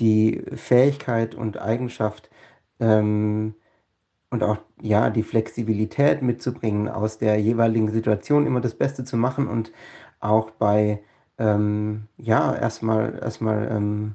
[0.00, 2.30] die Fähigkeit und Eigenschaft
[2.80, 3.54] ähm,
[4.30, 9.46] und auch ja die Flexibilität mitzubringen, aus der jeweiligen Situation immer das Beste zu machen
[9.46, 9.72] und
[10.24, 11.00] auch bei
[11.38, 14.14] ähm, ja erstmal erstmal ähm,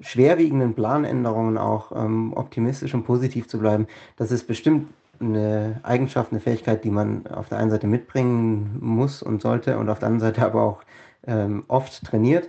[0.00, 3.86] schwerwiegenden Planänderungen auch ähm, optimistisch und positiv zu bleiben,
[4.16, 4.88] das ist bestimmt
[5.20, 9.90] eine Eigenschaft, eine Fähigkeit, die man auf der einen Seite mitbringen muss und sollte und
[9.90, 10.82] auf der anderen Seite aber auch
[11.26, 12.48] ähm, oft trainiert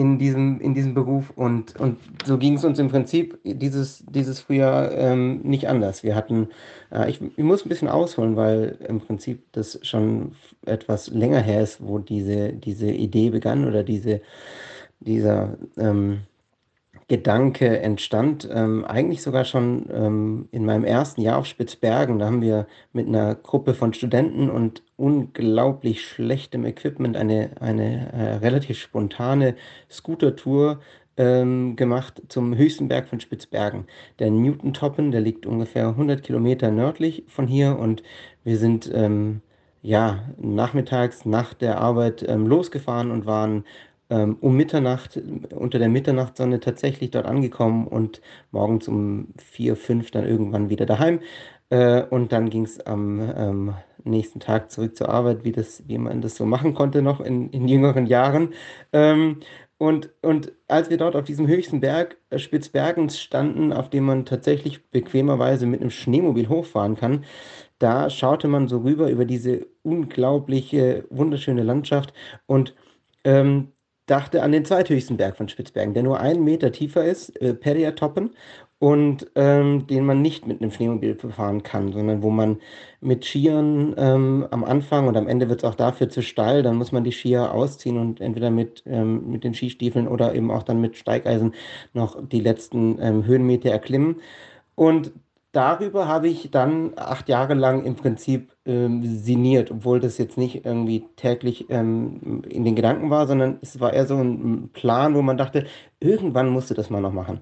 [0.00, 1.30] in diesem, in diesem Beruf.
[1.36, 6.02] Und, und so ging es uns im Prinzip dieses, dieses Frühjahr ähm, nicht anders.
[6.02, 6.48] Wir hatten,
[6.90, 10.32] äh, ich, ich, muss ein bisschen ausholen, weil im Prinzip das schon
[10.64, 14.22] etwas länger her ist, wo diese, diese Idee begann oder diese,
[15.00, 16.20] dieser ähm,
[17.10, 22.20] Gedanke entstand, ähm, eigentlich sogar schon ähm, in meinem ersten Jahr auf Spitzbergen.
[22.20, 28.34] Da haben wir mit einer Gruppe von Studenten und unglaublich schlechtem Equipment eine, eine äh,
[28.36, 29.56] relativ spontane
[29.90, 30.78] Scooter-Tour
[31.16, 33.88] ähm, gemacht zum höchsten Berg von Spitzbergen.
[34.20, 38.04] Der Newton-Toppen, der liegt ungefähr 100 Kilometer nördlich von hier und
[38.44, 39.42] wir sind ähm,
[39.82, 43.64] ja nachmittags nach der Arbeit ähm, losgefahren und waren
[44.10, 45.20] ähm, um Mitternacht,
[45.54, 51.20] unter der Mitternachtssonne tatsächlich dort angekommen und morgens um vier, fünf dann irgendwann wieder daheim.
[51.70, 55.98] Äh, und dann ging es am ähm, nächsten Tag zurück zur Arbeit, wie, das, wie
[55.98, 58.54] man das so machen konnte noch in, in jüngeren Jahren.
[58.92, 59.40] Ähm,
[59.78, 64.26] und, und als wir dort auf diesem höchsten Berg äh, Spitzbergens standen, auf dem man
[64.26, 67.24] tatsächlich bequemerweise mit einem Schneemobil hochfahren kann,
[67.78, 72.12] da schaute man so rüber über diese unglaubliche, wunderschöne Landschaft
[72.46, 72.74] und
[73.24, 73.72] ähm,
[74.10, 78.30] dachte an den zweithöchsten Berg von Spitzbergen, der nur einen Meter tiefer ist, äh, Periatoppen,
[78.80, 82.58] und ähm, den man nicht mit einem Schneemobil befahren kann, sondern wo man
[83.02, 86.76] mit Skiern ähm, am Anfang und am Ende wird es auch dafür zu steil, dann
[86.76, 90.62] muss man die Skier ausziehen und entweder mit, ähm, mit den Skistiefeln oder eben auch
[90.62, 91.54] dann mit Steigeisen
[91.92, 94.16] noch die letzten ähm, Höhenmeter erklimmen.
[94.76, 95.12] Und
[95.52, 100.64] darüber habe ich dann acht Jahre lang im Prinzip ähm, sinniert, obwohl das jetzt nicht
[100.64, 105.22] irgendwie täglich ähm, in den Gedanken war, sondern es war eher so ein Plan, wo
[105.22, 105.66] man dachte,
[105.98, 107.40] irgendwann musste das mal noch machen.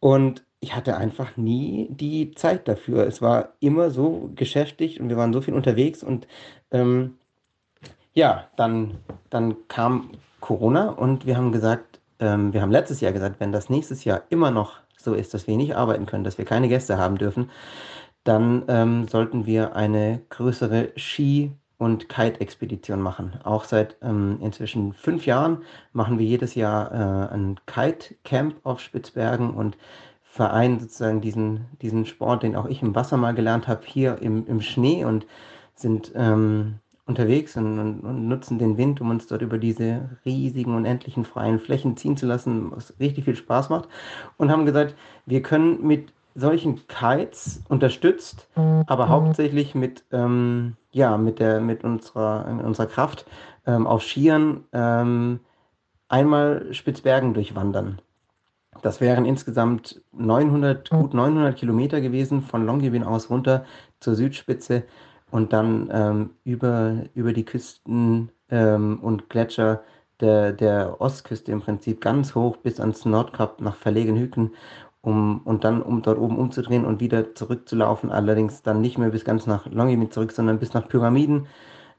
[0.00, 3.06] Und ich hatte einfach nie die Zeit dafür.
[3.06, 6.28] Es war immer so geschäftig und wir waren so viel unterwegs und
[6.70, 7.18] ähm,
[8.14, 8.98] ja, dann,
[9.30, 13.70] dann kam Corona und wir haben gesagt, ähm, wir haben letztes Jahr gesagt, wenn das
[13.70, 14.74] nächstes Jahr immer noch
[15.04, 17.50] so ist, dass wir nicht arbeiten können, dass wir keine Gäste haben dürfen,
[18.24, 23.40] dann ähm, sollten wir eine größere Ski- und Kite-Expedition machen.
[23.42, 29.50] Auch seit ähm, inzwischen fünf Jahren machen wir jedes Jahr äh, ein Kite-Camp auf Spitzbergen
[29.50, 29.76] und
[30.22, 34.46] vereinen sozusagen diesen, diesen Sport, den auch ich im Wasser mal gelernt habe, hier im,
[34.46, 35.26] im Schnee und
[35.74, 40.74] sind ähm, unterwegs und, und, und, nutzen den Wind, um uns dort über diese riesigen,
[40.74, 43.88] unendlichen freien Flächen ziehen zu lassen, was richtig viel Spaß macht.
[44.36, 44.94] Und haben gesagt,
[45.26, 48.48] wir können mit solchen Kites unterstützt,
[48.86, 53.26] aber hauptsächlich mit, ähm, ja, mit, der, mit, unserer, mit unserer Kraft
[53.66, 55.40] ähm, auf Skiern ähm,
[56.08, 58.00] einmal Spitzbergen durchwandern.
[58.80, 63.64] Das wären insgesamt 900, gut 900 Kilometer gewesen von Longyearbyen aus runter
[64.00, 64.84] zur Südspitze
[65.32, 69.82] und dann ähm, über, über die Küsten ähm, und Gletscher
[70.20, 74.52] der, der Ostküste im Prinzip ganz hoch bis ans Nordkap nach Verlegenhüken
[75.00, 78.12] um, und dann um dort oben umzudrehen und wieder zurückzulaufen.
[78.12, 81.46] Allerdings dann nicht mehr bis ganz nach Longyearbyen zurück, sondern bis nach Pyramiden.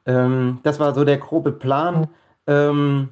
[0.05, 2.07] Ähm, das war so der grobe Plan.
[2.45, 3.09] Ähm,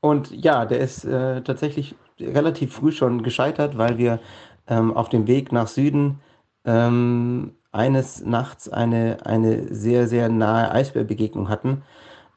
[0.00, 4.20] und ja, der ist äh, tatsächlich relativ früh schon gescheitert, weil wir
[4.68, 6.20] ähm, auf dem Weg nach Süden
[6.64, 11.82] ähm, eines Nachts eine, eine sehr, sehr nahe Eisbärbegegnung hatten.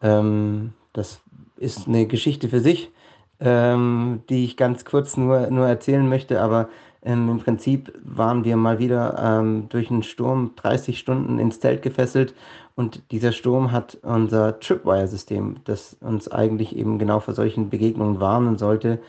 [0.01, 1.21] Ähm, das
[1.57, 2.91] ist eine Geschichte für sich,
[3.39, 6.69] ähm, die ich ganz kurz nur, nur erzählen möchte, aber
[7.03, 11.81] ähm, im Prinzip waren wir mal wieder ähm, durch einen Sturm 30 Stunden ins Zelt
[11.81, 12.33] gefesselt
[12.75, 18.57] und dieser Sturm hat unser Tripwire-System, das uns eigentlich eben genau vor solchen Begegnungen warnen
[18.57, 18.99] sollte,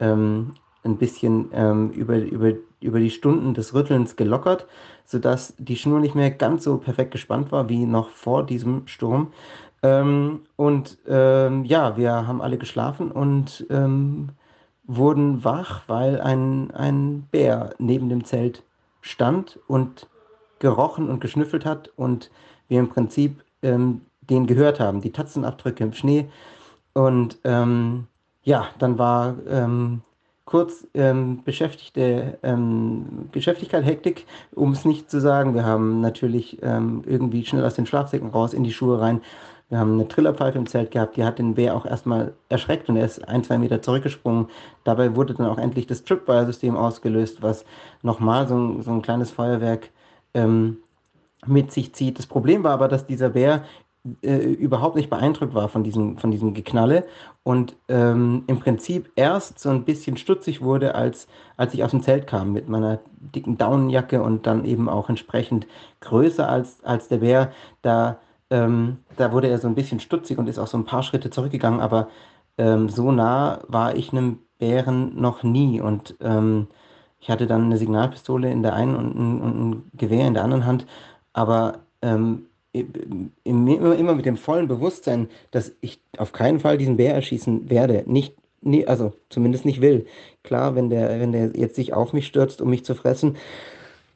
[0.00, 0.52] ähm,
[0.84, 4.66] ein bisschen ähm, über, über, über die Stunden des Rüttelns gelockert,
[5.04, 9.32] sodass die Schnur nicht mehr ganz so perfekt gespannt war wie noch vor diesem Sturm.
[9.82, 14.30] Ähm, und ähm, ja, wir haben alle geschlafen und ähm,
[14.84, 18.62] wurden wach, weil ein, ein Bär neben dem Zelt
[19.00, 20.08] stand und
[20.58, 22.30] gerochen und geschnüffelt hat und
[22.68, 26.26] wir im Prinzip ähm, den gehört haben, die Tatzenabdrücke im Schnee.
[26.94, 28.06] Und ähm,
[28.42, 30.02] ja, dann war ähm,
[30.46, 35.54] kurz ähm, beschäftigte ähm, Geschäftigkeit, Hektik, um es nicht zu sagen.
[35.54, 39.20] Wir haben natürlich ähm, irgendwie schnell aus den Schlafsäcken raus in die Schuhe rein.
[39.68, 42.96] Wir haben eine Trillerpfeife im Zelt gehabt, die hat den Bär auch erstmal erschreckt und
[42.96, 44.46] er ist ein, zwei Meter zurückgesprungen.
[44.84, 47.64] Dabei wurde dann auch endlich das Tripwire-System ausgelöst, was
[48.02, 49.90] nochmal so, so ein kleines Feuerwerk
[50.34, 50.76] ähm,
[51.46, 52.18] mit sich zieht.
[52.20, 53.64] Das Problem war aber, dass dieser Bär
[54.22, 57.04] äh, überhaupt nicht beeindruckt war von diesem, von diesem Geknalle.
[57.42, 62.02] Und ähm, im Prinzip erst so ein bisschen stutzig wurde, als, als ich aus dem
[62.02, 62.98] Zelt kam mit meiner
[63.34, 65.66] dicken Daunenjacke und dann eben auch entsprechend
[66.00, 67.52] größer als, als der Bär.
[67.82, 68.18] Da,
[68.50, 71.30] ähm, da wurde er so ein bisschen stutzig und ist auch so ein paar Schritte
[71.30, 72.08] zurückgegangen, aber
[72.58, 75.80] ähm, so nah war ich einem Bären noch nie.
[75.80, 76.68] Und ähm,
[77.20, 80.44] ich hatte dann eine Signalpistole in der einen und ein, und ein Gewehr in der
[80.44, 80.86] anderen Hand,
[81.32, 82.46] aber ähm,
[83.44, 88.04] immer, immer mit dem vollen Bewusstsein, dass ich auf keinen Fall diesen Bär erschießen werde.
[88.06, 90.06] Nicht, nie, also zumindest nicht will.
[90.42, 93.36] Klar, wenn der, wenn der jetzt sich auf mich stürzt, um mich zu fressen,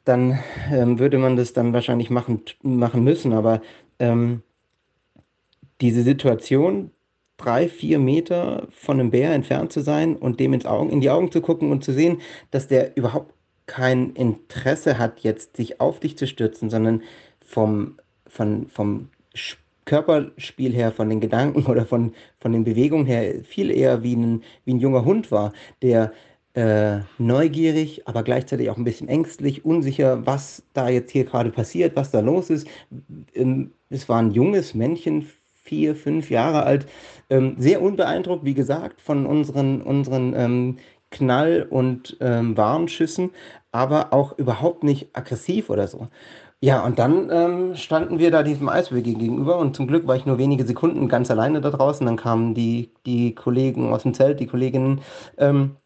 [0.03, 0.39] dann
[0.71, 3.33] ähm, würde man das dann wahrscheinlich machen, machen müssen.
[3.33, 3.61] Aber
[3.99, 4.41] ähm,
[5.79, 6.91] diese Situation,
[7.37, 11.09] drei, vier Meter von einem Bär entfernt zu sein und dem ins Augen, in die
[11.09, 13.33] Augen zu gucken und zu sehen, dass der überhaupt
[13.65, 17.03] kein Interesse hat, jetzt sich auf dich zu stürzen, sondern
[17.43, 17.97] vom
[18.31, 19.09] von, vom
[19.85, 24.43] Körperspiel her, von den Gedanken oder von, von den Bewegungen her viel eher wie ein,
[24.65, 26.11] wie ein junger Hund war, der
[26.53, 31.95] äh, neugierig, aber gleichzeitig auch ein bisschen ängstlich, unsicher, was da jetzt hier gerade passiert,
[31.95, 32.67] was da los ist.
[33.33, 35.27] Ähm, es war ein junges Männchen,
[35.63, 36.87] vier, fünf Jahre alt,
[37.29, 40.77] ähm, sehr unbeeindruckt, wie gesagt, von unseren, unseren ähm,
[41.11, 43.31] Knall- und ähm, Warnschüssen,
[43.71, 46.07] aber auch überhaupt nicht aggressiv oder so.
[46.63, 50.27] Ja, und dann ähm, standen wir da diesem Eisberg gegenüber und zum Glück war ich
[50.27, 52.05] nur wenige Sekunden ganz alleine da draußen.
[52.05, 55.01] Dann kamen die, die Kollegen aus dem Zelt, die Kolleginnen.
[55.37, 55.77] Ähm,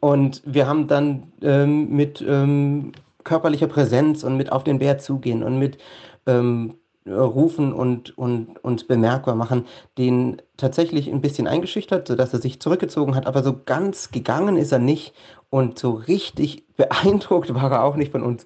[0.00, 2.92] und wir haben dann ähm, mit ähm,
[3.24, 5.78] körperlicher Präsenz und mit auf den Bär zugehen und mit
[6.26, 6.76] ähm,
[7.08, 9.66] rufen und, und uns bemerkbar machen,
[9.98, 14.72] den tatsächlich ein bisschen eingeschüchtert, sodass er sich zurückgezogen hat, aber so ganz gegangen ist
[14.72, 15.14] er nicht
[15.50, 18.44] und so richtig beeindruckt war er auch nicht von uns.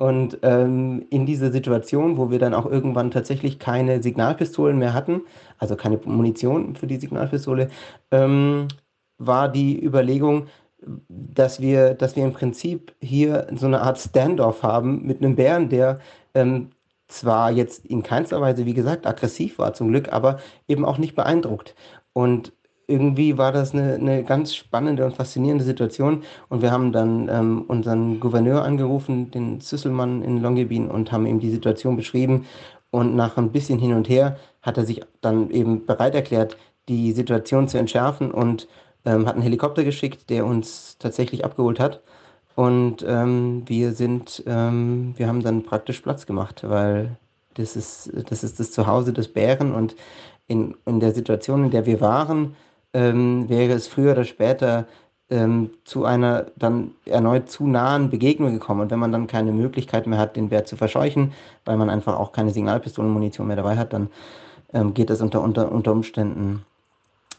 [0.00, 5.20] Und ähm, in dieser Situation, wo wir dann auch irgendwann tatsächlich keine Signalpistolen mehr hatten,
[5.58, 7.68] also keine Munition für die Signalpistole,
[8.10, 8.68] ähm,
[9.18, 10.46] war die Überlegung,
[11.10, 15.68] dass wir, dass wir im Prinzip hier so eine Art Standoff haben mit einem Bären,
[15.68, 16.00] der
[16.32, 16.70] ähm,
[17.08, 21.14] zwar jetzt in keinster Weise, wie gesagt, aggressiv war zum Glück, aber eben auch nicht
[21.14, 21.74] beeindruckt.
[22.14, 22.54] Und
[22.90, 26.24] irgendwie war das eine, eine ganz spannende und faszinierende Situation.
[26.48, 31.40] Und wir haben dann ähm, unseren Gouverneur angerufen, den Süsselmann in Longyearbyen, und haben ihm
[31.40, 32.46] die Situation beschrieben.
[32.90, 36.56] Und nach ein bisschen hin und her hat er sich dann eben bereit erklärt,
[36.88, 38.66] die Situation zu entschärfen und
[39.04, 42.02] ähm, hat einen Helikopter geschickt, der uns tatsächlich abgeholt hat.
[42.56, 47.16] Und ähm, wir sind, ähm, wir haben dann praktisch Platz gemacht, weil
[47.54, 49.94] das ist, das ist das Zuhause des Bären und
[50.48, 52.56] in, in der Situation, in der wir waren,
[52.92, 54.86] ähm, wäre es früher oder später
[55.30, 58.80] ähm, zu einer dann erneut zu nahen Begegnung gekommen.
[58.80, 61.32] Und wenn man dann keine Möglichkeit mehr hat, den Bär zu verscheuchen,
[61.64, 64.08] weil man einfach auch keine Signalpistolenmunition mehr dabei hat, dann
[64.72, 66.64] ähm, geht das unter, unter, unter Umständen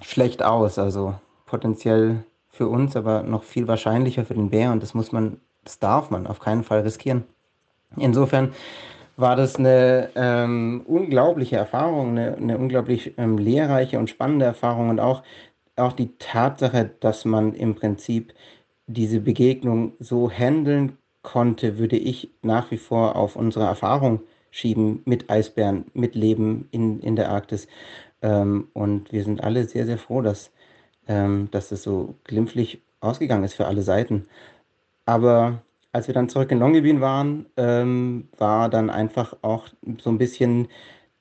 [0.02, 0.80] schlecht aus.
[0.80, 5.40] Also potenziell für uns, aber noch viel wahrscheinlicher für den Bär und das muss man,
[5.64, 7.24] das darf man auf keinen Fall riskieren.
[7.98, 8.54] Insofern
[9.18, 15.00] war das eine ähm, unglaubliche Erfahrung, eine, eine unglaublich ähm, lehrreiche und spannende Erfahrung und
[15.00, 15.24] auch,
[15.76, 18.34] auch die Tatsache, dass man im Prinzip
[18.88, 25.30] diese Begegnung so handeln konnte, würde ich nach wie vor auf unsere Erfahrung schieben mit
[25.30, 27.68] Eisbären, mit Leben in, in der Arktis.
[28.22, 30.52] Ähm, und wir sind alle sehr, sehr froh, dass,
[31.08, 34.28] ähm, dass es so glimpflich ausgegangen ist für alle Seiten.
[35.06, 35.62] Aber
[35.92, 39.68] als wir dann zurück in Longyearbyen waren, ähm, war dann einfach auch
[40.02, 40.68] so ein bisschen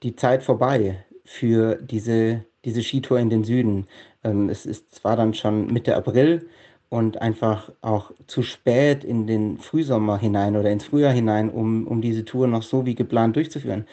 [0.03, 3.87] die Zeit vorbei für diese, diese Skitour in den Süden.
[4.25, 6.49] Ähm, es, ist, es war dann schon Mitte April
[6.89, 12.01] und einfach auch zu spät in den Frühsommer hinein oder ins Frühjahr hinein, um, um
[12.01, 13.87] diese Tour noch so wie geplant durchzuführen.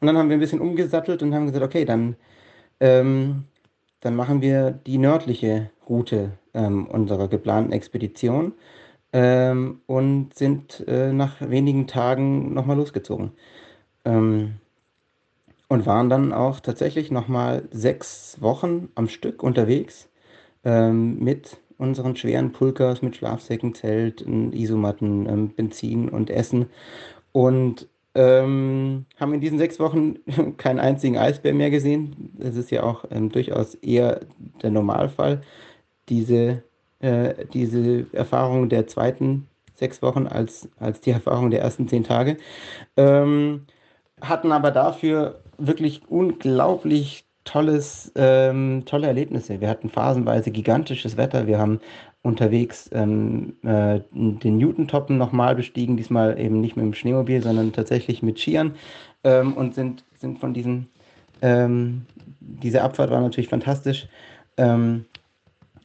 [0.00, 2.16] Und dann haben wir ein bisschen umgesattelt und haben gesagt, okay, dann,
[2.80, 3.44] ähm,
[4.00, 8.52] dann machen wir die nördliche Route ähm, unserer geplanten Expedition
[9.12, 13.32] ähm, und sind äh, nach wenigen Tagen nochmal losgezogen.
[14.04, 14.56] Ähm,
[15.68, 20.08] und waren dann auch tatsächlich nochmal sechs Wochen am Stück unterwegs
[20.64, 26.66] ähm, mit unseren schweren Pulkers mit Schlafsäcken, Zelt, Isomatten, ähm, Benzin und Essen.
[27.32, 30.16] Und ähm, haben in diesen sechs Wochen
[30.56, 32.32] keinen einzigen Eisbär mehr gesehen.
[32.36, 34.20] Das ist ja auch ähm, durchaus eher
[34.62, 35.42] der Normalfall.
[36.08, 36.64] Diese,
[37.00, 42.36] äh, diese Erfahrung der zweiten sechs Wochen als, als die Erfahrung der ersten zehn Tage.
[42.96, 43.66] Ähm,
[44.20, 49.60] hatten aber dafür wirklich unglaublich tolles, ähm, tolle Erlebnisse.
[49.60, 51.46] Wir hatten phasenweise gigantisches Wetter.
[51.46, 51.80] Wir haben
[52.22, 58.22] unterwegs ähm, äh, den Newton-Toppen nochmal bestiegen, diesmal eben nicht mit dem Schneemobil, sondern tatsächlich
[58.22, 58.74] mit Skiern
[59.24, 60.88] ähm, und sind, sind von diesen,
[61.40, 62.04] ähm,
[62.40, 64.08] diese Abfahrt war natürlich fantastisch.
[64.56, 65.06] Ähm,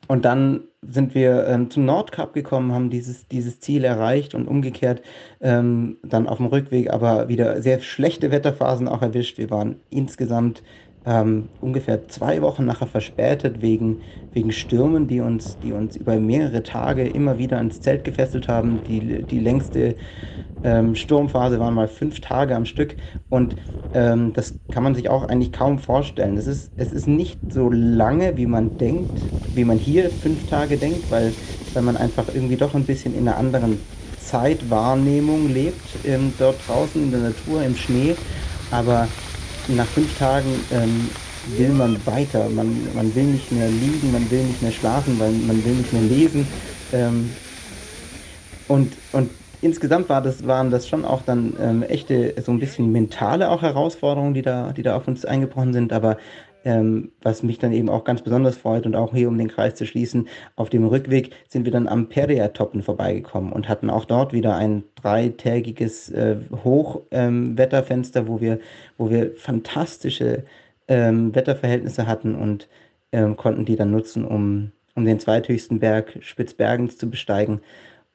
[0.08, 5.02] und dann sind wir ähm, zum Nordkap gekommen, haben dieses, dieses Ziel erreicht und umgekehrt
[5.40, 9.38] ähm, dann auf dem Rückweg aber wieder sehr schlechte Wetterphasen auch erwischt.
[9.38, 10.62] Wir waren insgesamt
[11.06, 14.02] ähm, ungefähr zwei Wochen nachher verspätet wegen,
[14.34, 18.80] wegen Stürmen, die uns, die uns über mehrere Tage immer wieder ans Zelt gefesselt haben.
[18.88, 19.96] Die, die längste
[20.64, 22.96] ähm, Sturmphase waren mal fünf Tage am Stück
[23.30, 23.56] und
[23.94, 26.38] ähm, das kann man sich auch eigentlich kaum vorstellen.
[26.38, 29.12] Es ist, es ist nicht so lange, wie man denkt,
[29.54, 31.34] wie man hier fünf Tage denkt, weil,
[31.74, 33.78] weil man einfach irgendwie doch ein bisschen in einer anderen
[34.20, 38.16] Zeitwahrnehmung lebt, ähm, dort draußen in der Natur, im Schnee.
[38.72, 39.08] Aber
[39.68, 41.10] nach fünf Tagen ähm,
[41.58, 42.50] will man weiter.
[42.50, 45.94] Man, man will nicht mehr liegen, man will nicht mehr schlafen, man, man will nicht
[45.94, 46.48] mehr lesen.
[46.92, 47.30] Ähm,
[48.68, 49.30] und, und
[49.62, 53.62] insgesamt war das, waren das schon auch dann ähm, echte, so ein bisschen mentale auch
[53.62, 55.94] Herausforderungen, die da, die da auf uns eingebrochen sind.
[55.94, 56.18] Aber
[56.66, 59.76] ähm, was mich dann eben auch ganz besonders freut und auch hier, um den Kreis
[59.76, 64.34] zu schließen, auf dem Rückweg sind wir dann am Peria-Toppen vorbeigekommen und hatten auch dort
[64.34, 68.60] wieder ein dreitägiges äh, Hochwetterfenster, ähm, wo, wir,
[68.98, 70.44] wo wir fantastische
[70.88, 72.68] ähm, Wetterverhältnisse hatten und
[73.12, 77.62] ähm, konnten die dann nutzen, um, um den zweithöchsten Berg Spitzbergens zu besteigen.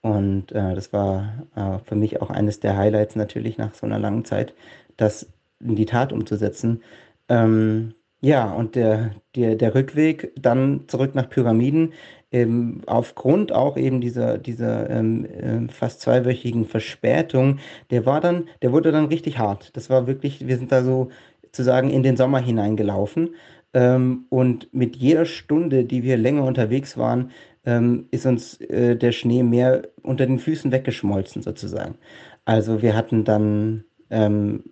[0.01, 3.99] Und äh, das war äh, für mich auch eines der Highlights natürlich nach so einer
[3.99, 4.55] langen Zeit,
[4.97, 5.29] das
[5.61, 6.83] in die Tat umzusetzen.
[7.29, 11.93] Ähm, ja, und der, der, der Rückweg dann zurück nach Pyramiden,
[12.33, 17.59] ähm, aufgrund auch eben dieser, dieser ähm, äh, fast zweiwöchigen Verspätung,
[17.91, 19.77] der war dann, der wurde dann richtig hart.
[19.77, 21.11] Das war wirklich, wir sind da so
[21.45, 23.35] sozusagen in den Sommer hineingelaufen.
[23.75, 27.31] Ähm, und mit jeder Stunde, die wir länger unterwegs waren,
[27.65, 31.97] ähm, ist uns äh, der Schnee mehr unter den Füßen weggeschmolzen sozusagen.
[32.45, 34.65] Also wir hatten dann ähm,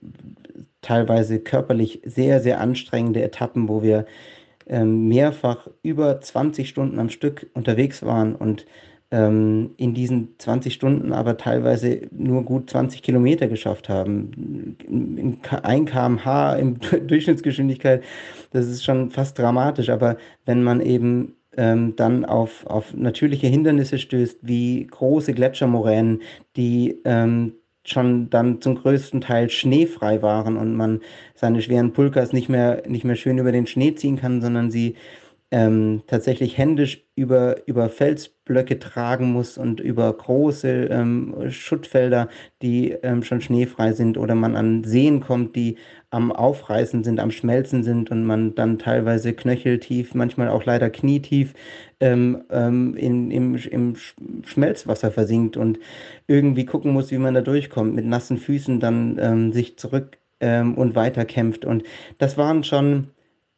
[0.82, 4.06] teilweise körperlich sehr, sehr anstrengende Etappen, wo wir
[4.66, 8.66] ähm, mehrfach über 20 Stunden am Stück unterwegs waren und
[9.12, 14.76] ähm, in diesen 20 Stunden aber teilweise nur gut 20 Kilometer geschafft haben.
[14.88, 18.02] In 1 kmh in Durchschnittsgeschwindigkeit,
[18.50, 23.98] das ist schon fast dramatisch, aber wenn man eben ähm, dann auf, auf natürliche Hindernisse
[23.98, 26.22] stößt, wie große Gletschermoränen,
[26.56, 27.54] die ähm,
[27.90, 31.00] schon dann zum größten Teil schneefrei waren und man
[31.34, 34.96] seine schweren Pulkers nicht mehr, nicht mehr schön über den Schnee ziehen kann, sondern sie
[35.52, 42.28] ähm, tatsächlich händisch über, über Felsblöcke tragen muss und über große ähm, Schuttfelder,
[42.62, 45.78] die ähm, schon schneefrei sind oder man an Seen kommt, die
[46.10, 51.54] am Aufreißen sind, am Schmelzen sind und man dann teilweise knöcheltief, manchmal auch leider knietief
[52.00, 53.96] ähm, ähm, in, im, im
[54.44, 55.78] Schmelzwasser versinkt und
[56.26, 60.94] irgendwie gucken muss, wie man da durchkommt, mit nassen Füßen dann ähm, sich zurück und
[60.94, 61.64] weiterkämpft.
[61.64, 61.82] Und
[62.18, 63.08] das waren schon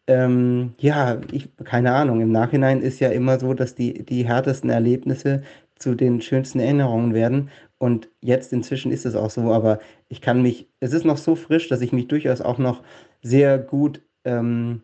[0.09, 4.71] ähm, ja, ich, keine Ahnung, im Nachhinein ist ja immer so, dass die, die härtesten
[4.71, 5.43] Erlebnisse
[5.77, 7.51] zu den schönsten Erinnerungen werden.
[7.79, 9.79] Und jetzt inzwischen ist es auch so, aber
[10.09, 12.83] ich kann mich, es ist noch so frisch, dass ich mich durchaus auch noch
[13.23, 14.83] sehr gut ähm,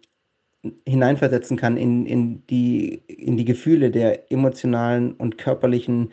[0.86, 6.12] hineinversetzen kann in, in, die, in die Gefühle der emotionalen und körperlichen,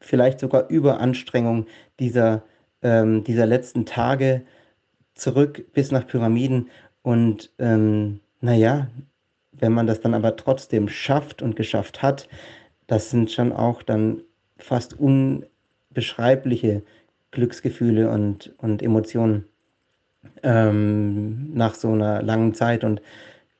[0.00, 1.66] vielleicht sogar Überanstrengung
[2.00, 2.42] dieser,
[2.82, 4.44] ähm, dieser letzten Tage
[5.14, 6.68] zurück bis nach Pyramiden.
[7.08, 8.86] Und ähm, naja,
[9.52, 12.28] wenn man das dann aber trotzdem schafft und geschafft hat,
[12.86, 14.20] das sind schon auch dann
[14.58, 16.82] fast unbeschreibliche
[17.30, 19.46] Glücksgefühle und, und Emotionen
[20.42, 22.84] ähm, nach so einer langen Zeit.
[22.84, 23.00] Und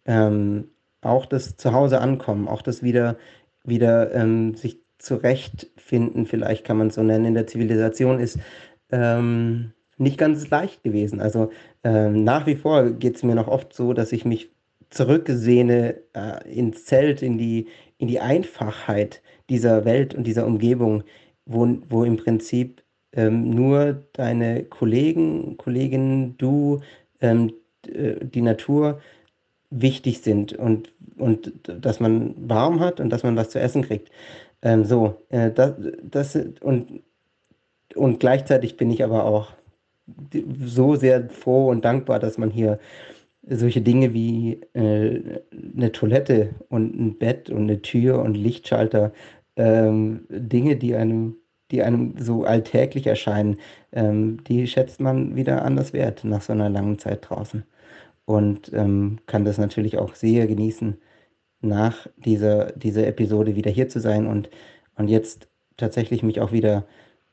[0.05, 0.69] ähm,
[1.01, 3.17] auch das Zuhause ankommen, auch das wieder,
[3.65, 8.39] wieder ähm, sich zurechtfinden, vielleicht kann man es so nennen, in der Zivilisation ist
[8.91, 11.21] ähm, nicht ganz leicht gewesen.
[11.21, 11.51] Also
[11.85, 14.51] ähm, nach wie vor geht es mir noch oft so, dass ich mich
[14.91, 17.67] zurücksehne äh, ins Zelt, in die,
[17.99, 21.03] in die Einfachheit dieser Welt und dieser Umgebung,
[21.47, 22.83] wo, wo im Prinzip
[23.13, 26.81] ähm, nur deine Kollegen, Kolleginnen, du,
[27.21, 27.53] ähm,
[27.87, 29.01] die Natur
[29.71, 34.11] wichtig sind und, und dass man warm hat und dass man was zu essen kriegt.
[34.63, 37.03] Ähm, so, äh, das, das und,
[37.95, 39.53] und gleichzeitig bin ich aber auch
[40.65, 42.79] so sehr froh und dankbar, dass man hier
[43.49, 45.41] solche Dinge wie äh,
[45.77, 49.13] eine Toilette und ein Bett und eine Tür und Lichtschalter,
[49.57, 51.37] ähm, Dinge, die einem,
[51.71, 53.57] die einem so alltäglich erscheinen,
[53.93, 57.65] ähm, die schätzt man wieder anders wert nach so einer langen Zeit draußen.
[58.25, 60.99] Und ähm, kann das natürlich auch sehr genießen,
[61.61, 64.51] nach dieser, dieser Episode wieder hier zu sein und,
[64.97, 66.87] und jetzt tatsächlich mich auch wieder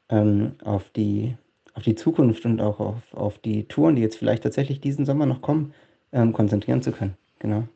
[0.10, 1.36] ähm, auf, die,
[1.76, 5.26] auf die Zukunft und auch auf, auf die Touren, die jetzt vielleicht tatsächlich diesen Sommer
[5.26, 5.74] noch kommen,
[6.12, 7.18] ähm, konzentrieren zu können.
[7.40, 7.68] Genau.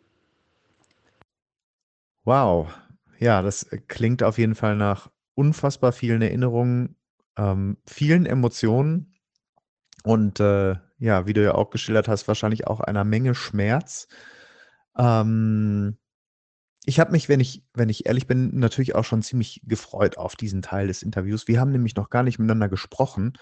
[2.23, 2.73] Wow.
[3.19, 6.95] Ja, das klingt auf jeden Fall nach unfassbar vielen Erinnerungen,
[7.37, 9.13] ähm, vielen Emotionen
[10.03, 14.07] und äh, ja, wie du ja auch geschildert hast, wahrscheinlich auch einer Menge Schmerz.
[14.97, 15.97] Ähm,
[16.85, 20.35] ich habe mich, wenn ich, wenn ich ehrlich bin, natürlich auch schon ziemlich gefreut auf
[20.35, 21.47] diesen Teil des Interviews.
[21.47, 23.33] Wir haben nämlich noch gar nicht miteinander gesprochen.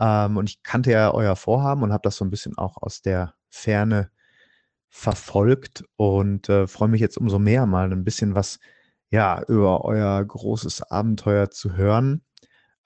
[0.00, 3.02] Ähm, und ich kannte ja euer Vorhaben und habe das so ein bisschen auch aus
[3.02, 4.10] der Ferne
[4.88, 8.58] verfolgt und äh, freue mich jetzt umso mehr, mal ein bisschen was
[9.10, 12.22] ja, über euer großes Abenteuer zu hören.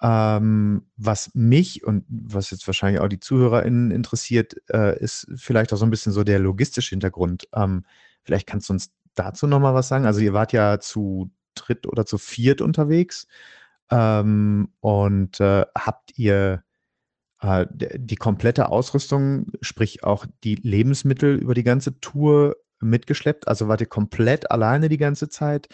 [0.00, 5.76] Ähm, was mich und was jetzt wahrscheinlich auch die ZuhörerInnen interessiert, äh, ist vielleicht auch
[5.76, 7.48] so ein bisschen so der logistische Hintergrund.
[7.54, 7.84] Ähm,
[8.24, 10.06] vielleicht kannst du uns dazu nochmal was sagen.
[10.06, 13.26] Also ihr wart ja zu dritt oder zu viert unterwegs
[13.90, 16.64] ähm, und äh, habt ihr
[17.43, 23.49] die komplette Ausrüstung, sprich auch die Lebensmittel über die ganze Tour mitgeschleppt?
[23.49, 25.68] Also wart ihr komplett alleine die ganze Zeit?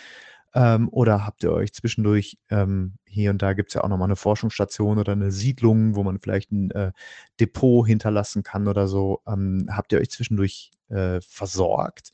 [0.55, 4.09] Ähm, oder habt ihr euch zwischendurch, ähm, hier und da gibt es ja auch nochmal
[4.09, 6.93] eine Forschungsstation oder eine Siedlung, wo man vielleicht ein äh,
[7.39, 9.21] Depot hinterlassen kann oder so.
[9.27, 12.13] Ähm, habt ihr euch zwischendurch äh, versorgt?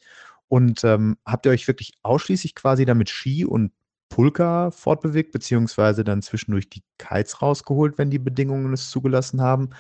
[0.49, 3.73] Und ähm, habt ihr euch wirklich ausschließlich quasi damit Ski und
[4.15, 9.71] Pulka fortbewegt, beziehungsweise dann zwischendurch die Kites rausgeholt, wenn die Bedingungen es zugelassen haben?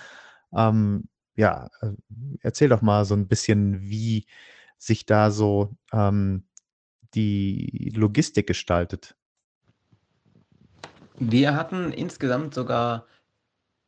[0.53, 1.05] Ähm,
[1.37, 1.93] ja, äh,
[2.41, 4.27] erzähl doch mal so ein bisschen, wie
[4.77, 6.49] sich da so ähm,
[7.15, 9.15] die Logistik gestaltet?
[11.17, 13.07] Wir hatten insgesamt sogar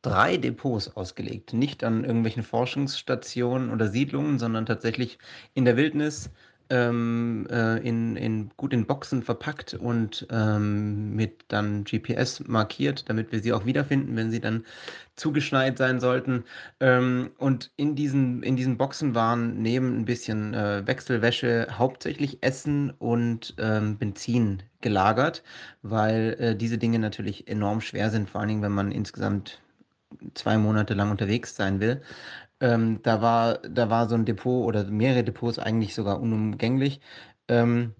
[0.01, 1.51] drei Depots ausgelegt.
[1.51, 5.19] Nicht an irgendwelchen Forschungsstationen oder Siedlungen, sondern tatsächlich
[5.55, 6.29] in der Wildnis
[6.69, 13.31] ähm, äh, in, in, gut in Boxen verpackt und ähm, mit dann GPS markiert, damit
[13.31, 14.65] wir sie auch wiederfinden, wenn sie dann
[15.15, 16.43] zugeschneit sein sollten.
[16.79, 22.91] Ähm, und in diesen, in diesen Boxen waren neben ein bisschen äh, Wechselwäsche hauptsächlich Essen
[22.91, 25.43] und ähm, Benzin gelagert,
[25.81, 29.59] weil äh, diese Dinge natürlich enorm schwer sind, vor allen Dingen, wenn man insgesamt
[30.33, 32.01] zwei Monate lang unterwegs sein will.
[32.59, 37.01] Ähm, da war, da war so ein Depot oder mehrere Depots eigentlich sogar unumgänglich.
[37.47, 37.93] Ähm,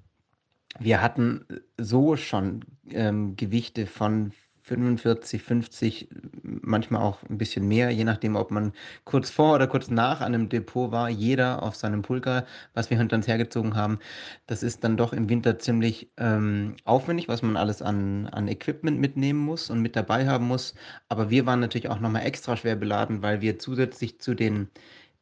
[0.80, 1.46] wir hatten
[1.78, 4.34] so schon ähm, Gewichte von
[4.68, 6.10] 45, 50,
[6.44, 8.74] manchmal auch ein bisschen mehr, je nachdem, ob man
[9.06, 13.16] kurz vor oder kurz nach einem Depot war, jeder auf seinem Pulker, was wir hinter
[13.16, 14.00] uns hergezogen haben.
[14.46, 19.00] Das ist dann doch im Winter ziemlich ähm, aufwendig, was man alles an, an Equipment
[19.00, 20.76] mitnehmen muss und mit dabei haben muss.
[21.08, 24.68] Aber wir waren natürlich auch nochmal extra schwer beladen, weil wir zusätzlich zu den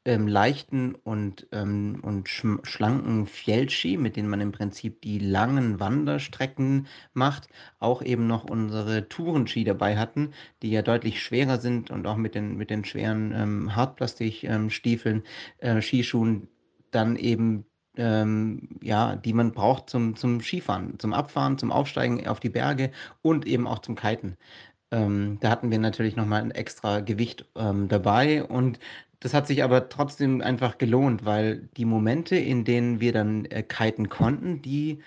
[0.06, 5.80] ähm, leichten und, ähm, und sch schlanken Fjellski, mit denen man im Prinzip die langen
[5.80, 7.50] Wanderstrecken macht,
[7.80, 12.36] auch eben noch unsere Tourenski dabei hatten, die ja deutlich schwerer sind und auch mit
[12.36, 15.24] den, mit den schweren ähm, Hartplastikstiefeln,
[15.58, 16.48] äh, Skischuhen
[16.92, 17.66] dann eben
[17.98, 22.92] ähm, ja, die man braucht zum, zum Skifahren, zum Abfahren, zum Aufsteigen auf die Berge
[23.22, 24.38] und eben auch zum Kiten.
[24.92, 28.80] Ähm, da hatten wir natürlich nochmal ein extra Gewicht ähm, dabei und
[29.26, 33.64] das hat sich aber trotzdem einfach gelohnt, weil die Momente, in denen wir dann äh,
[33.64, 35.00] kiten konnten, die,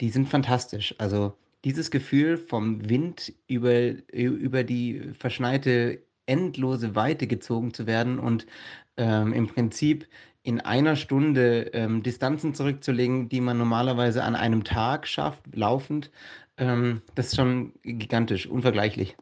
[0.00, 0.94] die sind fantastisch.
[0.96, 8.46] Also dieses Gefühl vom Wind über, über die verschneite endlose Weite gezogen zu werden und
[8.96, 10.08] ähm, im Prinzip
[10.42, 16.10] in einer Stunde ähm, Distanzen zurückzulegen, die man normalerweise an einem Tag schafft, laufend,
[16.56, 19.18] ähm, das ist schon gigantisch, unvergleichlich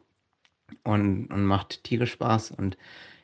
[0.83, 2.51] und, und macht tierisch Spaß.
[2.51, 2.77] Und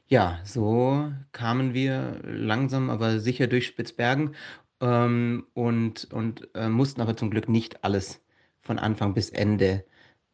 [0.08, 4.36] ja, so kamen wir langsam, aber sicher durch Spitzbergen
[4.82, 8.22] ähm, und, und äh, mussten aber zum Glück nicht alles
[8.62, 9.84] von Anfang bis Ende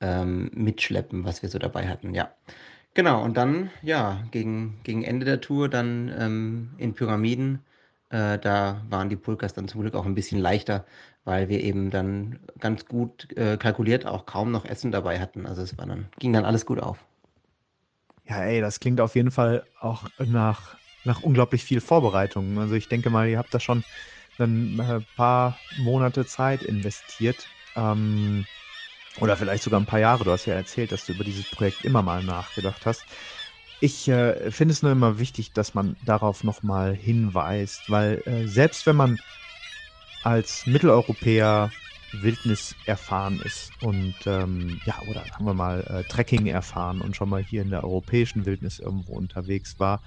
[0.01, 2.13] ähm, mitschleppen, was wir so dabei hatten.
[2.13, 2.31] Ja.
[2.93, 7.59] Genau, und dann, ja, gegen, gegen Ende der Tour dann ähm, in Pyramiden,
[8.09, 10.85] äh, da waren die Pulkas dann zum Glück auch ein bisschen leichter,
[11.23, 15.45] weil wir eben dann ganz gut äh, kalkuliert auch kaum noch Essen dabei hatten.
[15.45, 17.05] Also es war dann, ging dann alles gut auf.
[18.31, 22.57] Ja, ey, das klingt auf jeden Fall auch nach, nach unglaublich viel Vorbereitung.
[22.59, 23.83] Also ich denke mal, ihr habt da schon
[24.37, 27.51] ein äh, paar Monate Zeit investiert.
[27.75, 28.47] Ähm,
[29.17, 30.25] oder vielleicht sogar ein paar Jahre.
[30.25, 33.09] Du hast ja erzählt, dass du über dieses Projekt immer mal nachgedacht hast.
[33.79, 38.85] Ich äh, finde es nur immer wichtig, dass man darauf nochmal hinweist, weil äh, selbst
[38.87, 39.21] wenn man
[40.21, 41.75] als Mitteleuropäer
[42.11, 47.29] Wildnis erfahren ist und ähm, ja, oder sagen wir mal äh, Trekking erfahren und schon
[47.29, 50.01] mal hier in der europäischen Wildnis irgendwo unterwegs war,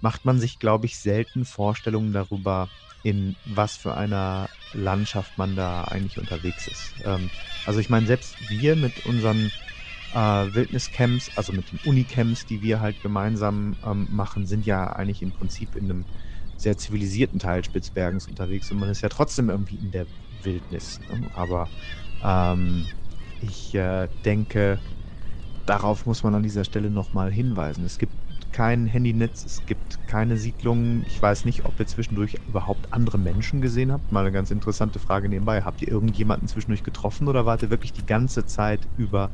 [0.00, 2.72] macht man sich, glaube ich, selten Vorstellungen darüber,
[3.02, 6.96] in was für einer Landschaft man da eigentlich unterwegs ist.
[7.04, 7.32] Ähm,
[7.64, 9.52] also ich meine, selbst wir mit unseren
[10.12, 15.22] äh, Wildniscamps, also mit den Unicamps, die wir halt gemeinsam ähm, machen, sind ja eigentlich
[15.22, 16.06] im Prinzip in einem
[16.56, 20.08] sehr zivilisierten Teil Spitzbergens unterwegs und man ist ja trotzdem irgendwie in der
[20.46, 21.00] Wildnis.
[21.10, 21.30] Ne?
[21.34, 21.68] Aber
[22.24, 22.86] ähm,
[23.42, 24.80] ich äh, denke,
[25.66, 27.84] darauf muss man an dieser Stelle nochmal hinweisen.
[27.84, 28.14] Es gibt
[28.52, 31.04] kein Handynetz, es gibt keine Siedlungen.
[31.06, 34.12] Ich weiß nicht, ob ihr zwischendurch überhaupt andere Menschen gesehen habt.
[34.12, 35.62] Mal eine ganz interessante Frage nebenbei.
[35.62, 39.30] Habt ihr irgendjemanden zwischendurch getroffen oder wart ihr wirklich die ganze Zeit über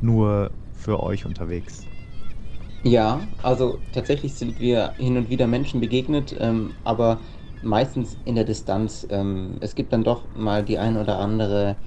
[0.00, 1.90] nur für euch unterwegs?
[2.82, 7.20] Ja, also tatsächlich sind wir hin und wieder Menschen begegnet, ähm, aber
[7.62, 9.06] meistens in der Distanz.
[9.10, 11.78] Ähm, es gibt dann doch mal die ein oder andere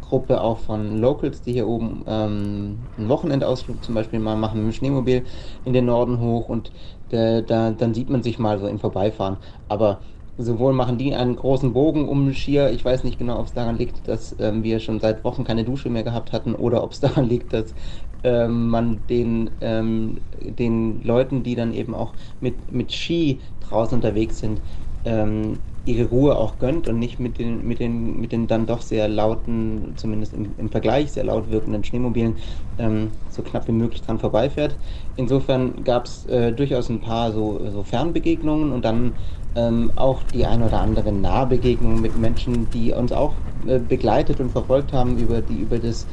[0.00, 4.72] Gruppe auch von Locals, die hier oben ähm, einen Wochenendausflug zum Beispiel mal machen mit
[4.72, 5.26] dem Schneemobil
[5.64, 6.72] in den Norden hoch und
[7.08, 9.38] da, da, dann sieht man sich mal so im Vorbeifahren.
[9.68, 10.02] Aber
[10.36, 13.76] sowohl machen die einen großen Bogen um Skier, ich weiß nicht genau, ob es daran
[13.76, 17.00] liegt, dass ähm, wir schon seit Wochen keine Dusche mehr gehabt hatten oder ob es
[17.00, 17.74] daran liegt, dass
[18.22, 24.38] ähm, man den, ähm, den Leuten, die dann eben auch mit, mit Ski draußen unterwegs
[24.38, 24.62] sind,
[25.08, 28.82] ähm, ihre Ruhe auch gönnt und nicht mit den, mit den, mit den dann doch
[28.82, 32.36] sehr lauten, zumindest im, im Vergleich sehr laut wirkenden Schneemobilen
[32.78, 34.76] ähm, so knapp wie möglich dran vorbeifährt.
[35.16, 39.14] Insofern gab es äh, durchaus ein paar so, so Fernbegegnungen und dann
[39.56, 43.32] ähm, auch die ein oder andere Nahbegegnung mit Menschen, die uns auch
[43.66, 46.06] äh, begleitet und verfolgt haben über, die, über das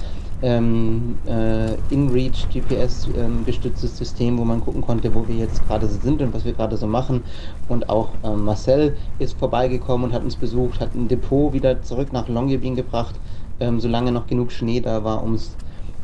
[0.45, 5.87] ähm, äh, InReach GPS ähm, gestütztes System, wo man gucken konnte, wo wir jetzt gerade
[5.87, 7.23] sind und was wir gerade so machen.
[7.67, 12.13] Und auch ähm, Marcel ist vorbeigekommen und hat uns besucht, hat ein Depot wieder zurück
[12.13, 13.15] nach Longyearbyen gebracht,
[13.59, 15.55] ähm, solange noch genug Schnee da war, um es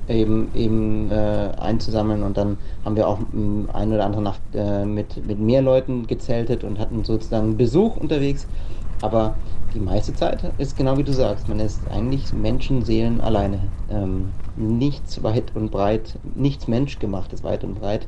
[0.08, 2.24] eben, eben äh, einzusammeln.
[2.24, 6.08] Und dann haben wir auch ähm, eine oder andere Nacht äh, mit, mit mehr Leuten
[6.08, 8.48] gezeltet und hatten sozusagen Besuch unterwegs.
[9.04, 9.36] Aber
[9.74, 13.60] die meiste Zeit ist genau wie du sagst, man ist eigentlich Menschenseelen alleine.
[13.90, 18.08] Ähm, nichts weit und breit, nichts menschgemachtes weit und breit.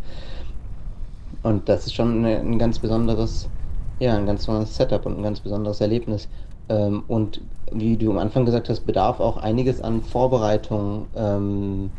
[1.42, 3.50] Und das ist schon eine, ein ganz besonderes,
[4.00, 6.30] ja, ein ganz besonderes Setup und ein ganz besonderes Erlebnis.
[6.70, 7.42] Ähm, und
[7.72, 11.08] wie du am Anfang gesagt hast, bedarf auch einiges an Vorbereitung.
[11.16, 11.92] Ähm,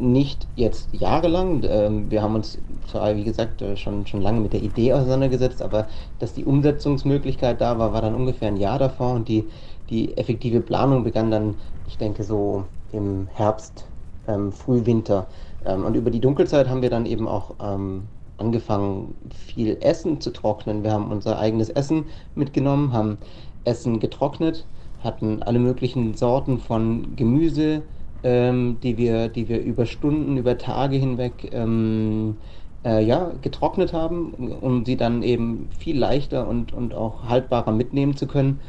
[0.00, 1.62] nicht jetzt jahrelang.
[1.64, 5.62] Ähm, wir haben uns zwar, wie gesagt, äh, schon, schon lange mit der Idee auseinandergesetzt,
[5.62, 5.86] aber
[6.18, 9.44] dass die Umsetzungsmöglichkeit da war, war dann ungefähr ein Jahr davor und die,
[9.90, 13.86] die effektive Planung begann dann, ich denke, so im Herbst,
[14.26, 15.26] ähm, Frühwinter.
[15.64, 18.04] Ähm, und über die Dunkelzeit haben wir dann eben auch ähm,
[18.38, 20.82] angefangen, viel Essen zu trocknen.
[20.82, 23.18] Wir haben unser eigenes Essen mitgenommen, haben
[23.64, 24.66] Essen getrocknet,
[25.00, 27.82] hatten alle möglichen Sorten von Gemüse,
[28.22, 32.36] ähm, die, wir, die wir über Stunden, über Tage hinweg ähm,
[32.84, 38.16] äh, ja, getrocknet haben, um sie dann eben viel leichter und, und auch haltbarer mitnehmen
[38.16, 38.60] zu können.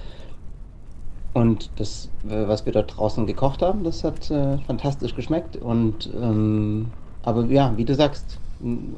[1.33, 5.55] Und das, was wir dort draußen gekocht haben, das hat äh, fantastisch geschmeckt.
[5.55, 8.41] Und ähm, aber ja, wie du sagst,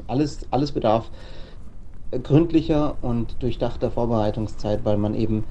[0.07, 1.11] alles, alles bedarf
[2.11, 5.45] gründlicher und durchdachter Vorbereitungszeit, weil man eben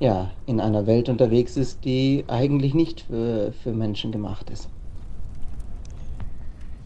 [0.00, 4.68] ja in einer Welt unterwegs ist, die eigentlich nicht für, für Menschen gemacht ist.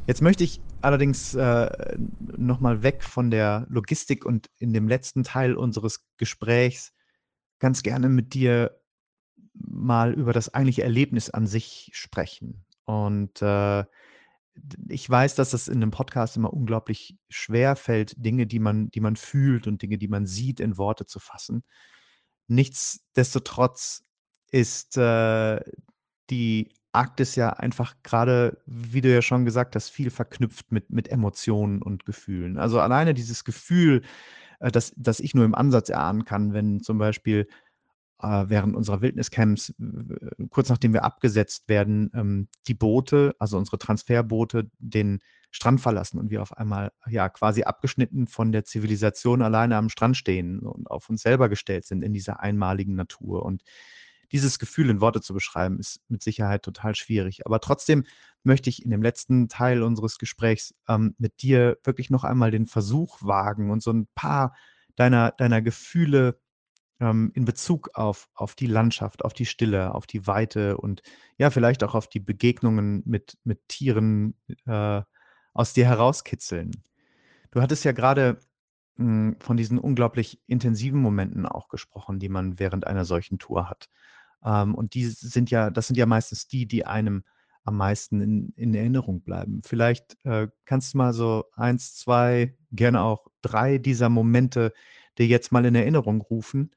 [0.06, 5.54] Jetzt möchte ich allerdings äh, nochmal weg von der Logistik und in dem letzten Teil
[5.54, 6.92] unseres Gesprächs
[7.58, 8.78] ganz gerne mit dir
[9.54, 12.66] mal über das eigentliche Erlebnis an sich sprechen.
[12.84, 13.84] Und äh,
[14.88, 19.00] ich weiß, dass das in einem Podcast immer unglaublich schwer fällt, Dinge, die man, die
[19.00, 21.64] man fühlt und Dinge, die man sieht, in Worte zu fassen.
[22.48, 24.04] Nichtsdestotrotz
[24.50, 25.60] ist äh,
[26.30, 31.08] die Arktis ja einfach gerade, wie du ja schon gesagt hast, viel verknüpft mit, mit
[31.08, 32.56] Emotionen und Gefühlen.
[32.56, 34.02] Also alleine dieses Gefühl,
[34.60, 37.48] äh, das, das ich nur im Ansatz erahnen kann, wenn zum Beispiel
[38.20, 39.74] äh, während unserer Wildniscamps,
[40.50, 45.20] kurz nachdem wir abgesetzt werden, ähm, die Boote, also unsere Transferboote, den
[45.54, 50.16] Strand verlassen und wir auf einmal ja quasi abgeschnitten von der Zivilisation alleine am Strand
[50.16, 53.44] stehen und auf uns selber gestellt sind in dieser einmaligen Natur.
[53.44, 53.62] Und
[54.32, 57.46] dieses Gefühl in Worte zu beschreiben, ist mit Sicherheit total schwierig.
[57.46, 58.04] Aber trotzdem
[58.42, 62.66] möchte ich in dem letzten Teil unseres Gesprächs ähm, mit dir wirklich noch einmal den
[62.66, 64.56] Versuch wagen und so ein paar
[64.96, 66.40] deiner, deiner Gefühle
[66.98, 71.02] ähm, in Bezug auf, auf die Landschaft, auf die Stille, auf die Weite und
[71.38, 74.34] ja, vielleicht auch auf die Begegnungen mit, mit Tieren
[74.66, 75.02] äh,
[75.54, 76.72] aus dir herauskitzeln.
[77.50, 78.38] Du hattest ja gerade
[78.96, 83.88] hm, von diesen unglaublich intensiven Momenten auch gesprochen, die man während einer solchen Tour hat.
[84.44, 87.24] Ähm, und die sind ja, das sind ja meistens die, die einem
[87.64, 89.62] am meisten in, in Erinnerung bleiben.
[89.64, 94.72] Vielleicht äh, kannst du mal so eins, zwei, gerne auch drei dieser Momente
[95.16, 96.72] dir jetzt mal in Erinnerung rufen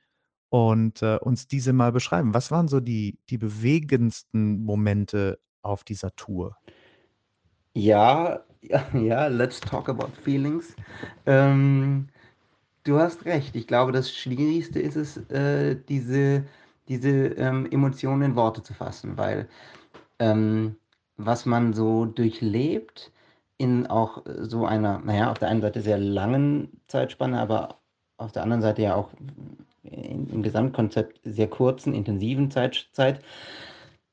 [0.50, 2.34] und äh, uns diese mal beschreiben.
[2.34, 6.56] Was waren so die, die bewegendsten Momente auf dieser Tour?
[7.78, 8.44] Ja,
[8.94, 10.76] ja, let's talk about feelings.
[11.28, 12.08] Ähm,
[12.84, 13.56] du hast recht.
[13.56, 16.46] Ich glaube, das Schwierigste ist es, äh, diese,
[16.88, 19.48] diese ähm, Emotionen in Worte zu fassen, weil
[20.20, 20.78] ähm,
[21.18, 23.12] was man so durchlebt
[23.58, 27.80] in auch so einer, naja, auf der einen Seite sehr langen Zeitspanne, aber
[28.18, 29.12] auf der anderen Seite ja auch
[29.84, 33.24] im Gesamtkonzept sehr kurzen, intensiven Zeit, Zeit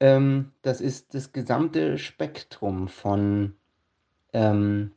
[0.01, 3.55] ähm, das ist das gesamte Spektrum von
[4.33, 4.93] ähm,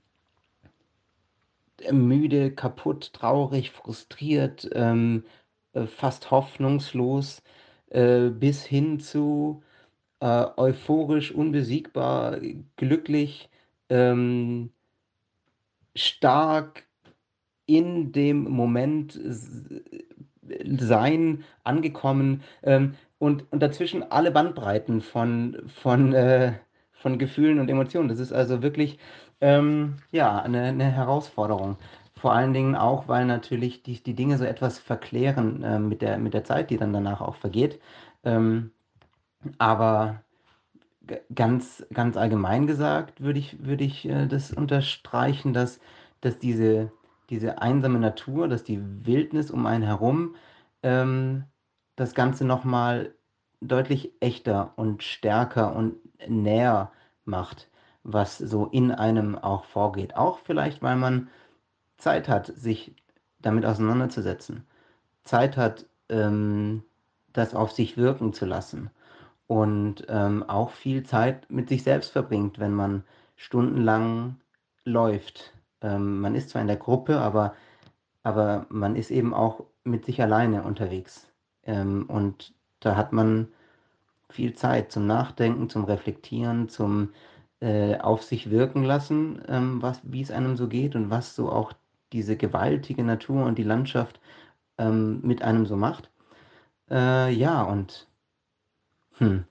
[1.91, 5.23] müde, kaputt, traurig, frustriert, ähm,
[5.73, 7.43] äh, fast hoffnungslos,
[7.89, 9.63] äh, bis hin zu
[10.19, 12.39] äh, euphorisch, unbesiegbar,
[12.75, 13.49] glücklich,
[13.89, 14.71] ähm,
[15.95, 16.87] stark
[17.65, 19.19] in dem Moment
[20.79, 22.43] sein, angekommen.
[22.63, 26.53] Ähm, und, und dazwischen alle Bandbreiten von, von, äh,
[26.93, 28.09] von Gefühlen und Emotionen.
[28.09, 28.99] Das ist also wirklich
[29.41, 31.78] ähm, ja, eine, eine Herausforderung.
[32.15, 36.18] Vor allen Dingen auch, weil natürlich die, die Dinge so etwas verklären äh, mit, der,
[36.18, 37.80] mit der Zeit, die dann danach auch vergeht.
[38.24, 38.72] Ähm,
[39.59, 40.24] aber
[41.34, 45.80] ganz, ganz allgemein gesagt würde ich, würde ich äh, das unterstreichen, dass,
[46.22, 46.91] dass diese,
[47.30, 50.36] diese einsame Natur, dass die Wildnis um einen herum
[50.84, 51.45] ähm,
[51.97, 53.13] das Ganze nochmal
[53.59, 55.97] deutlich echter und stärker und
[56.29, 56.91] näher
[57.25, 57.69] macht,
[58.03, 60.15] was so in einem auch vorgeht.
[60.15, 61.27] Auch vielleicht, weil man
[61.97, 62.95] Zeit hat, sich
[63.39, 64.65] damit auseinanderzusetzen.
[65.23, 66.84] Zeit hat, ähm,
[67.34, 68.89] das auf sich wirken zu lassen.
[69.47, 73.03] Und ähm, auch viel Zeit mit sich selbst verbringt, wenn man
[73.35, 74.38] stundenlang
[74.85, 77.55] läuft ähm, man ist zwar in der Gruppe, aber,
[78.23, 81.26] aber man ist eben auch mit sich alleine unterwegs.
[81.68, 83.49] Ähm, und da hat man
[84.30, 87.10] viel Zeit zum Nachdenken, zum Reflektieren, zum
[87.61, 91.73] äh, auf sich wirken lassen, ähm, wie es einem so geht und was so auch
[92.14, 94.19] diese gewaltige Natur und die Landschaft
[94.77, 96.11] ähm, mit einem so macht.
[96.91, 98.07] Äh, ja, und
[99.18, 99.45] hm,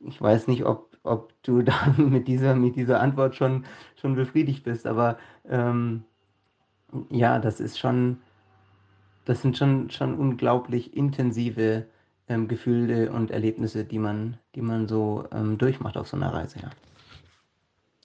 [0.00, 3.64] ich weiß nicht, ob ob du da mit dieser, mit dieser Antwort schon,
[3.96, 4.86] schon befriedigt bist.
[4.86, 6.04] Aber ähm,
[7.10, 8.20] ja, das ist schon,
[9.28, 11.86] das sind schon, schon unglaublich intensive
[12.28, 16.60] ähm, Gefühle und Erlebnisse, die man, die man so ähm, durchmacht auf so einer Reise,
[16.60, 16.70] ja.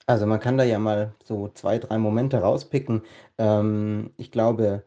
[0.05, 3.03] Also man kann da ja mal so zwei, drei Momente rauspicken.
[3.37, 4.83] Ähm, ich glaube,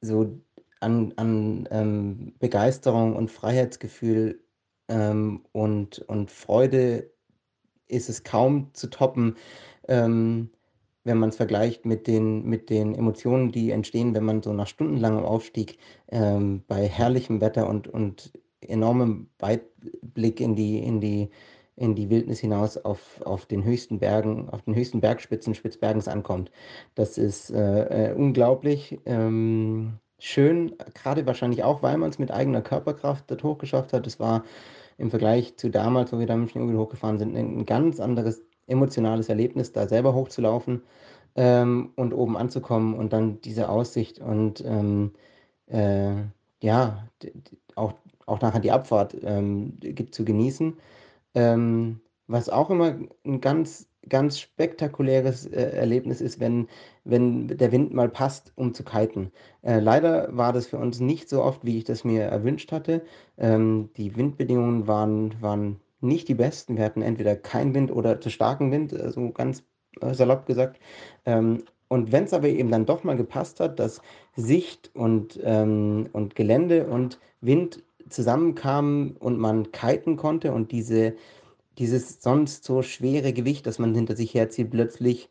[0.00, 0.40] so
[0.80, 4.40] an, an ähm, Begeisterung und Freiheitsgefühl
[4.88, 7.10] ähm, und, und Freude
[7.88, 9.36] ist es kaum zu toppen,
[9.86, 10.50] ähm,
[11.04, 14.66] wenn man es vergleicht mit den, mit den Emotionen, die entstehen, wenn man so nach
[14.66, 15.78] stundenlangem Aufstieg
[16.10, 21.30] ähm, bei herrlichem Wetter und, und enormem Weitblick in die, in die,
[21.76, 26.50] in die Wildnis hinaus auf, auf den höchsten Bergen, auf den höchsten Bergspitzen Spitzbergens ankommt.
[26.94, 32.62] Das ist äh, äh, unglaublich ähm, schön, gerade wahrscheinlich auch, weil man es mit eigener
[32.62, 34.06] Körperkraft dort hochgeschafft hat.
[34.06, 34.44] Es war
[34.98, 38.44] im Vergleich zu damals, wo wir da mit dem Schneemobil hochgefahren sind, ein ganz anderes
[38.72, 40.82] emotionales Erlebnis, da selber hochzulaufen
[41.36, 45.12] ähm, und oben anzukommen und dann diese Aussicht und ähm,
[45.68, 46.14] äh,
[46.60, 47.08] ja,
[47.76, 47.94] auch,
[48.26, 49.78] auch nachher die Abfahrt ähm,
[50.10, 50.74] zu genießen.
[51.34, 56.68] Ähm, was auch immer ein ganz, ganz spektakuläres äh, Erlebnis ist, wenn,
[57.04, 59.32] wenn der Wind mal passt, um zu kiten.
[59.62, 63.02] Äh, leider war das für uns nicht so oft, wie ich das mir erwünscht hatte.
[63.38, 66.76] Ähm, die Windbedingungen waren, waren nicht die besten.
[66.76, 69.64] Wir hatten entweder keinen Wind oder zu starken Wind, äh, so ganz
[70.00, 70.80] äh, salopp gesagt.
[71.26, 74.00] Ähm, und wenn es aber eben dann doch mal gepasst hat, dass
[74.34, 81.14] Sicht und, ähm, und Gelände und Wind zusammenkamen und man kiten konnte und diese,
[81.78, 85.28] dieses sonst so schwere Gewicht, das man hinter sich herzieht, plötzlich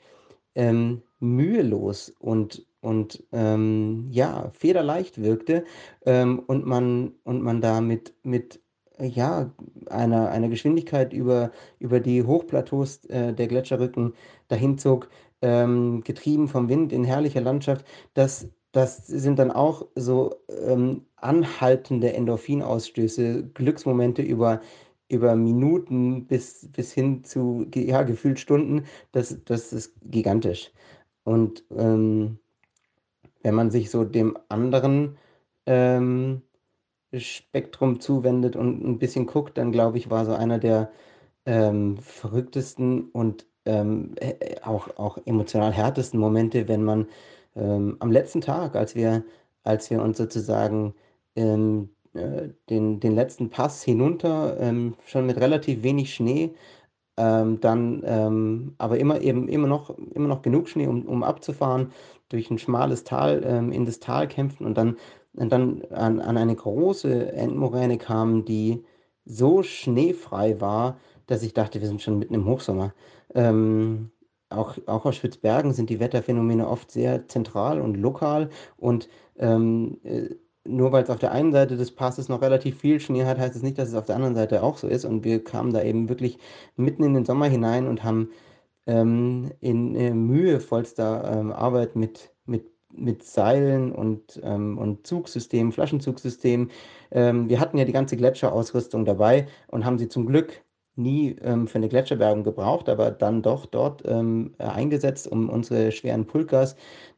[0.56, 5.66] ähm, mühelos und, und ähm, ja, federleicht wirkte
[6.06, 8.61] ähm, und, man, und man da mit, mit
[9.08, 9.52] ja,
[9.90, 14.14] einer, einer Geschwindigkeit über, über die Hochplateaus äh, der Gletscherrücken
[14.48, 15.10] dahin zog,
[15.42, 22.14] ähm, getrieben vom Wind in herrlicher Landschaft, das, das sind dann auch so ähm, anhaltende
[22.14, 24.62] Endorphinausstöße, Glücksmomente über,
[25.10, 28.86] über Minuten bis, bis hin zu ja, gefühlt Stunden.
[29.12, 30.72] Das, das ist gigantisch.
[31.24, 32.40] Und ähm,
[33.44, 35.18] wenn man sich so dem anderen
[35.66, 36.42] ähm,
[37.18, 40.92] Spektrum zuwendet und ein bisschen guckt, dann glaube ich, war so einer der
[41.46, 47.08] ähm, verrücktesten und ähm, äh, auch, auch emotional härtesten Momente, wenn man
[47.56, 49.24] ähm, am letzten Tag, als wir,
[49.64, 50.96] als wir uns sozusagen
[51.36, 56.54] ähm, äh, den, den letzten Pass hinunter, ähm, schon mit relativ wenig Schnee,
[57.18, 61.92] ähm, dann ähm, aber immer eben immer noch, immer noch genug Schnee, um, um abzufahren,
[62.30, 63.40] durch ein schmales Tal
[63.74, 64.96] in das Tal kämpfen und dann,
[65.34, 68.84] dann an, an eine große Endmoräne kamen, die
[69.26, 70.98] so schneefrei war,
[71.28, 72.94] dass ich dachte, wir sind schon mitten im Hochsommer.
[73.34, 74.12] Ähm,
[74.50, 80.36] auch, auch aus Spitzbergen sind die Wetterphänomene oft sehr zentral und lokal und ähm, äh,
[80.64, 83.56] nur weil es auf der einen Seite des Passes noch relativ viel Schnee hat, heißt
[83.56, 85.06] es nicht, dass es auf der anderen Seite auch so ist.
[85.06, 86.38] Und wir kamen da eben wirklich
[86.76, 88.30] mitten in den Sommer hinein und haben
[88.86, 92.32] ähm, in äh, mühevollster ähm, Arbeit mit,
[92.94, 96.72] mit, Seilen und, ähm, und Zugsystemen, Flaschenzugsystemen.
[97.12, 100.64] Ähm, wir hatten ja die ganze Gletscherausrüstung dabei und haben sie zum Glück
[100.96, 105.92] nie ähm, für eine Gletscherbergung gebraucht, aber dann doch dort ähm, äh, eingesetzt, um unsere
[105.92, 106.76] schweren Pulkas,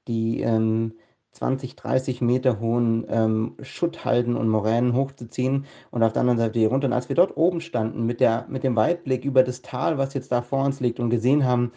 [0.07, 0.93] die ähm,
[1.31, 6.69] 20, 30 Meter hohen ähm, Schutthalden und Moränen hochzuziehen und auf der anderen Seite hier
[6.69, 6.87] runter.
[6.87, 10.13] Und als wir dort oben standen mit, der, mit dem Weitblick über das Tal, was
[10.13, 11.71] jetzt da vor uns liegt und gesehen haben,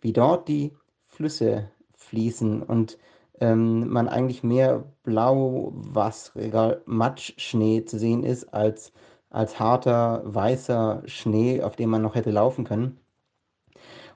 [0.00, 0.72] wie dort die
[1.06, 2.98] Flüsse fließen und
[3.40, 8.92] ähm, man eigentlich mehr blau-wassriger Matschschnee zu sehen ist als
[9.30, 12.98] als harter, weißer Schnee, auf dem man noch hätte laufen können.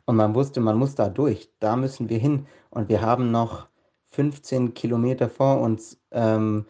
[0.06, 2.46] Und man wusste, man muss da durch, da müssen wir hin.
[2.70, 3.68] Und wir haben noch
[4.10, 6.00] 15 Kilometer vor uns.
[6.10, 6.66] Ähm,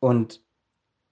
[0.00, 0.42] und,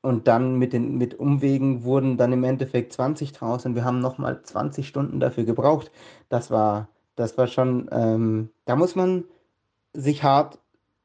[0.02, 4.00] und dann mit, den, mit Umwegen wurden dann im Endeffekt 20 draus und wir haben
[4.00, 5.92] nochmal 20 Stunden dafür gebraucht.
[6.30, 9.24] Das war, das war schon, ähm, da muss man
[9.92, 10.58] sich hart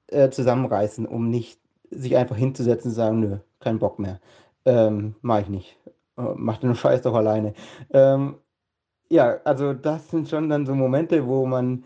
[0.07, 1.59] äh, zusammenreißen, um nicht
[1.89, 4.19] sich einfach hinzusetzen und sagen, nö, kein Bock mehr.
[4.65, 5.77] Ähm, mache ich nicht.
[6.17, 7.53] Äh, mach den Scheiß doch alleine.
[7.91, 8.35] Ähm,
[9.09, 11.85] ja, also das sind schon dann so Momente, wo man,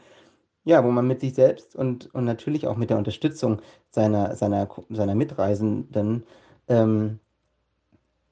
[0.64, 3.62] ja, wo man mit sich selbst und, und natürlich auch mit der Unterstützung
[3.92, 6.24] seiner, seiner, seiner Mitreisenden
[6.68, 7.20] ähm,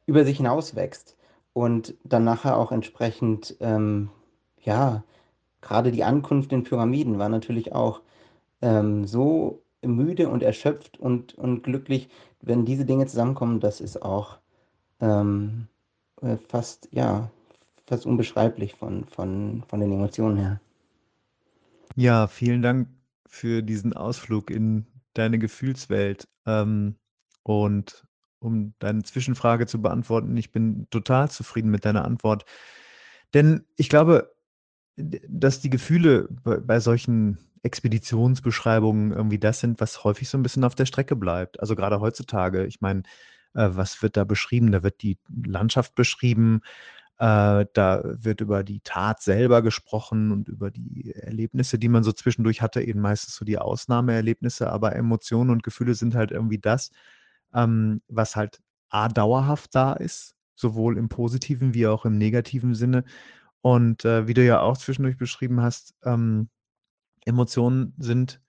[0.05, 1.17] über sich hinaus wächst
[1.53, 4.09] und dann nachher auch entsprechend, ähm,
[4.61, 5.03] ja,
[5.61, 8.01] gerade die Ankunft in Pyramiden war natürlich auch
[8.61, 12.09] ähm, so müde und erschöpft und, und glücklich,
[12.41, 14.39] wenn diese Dinge zusammenkommen, das ist auch
[14.99, 15.67] ähm,
[16.21, 17.29] äh, fast, ja,
[17.85, 20.61] fast unbeschreiblich von, von, von den Emotionen her.
[21.95, 22.89] Ja, vielen Dank
[23.27, 26.27] für diesen Ausflug in deine Gefühlswelt.
[26.45, 26.95] Ähm,
[27.43, 28.05] und
[28.39, 32.45] um deine Zwischenfrage zu beantworten, ich bin total zufrieden mit deiner Antwort.
[33.33, 34.35] Denn ich glaube,
[34.95, 40.63] dass die Gefühle bei, bei solchen Expeditionsbeschreibungen irgendwie das sind, was häufig so ein bisschen
[40.63, 41.59] auf der Strecke bleibt.
[41.59, 43.03] Also gerade heutzutage, ich meine,
[43.53, 44.71] äh, was wird da beschrieben?
[44.71, 46.61] Da wird die Landschaft beschrieben,
[47.19, 52.11] äh, da wird über die Tat selber gesprochen und über die Erlebnisse, die man so
[52.11, 56.91] zwischendurch hatte, eben meistens so die Ausnahmeerlebnisse, aber Emotionen und Gefühle sind halt irgendwie das,
[57.53, 63.05] ähm, was halt A dauerhaft da ist sowohl im positiven wie auch im negativen Sinne.
[63.61, 66.49] Und äh, wie du ja auch zwischendurch beschrieben hast, ähm,
[67.27, 68.41] Emotionen sind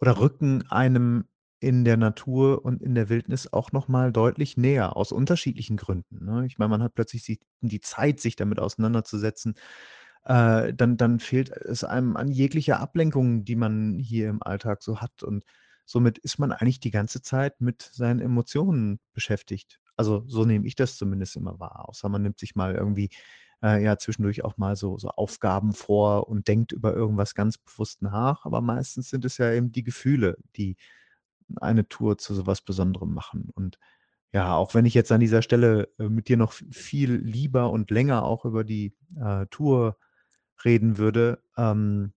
[0.00, 1.26] oder rücken einem
[1.60, 6.24] in der Natur und in der Wildnis auch noch mal deutlich näher aus unterschiedlichen Gründen,
[6.24, 6.44] ne?
[6.46, 9.54] Ich meine, man hat plötzlich die die Zeit, sich damit auseinanderzusetzen.
[10.24, 15.00] Äh, dann dann fehlt es einem an jeglicher Ablenkung, die man hier im Alltag so
[15.00, 15.44] hat und
[15.84, 19.80] somit ist man eigentlich die ganze Zeit mit seinen Emotionen beschäftigt.
[19.96, 23.10] Also, so nehme ich das zumindest immer wahr, außer man nimmt sich mal irgendwie,
[23.62, 28.02] äh, ja, zwischendurch auch mal so so Aufgaben vor und denkt über irgendwas ganz bewusst
[28.02, 30.76] nach, aber meistens sind es ja eben die Gefühle, die
[31.60, 33.50] eine Tour zu so was Besonderem machen.
[33.54, 33.78] Und
[34.32, 37.90] ja, auch wenn ich jetzt an dieser Stelle, äh, mit dir noch viel lieber und
[37.90, 39.98] länger auch über die, äh, Tour
[40.64, 42.12] reden würde, ähm,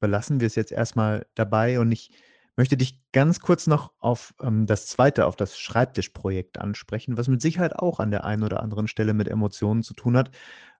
[0.00, 2.10] belassen wir es jetzt erst mal dabei und ich
[2.58, 7.40] möchte dich ganz kurz noch auf, ähm, das zweite, auf das Schreibtischprojekt ansprechen, was mit
[7.40, 10.30] Sicherheit auch an der einen oder anderen Stelle mit Emotionen zu tun hat,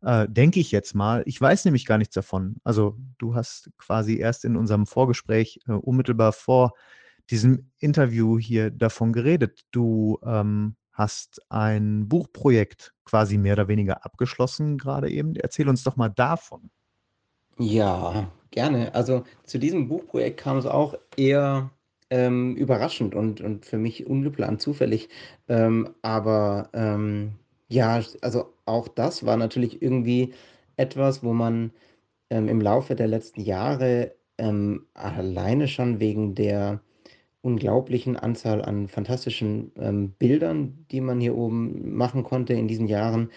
[0.03, 1.23] äh, denke ich jetzt mal.
[1.27, 2.57] Ich weiß nämlich gar nichts davon.
[2.65, 6.75] Also, du hast quasi erst in unserem Vorgespräch, äh, unmittelbar vor
[7.31, 9.63] diesem Interview hier davon geredet.
[9.71, 15.37] Du, ähm, hast ein Buchprojekt quasi mehr oder weniger abgeschlossen grade eben.
[15.37, 16.71] Erzähl uns doch mal davon.
[17.61, 18.95] Ja, gerne.
[18.95, 21.71] Also, zu diesem Buchprojekt kam es auch eher,
[22.11, 25.09] ähm, überraschend und und für mich ungeplant, zufällig.
[25.49, 27.33] Ähm, aber, ähm,
[27.69, 30.33] ja, also auch das war natürlich irgendwie
[30.77, 31.73] etwas, wo man,
[32.31, 36.81] ähm, im Laufe der letzten Jahre, ähm, alleine schon wegen der
[37.43, 43.31] unglaublichen Anzahl an fantastischen, ähm, Bildern, die man hier oben machen konnte in diesen Jahren,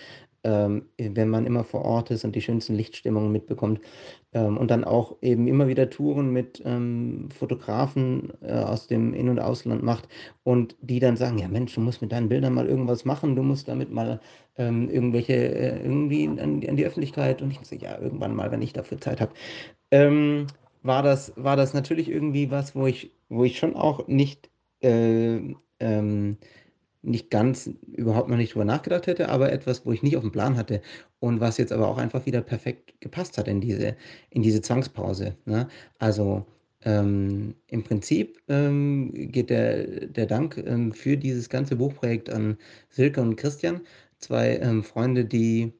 [0.43, 3.79] ähm, wenn man immer vor Ort ist und die schönsten Lichtstimmungen mitbekommt.
[4.33, 9.29] Ähm, und dann auch eben immer wieder Touren mit, ähm, Fotografen, äh, aus dem In
[9.29, 10.07] und Ausland macht
[10.43, 13.35] und die dann sagen: „Ja Mensch, du musst mit deinen Bildern mal irgendwas machen.
[13.35, 14.19] Du musst damit mal,
[14.57, 18.61] ähm, irgendwelche äh, irgendwie an an die Öffentlichkeit.“ Und ich so: „Ja, irgendwann mal, wenn
[18.61, 19.33] ich dafür Zeit habe.“
[19.91, 20.47] Ähm,
[20.83, 24.49] war das war das natürlich irgendwie was, wo ich wo ich schon auch nicht,
[24.81, 25.37] äh,
[25.79, 26.37] ähm
[27.03, 30.57] nicht ganz überhaupt noch nicht drüber nachgedacht hätte, aber etwas, wo ich nicht aufm Plan
[30.57, 30.81] hatte
[31.19, 33.95] und was jetzt aber auch einfach wieder perfekt gepasst hat in diese
[34.29, 35.67] in diese Zwangspause, ne?
[35.99, 36.45] Also,
[36.83, 42.57] ähm, im Prinzip, ähm, geht der der Dank, ähm, für dieses ganze Buchprojekt an
[42.89, 43.81] Silke und Christian,
[44.19, 45.73] 2, ähm, Freunde, die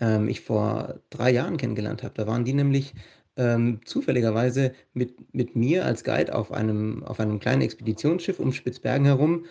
[0.00, 2.14] ähm, ich vor 3 Jahren kennengelernt habe.
[2.14, 2.94] Da waren die nämlich,
[3.38, 9.04] ähm, zufälligerweise mit mit mir als Guide auf einem auf einem kleinen Expeditionsschiff um Spitzbergen
[9.06, 9.44] herum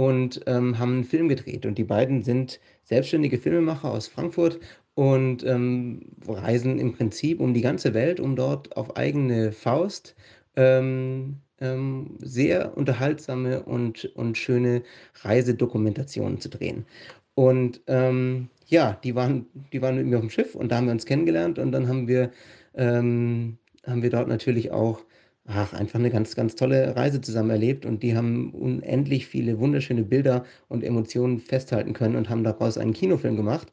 [0.00, 1.66] und, ähm, haben 'n Film gedreht.
[1.66, 4.60] Und die beiden sind selbstständige Filmemacher aus Frankfurt
[4.94, 10.14] und, ähm, reisen im Prinzip um die ganze Welt, um dort auf eigene Faust,
[10.56, 14.82] ähm, ähm, sehr unterhaltsame und und schöne
[15.22, 16.86] Reisedokumentationen zu drehen.
[17.34, 20.92] Und, ähm, ja, die waren die waren mit mir aufm Schiff und da haben wir
[20.92, 22.30] uns kennengelernt und dann haben wir
[22.74, 25.04] ähm, haben wir dort natürlich auch,
[25.50, 30.04] ach, einfach 'ne ganz, ganz tolle Reise zusammen erlebt und die haben unendlich viele wunderschöne
[30.04, 33.72] Bilder und Emotionen festhalten können und haben daraus einen Kinofilm gemacht,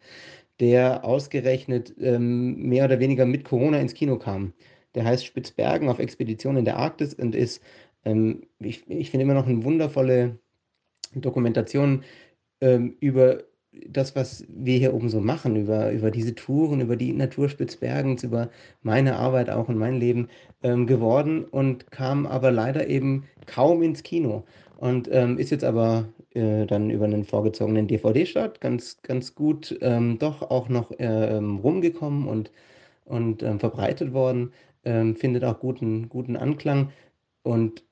[0.62, 4.54] der ausgerechnet, ähm, mehr oder weniger mit Corona ins Kino kam.
[4.96, 7.62] Der heißt „Spitzbergen auf Expedition in der Arktis“ und ist,
[8.06, 10.40] ähm, ich ich finde immer noch 'n wundervolle
[11.16, 12.04] Dokumentation,
[12.62, 13.44] ähm, über
[13.90, 18.24] das, was wir hier oben so machen, über über diese Touren, über die Natur Spitzbergens,
[18.24, 18.50] über
[18.82, 20.28] meine Arbeit auch und mein Leben,
[20.64, 24.44] ähm, geworden und kam aber leider eben kaum ins Kino
[24.78, 30.18] und, ähm, ist jetzt aber, äh, dann über 'nen vorgezogenen DVD-Start ganz ganz gut, ähm,
[30.20, 32.52] doch auch noch, ähm, rumgekommen und
[33.06, 34.54] und, ähm, verbreitet worden,
[34.86, 36.92] ähm, findet auch guten guten Anklang.
[37.44, 37.84] Und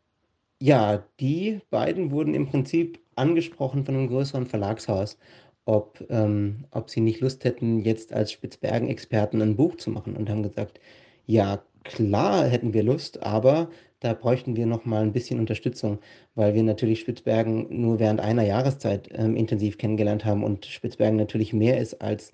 [0.61, 5.17] ja, die beiden wurden im Prinzip angesprochen von 'nem größeren Verlagshaus,
[5.65, 10.29] ob ähm, ob sie nicht Lust hätten, jetzt als Spitzbergen-Experten 'n Buch zu machen und
[10.29, 10.79] haben gesagt:
[11.27, 13.69] „Ja, klar hätten wir Lust, aber
[14.01, 15.99] da bräuchten wir noch mal 'n bisschen Unterstützung“,
[16.35, 21.53] weil wir natürlich Spitzbergen nur während einer Jahreszeit, ähm, intensiv kennengelernt haben und Spitzbergen natürlich
[21.53, 22.31] mehr ist als,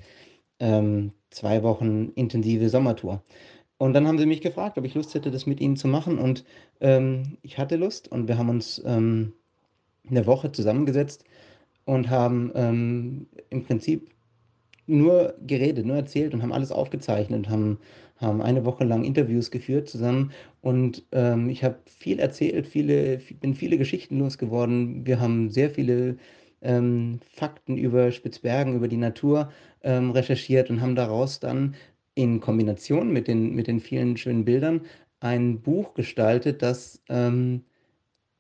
[0.60, 3.24] ähm, 2 Wochen intensive Sommertour.
[3.80, 6.20] Und dann haben sie mich gefragt, ob ich Lust hätte, das mit ihnen zu machen
[6.20, 6.46] und,
[6.82, 9.34] ähm, ich hatte Lust und wir haben uns, ähm,
[10.10, 11.26] 'ne Woche zusammengesetzt
[11.86, 14.10] und haben, ähm, im Prinzip
[14.88, 17.80] nur geredet, nur erzählt und haben alles aufgezeichnet, haben
[18.18, 20.32] haben eine Woche lang Interviews geführt zusammen
[20.62, 25.06] und, ähm, ich habe viel erzählt, viele bin viele Geschichten losgeworden.
[25.08, 26.18] Wir haben sehr viele,
[26.62, 29.52] ähm, Fakten über Spitzbergen, über die Natur,
[29.82, 31.76] ähm, recherchiert und haben daraus dann
[32.14, 34.82] in Kombination mit den mit den vielen schönen Bildern
[35.20, 37.64] ein Buch gestaltet, das, ähm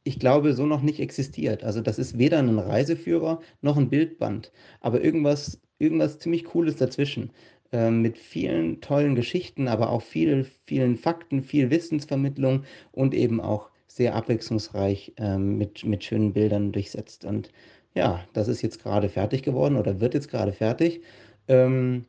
[0.03, 1.63] ich glaube, so noch nicht existiert.
[1.63, 7.31] Also das ist weder ein Reiseführer noch ein Bildband, aber irgendwas, irgendwas ziemlich Cooles dazwischen.
[7.73, 13.69] Ähm, mit vielen tollen Geschichten, aber auch viel, vielen Fakten, viel Wissensvermittlung und eben auch
[13.87, 17.23] sehr abwechslungsreich ähm, mit, mit schönen Bildern durchsetzt.
[17.23, 17.49] Und
[17.93, 21.01] ja, das ist jetzt gerade fertig geworden oder wird jetzt gerade fertig.
[21.47, 22.05] Ähm,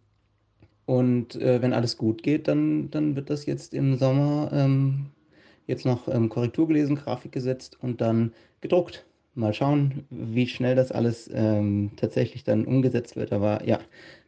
[0.85, 5.07] und äh, wenn alles gut geht, dann, dann wird das jetzt im Sommer ähm,
[5.67, 9.05] jetzt noch ähm, Korrektur gelesen, Grafik gesetzt und dann gedruckt.
[9.35, 13.33] Mal schauen, wie schnell das alles ähm, tatsächlich dann umgesetzt wird.
[13.33, 13.79] Aber ja,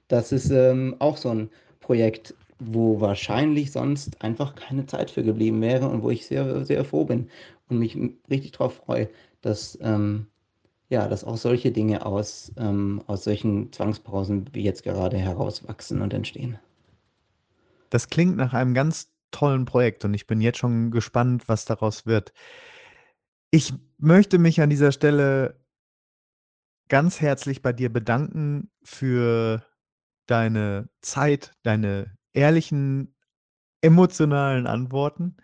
[0.09, 1.51] das ist ähm, auch so ein
[1.81, 6.85] Projekt, wo wahrscheinlich sonst einfach keine Zeit für geblieben wäre und wo ich sehr, sehr
[6.85, 7.29] froh bin
[7.69, 7.99] und mich
[8.31, 9.09] richtig darauf freue,
[9.43, 10.27] dass, ähm,
[10.89, 16.15] ja, dass auch solche Dinge aus, ähm, aus solchen Zwangspausen wie jetzt gerade herauswachsen und
[16.15, 16.59] entstehen.
[17.91, 22.07] Das klingt nach einem ganz tollen Projekt und ich bin jetzt schon gespannt, was daraus
[22.07, 22.33] wird.
[23.51, 25.61] Ich möchte mich an dieser Stelle
[26.89, 29.65] ganz herzlich bei dir bedanken für
[30.27, 33.15] deine Zeit, deine ehrlichen,
[33.83, 35.37] emotionalen Antworten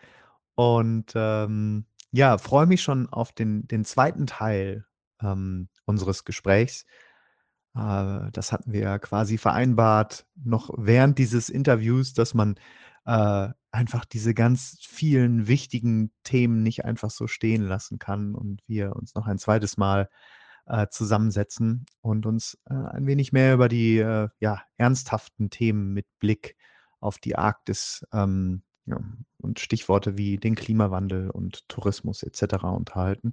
[0.54, 4.86] und ähm, ja, freue mich schon auf den, den zweiten Teil
[5.22, 6.86] ähm, unseres Gesprächs.
[7.74, 12.56] Äh, das hatten wir ja quasi vereinbart, noch während dieses Interviews, dass man
[13.06, 18.96] äh, einfach diese ganz vielen wichtigen Themen nicht einfach so stehen lassen kann und wir
[18.96, 20.08] uns noch ein zweites Mal
[20.66, 26.06] äh, zusammensetzen und uns äh, ein wenig mehr über die äh, ja, ernsthaften Themen mit
[26.18, 26.56] Blick
[27.00, 29.00] auf die Arktis ähm, ja,
[29.38, 32.64] und Stichworte wie den Klimawandel und Tourismus etc.
[32.64, 33.32] unterhalten.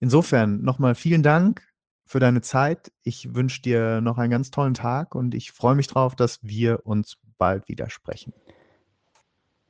[0.00, 1.66] Insofern nochmal vielen Dank
[2.06, 2.92] für deine Zeit.
[3.02, 6.86] Ich wünsche dir noch einen ganz tollen Tag und ich freue mich darauf, dass wir
[6.86, 8.32] uns bald wieder sprechen.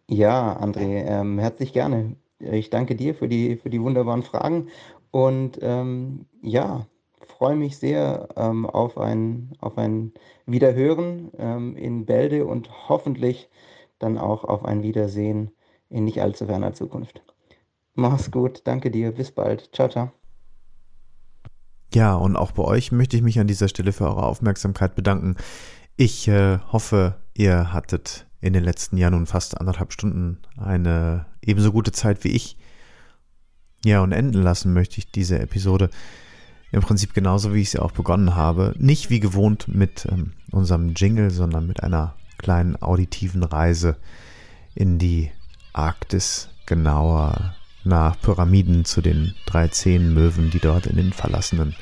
[0.09, 2.17] Ja, André, ähm, herzlich gerne.
[2.39, 4.69] Ich danke dir für die, für die wunderbaren Fragen
[5.11, 6.87] und ähm, ja,
[7.27, 10.13] freue mich sehr ähm, auf ein, auf ein
[10.47, 13.49] Wiederhören ähm, in Bälde und hoffentlich
[13.99, 15.51] dann auch auf ein Wiedersehen
[15.89, 17.23] in nicht allzu ferner Zukunft.
[17.95, 19.71] Mach's gut, danke dir, bis bald.
[19.75, 20.13] Ciao, ciao.
[21.95, 25.37] Ja, und auch bei euch möchte ich mich an dieser Stelle für eure Aufmerksamkeit bedanken.
[25.97, 31.73] Ich äh, hoffe, ihr hattet in den letzten Jahren nun fast anderthalb Stunden eine ebenso
[31.73, 32.57] gute Zeit wie ich.
[33.85, 35.91] Ja, und enden lassen möchte ich diese Episode
[36.73, 38.75] im Prinzip genauso, wie ich sie auch begonnen habe.
[38.79, 43.97] Nicht wie gewohnt mit ähm, unserem Jingle, sondern mit einer kleinen auditiven Reise
[44.75, 45.31] in die
[45.73, 47.55] Arktis, genauer
[47.85, 51.77] nach Pyramiden zu den drei Möwen, die dort in den verlassenen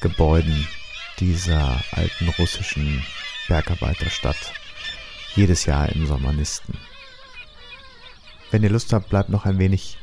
[0.00, 0.66] Gebäuden
[1.20, 3.02] dieser alten russischen
[3.46, 4.59] Bergarbeiterstadt
[5.36, 6.76] jedes Jahr im Sommer nisten.
[8.50, 9.98] Wenn ihr Lust habt, bleibt noch ein wenig,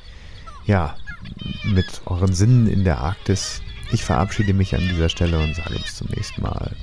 [0.66, 0.96] ja,
[1.66, 3.62] mit euren Sinnen in der Arktis.
[3.92, 6.76] Ich verabschiede mich an dieser Stelle und sage bis zum nächsten Mal.